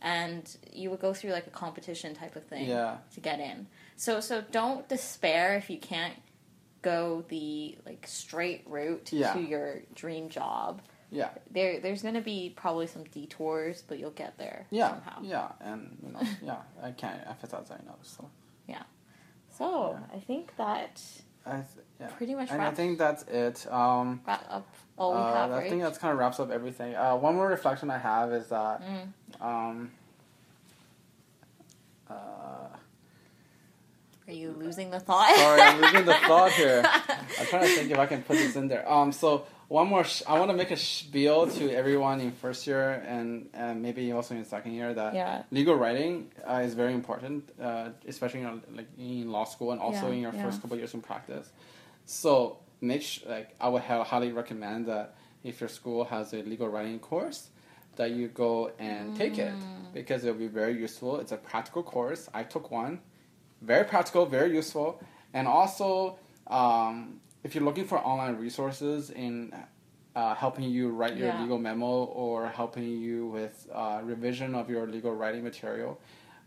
and 0.00 0.56
you 0.72 0.88
would 0.90 1.00
go 1.00 1.12
through 1.12 1.32
like 1.32 1.46
a 1.46 1.50
competition 1.50 2.14
type 2.14 2.34
of 2.36 2.44
thing 2.46 2.66
Yeah. 2.68 2.98
to 3.14 3.20
get 3.20 3.40
in 3.40 3.66
so 3.96 4.20
so 4.20 4.42
don't 4.52 4.88
despair 4.88 5.56
if 5.56 5.68
you 5.68 5.76
can't 5.78 6.14
go 6.82 7.24
the 7.28 7.76
like 7.84 8.06
straight 8.06 8.62
route 8.68 9.12
Yeah. 9.12 9.32
to 9.32 9.40
your 9.40 9.80
dream 9.96 10.28
job 10.28 10.80
Yeah. 11.10 11.30
there 11.50 11.80
there's 11.80 12.02
going 12.02 12.14
to 12.14 12.20
be 12.20 12.52
probably 12.54 12.86
some 12.86 13.04
detours 13.04 13.82
but 13.86 13.98
you'll 13.98 14.10
get 14.10 14.36
there 14.38 14.66
Yeah. 14.70 14.90
somehow 14.90 15.22
Yeah. 15.22 15.48
And 15.60 15.96
you 16.04 16.12
know, 16.12 16.20
yeah. 16.42 16.56
I 16.82 16.90
can't 16.92 17.20
emphasize 17.26 17.68
that 17.68 17.80
enough. 17.80 17.98
So. 18.02 18.28
Yeah. 18.66 18.82
So 19.50 19.96
Yeah. 19.98 20.16
i 20.16 20.20
think 20.20 20.54
that 20.58 21.00
I 21.46 21.52
th- 21.52 21.64
yeah. 21.98 22.08
pretty 22.08 22.34
much 22.34 22.50
And 22.50 22.60
I 22.60 22.70
think 22.72 22.98
that's 22.98 23.22
it. 23.24 23.66
Um, 23.72 24.20
wrap 24.26 24.44
up 24.50 24.66
all 24.98 25.12
we 25.12 25.18
uh, 25.18 25.32
have 25.34 25.50
I 25.52 25.58
right 25.58 25.70
think 25.70 25.80
that's 25.82 25.96
kind 25.96 26.12
of 26.12 26.18
wraps 26.18 26.40
up 26.40 26.50
everything. 26.50 26.94
Uh, 26.94 27.16
one 27.16 27.36
more 27.36 27.48
reflection 27.48 27.90
I 27.90 27.98
have 27.98 28.32
is 28.32 28.48
that 28.48 28.82
Mm. 28.82 29.12
um, 29.40 29.90
uh, 32.10 32.14
are 34.26 34.32
you 34.32 34.50
losing 34.58 34.90
the 34.90 35.00
thought 35.00 35.34
sorry, 35.36 35.60
I'm 35.62 35.80
losing 35.80 36.04
the 36.04 36.14
thought 36.14 36.52
here. 36.52 36.82
I'm 37.40 37.46
trying 37.46 37.62
to 37.62 37.68
think 37.74 37.90
if 37.90 37.98
I 37.98 38.04
can 38.06 38.22
put 38.22 38.36
this 38.36 38.56
in 38.56 38.68
there. 38.68 38.90
Um, 38.90 39.10
so 39.12 39.46
one 39.68 39.86
more, 39.88 40.02
sh- 40.04 40.22
I 40.26 40.38
want 40.38 40.50
to 40.50 40.56
make 40.56 40.70
a 40.70 40.76
spiel 40.76 41.46
to 41.46 41.70
everyone 41.74 42.20
in 42.20 42.32
first 42.32 42.66
year 42.66 43.04
and, 43.06 43.48
and 43.52 43.82
maybe 43.82 44.10
also 44.12 44.34
in 44.34 44.44
second 44.44 44.72
year 44.72 44.94
that 44.94 45.14
yeah 45.14 45.42
legal 45.50 45.74
writing 45.74 46.30
uh, 46.48 46.62
is 46.66 46.72
very 46.74 46.94
important, 46.94 47.50
uh, 47.60 47.90
especially 48.06 48.40
in, 48.40 48.62
like 48.74 48.88
in 48.98 49.30
law 49.30 49.44
school 49.44 49.72
and 49.72 49.80
also 49.80 50.06
Yeah, 50.06 50.14
in 50.14 50.20
your 50.22 50.32
yeah. 50.34 50.44
first 50.44 50.60
couple 50.62 50.76
years 50.78 50.94
in 50.94 51.02
practice. 51.02 51.50
So 52.06 52.58
sh- 53.00 53.20
like 53.26 53.54
I 53.60 53.68
would 53.68 53.82
highly 53.82 54.32
recommend 54.32 54.86
that 54.86 55.14
if 55.44 55.60
your 55.60 55.68
school 55.68 56.04
has 56.04 56.32
a 56.32 56.38
legal 56.42 56.68
writing 56.68 56.98
course, 56.98 57.48
that 57.96 58.10
you 58.12 58.28
go 58.28 58.70
and 58.78 59.16
take 59.16 59.38
it 59.38 59.52
Mm. 59.54 59.92
because 59.92 60.24
it'll 60.24 60.38
be 60.38 60.46
very 60.62 60.74
useful. 60.78 61.18
It's 61.20 61.32
a 61.32 61.36
practical 61.36 61.82
course. 61.82 62.28
I 62.32 62.42
took 62.44 62.70
one, 62.70 63.00
very 63.60 63.84
practical, 63.84 64.24
very 64.26 64.52
useful, 64.54 65.00
and 65.34 65.46
also 65.46 66.16
um, 66.46 67.20
if 67.44 67.54
you're 67.54 67.64
looking 67.64 67.84
for 67.84 67.98
online 67.98 68.36
resources 68.36 69.10
in 69.10 69.52
uh, 70.16 70.34
helping 70.34 70.64
you 70.64 70.88
write 70.90 71.16
your 71.16 71.28
Yeah. 71.28 71.40
legal 71.42 71.58
memo 71.58 72.04
or 72.04 72.48
helping 72.48 72.84
you 72.98 73.26
with 73.28 73.68
uh, 73.72 74.00
revision 74.02 74.54
of 74.54 74.68
your 74.68 74.86
legal 74.86 75.14
writing 75.14 75.44
material, 75.44 76.00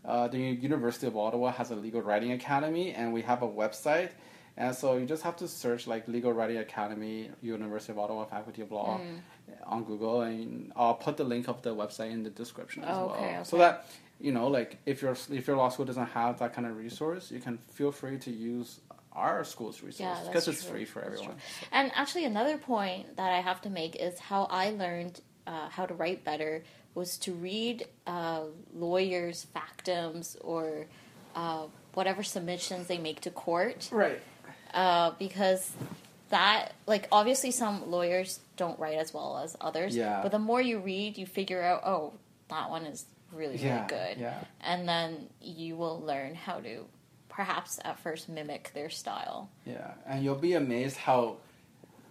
uh, 0.04 0.28
the 0.28 0.38
University 0.38 1.06
of 1.06 1.16
Ottawa 1.16 1.50
has 1.52 1.70
a 1.70 1.76
legal 1.76 2.02
writing 2.02 2.32
academy, 2.32 2.92
and 2.92 3.12
we 3.12 3.22
have 3.22 3.42
a 3.42 3.48
website. 3.48 4.10
And 4.58 4.74
so 4.74 4.98
you 4.98 5.06
just 5.06 5.22
have 5.22 5.36
to 5.36 5.48
search 5.48 5.86
like 5.86 6.06
Legal 6.08 6.30
Writing 6.32 6.58
Academy, 6.58 7.30
University 7.40 7.92
of 7.92 7.98
Ottawa 7.98 8.26
Faculty 8.26 8.60
of 8.60 8.70
Law 8.70 8.98
Mm. 8.98 9.20
on 9.64 9.84
Google, 9.84 10.20
and 10.22 10.72
I'll 10.76 10.92
put 11.06 11.16
the 11.16 11.24
link 11.24 11.48
of 11.48 11.62
the 11.62 11.74
website 11.74 12.10
in 12.10 12.22
the 12.22 12.28
description 12.30 12.84
as 12.84 12.94
Oh, 12.94 13.06
well, 13.06 13.14
okay, 13.16 13.40
so 13.44 13.56
that 13.56 13.86
you 14.20 14.30
know, 14.30 14.48
like 14.48 14.76
if 14.84 15.00
your 15.00 15.16
if 15.30 15.46
your 15.46 15.56
law 15.56 15.70
school 15.70 15.86
doesn't 15.86 16.08
have 16.08 16.38
that 16.40 16.52
kind 16.52 16.66
of 16.66 16.76
resource, 16.76 17.30
you 17.30 17.40
can 17.40 17.56
feel 17.56 17.90
free 17.90 18.18
to 18.18 18.30
use 18.30 18.80
our 19.14 19.44
school's 19.44 19.82
resource 19.82 20.18
Yeah, 20.20 20.26
because 20.26 20.48
it's 20.48 20.64
free 20.64 20.84
for 20.84 21.02
everyone. 21.02 21.34
And 21.70 21.90
actually, 21.94 22.24
another 22.24 22.56
point 22.58 23.16
that 23.16 23.32
I 23.32 23.40
have 23.40 23.60
to 23.62 23.70
make 23.70 23.96
is 23.96 24.18
how 24.18 24.44
I 24.50 24.70
learned 24.70 25.20
uh, 25.46 25.68
how 25.68 25.86
to 25.86 25.94
write 25.94 26.24
better 26.24 26.62
was 26.94 27.18
to 27.18 27.32
read 27.32 27.86
uh, 28.06 28.42
lawyers' 28.74 29.46
factums 29.54 30.36
or 30.42 30.86
uh, 31.34 31.64
whatever 31.94 32.22
submissions 32.22 32.86
they 32.86 32.98
make 32.98 33.20
to 33.22 33.30
court, 33.30 33.88
Right. 33.90 34.20
uh, 34.74 35.12
because 35.18 35.70
that, 36.28 36.72
like, 36.86 37.08
obviously 37.10 37.50
some 37.50 37.90
lawyers 37.90 38.40
don't 38.56 38.78
write 38.78 38.98
as 38.98 39.12
well 39.12 39.38
as 39.38 39.56
others. 39.60 39.96
Yeah. 39.96 40.20
But 40.22 40.32
the 40.32 40.38
more 40.38 40.60
you 40.60 40.78
read, 40.78 41.18
you 41.18 41.26
figure 41.26 41.62
out, 41.62 41.82
oh, 41.84 42.12
that 42.48 42.70
one 42.70 42.84
is 42.84 43.04
really, 43.32 43.54
really 43.56 43.66
Yeah. 43.66 43.86
good. 43.86 44.18
Yeah. 44.18 44.38
And 44.60 44.88
then 44.88 45.28
you 45.40 45.76
will 45.76 46.00
learn 46.00 46.34
how 46.34 46.60
to 46.60 46.84
perhaps 47.32 47.80
at 47.84 47.98
first 47.98 48.28
mimic 48.28 48.70
their 48.74 48.90
style. 48.90 49.50
Yeah, 49.66 49.92
and 50.06 50.22
you'll 50.22 50.34
be 50.36 50.52
amazed 50.52 50.96
how 50.98 51.38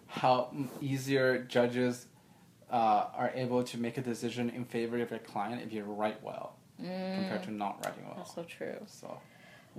how 0.08 0.50
easier 0.82 1.40
judges 1.44 2.08
uh, 2.70 3.06
are 3.16 3.32
able 3.34 3.64
to 3.64 3.78
make 3.78 3.98
a 3.98 4.02
decision 4.02 4.50
in 4.50 4.66
favor 4.66 5.00
of 5.00 5.10
your 5.10 5.20
client 5.20 5.62
if 5.66 5.72
you 5.72 5.84
write 5.84 6.22
well 6.22 6.56
compared 6.78 7.44
to 7.44 7.52
not 7.52 7.78
writing 7.86 8.04
well. 8.06 8.16
Mm. 8.16 8.18
That's 8.18 8.36
so 8.36 8.44
true. 8.44 8.76
So, 8.88 9.18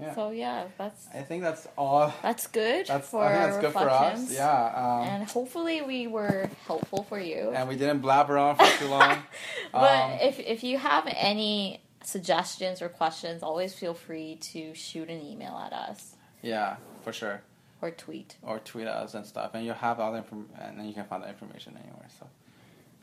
yeah, 0.00 0.14
So 0.14 0.30
yeah, 0.30 0.64
that's 0.78 1.08
I 1.12 1.22
think 1.22 1.42
that's 1.42 1.66
all. 1.76 2.14
that's 2.22 2.46
good 2.46 2.86
That's 2.86 3.08
for 3.08 3.24
I 3.24 3.32
think 3.32 3.42
that's 3.44 3.58
good 3.58 3.72
for 3.72 3.90
us. 3.90 4.32
Yeah, 4.32 4.72
um, 4.74 5.08
and 5.08 5.28
hopefully 5.28 5.82
we 5.82 6.06
were 6.06 6.48
helpful 6.66 7.02
for 7.08 7.18
you. 7.18 7.52
and 7.54 7.68
we 7.68 7.76
didn't 7.76 7.98
blabber 8.00 8.38
on 8.38 8.56
for 8.56 8.66
too 8.78 8.88
long. 8.88 9.18
but 9.72 10.00
um, 10.00 10.12
if 10.20 10.38
if 10.38 10.62
you 10.64 10.78
have 10.78 11.04
any 11.10 11.82
suggestions 12.04 12.82
or 12.82 12.88
questions, 12.88 13.42
always 13.42 13.74
feel 13.74 13.94
free 13.94 14.36
to 14.36 14.74
shoot 14.74 15.08
an 15.08 15.20
email 15.20 15.56
at 15.64 15.72
us 15.72 16.16
yeah, 16.42 16.76
for 17.02 17.12
sure. 17.12 17.42
or 17.80 17.90
tweet. 17.90 18.36
Or 18.42 18.58
tweet 18.58 18.86
us 18.86 19.14
and 19.14 19.24
stuff, 19.26 19.52
and 19.54 19.64
you'll 19.64 19.74
have 19.74 20.00
all 20.00 20.12
the 20.12 20.18
information, 20.18 20.50
and 20.60 20.78
then 20.78 20.86
you 20.86 20.94
can 20.94 21.04
find 21.04 21.22
that 21.22 21.30
information 21.30 21.76
anywhere. 21.82 22.08
So, 22.18 22.26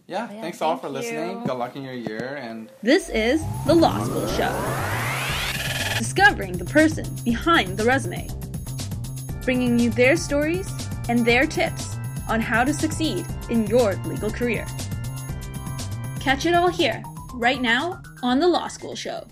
yeah, 0.08 0.32
Yeah, 0.32 0.42
thanks 0.42 0.62
all 0.62 0.72
thank 0.72 0.82
for 0.82 0.90
listening. 0.90 1.44
Good 1.44 1.54
luck 1.58 1.76
in 1.76 1.84
your 1.84 1.94
year, 1.94 2.38
and 2.42 2.70
This 2.82 3.10
is 3.10 3.42
The 3.66 3.74
Law 3.74 4.04
School 4.04 4.28
Show. 4.28 4.54
Discovering 5.98 6.54
the 6.58 6.66
person 6.66 7.06
behind 7.26 7.78
the 7.78 7.84
resume. 7.86 8.28
Bringing 9.44 9.78
you 9.80 9.90
their 9.90 10.16
stories 10.16 10.70
and 11.10 11.26
their 11.26 11.46
tips 11.46 11.96
on 12.30 12.40
how 12.40 12.64
to 12.64 12.74
succeed 12.74 13.26
in 13.50 13.66
your 13.68 13.96
legal 14.06 14.30
career. 14.30 14.66
Catch 16.20 16.46
it 16.46 16.54
all 16.54 16.68
here, 16.70 17.02
right 17.34 17.62
now, 17.62 18.02
on 18.22 18.40
The 18.40 18.48
Law 18.48 18.68
School 18.68 18.96
Show. 18.96 19.28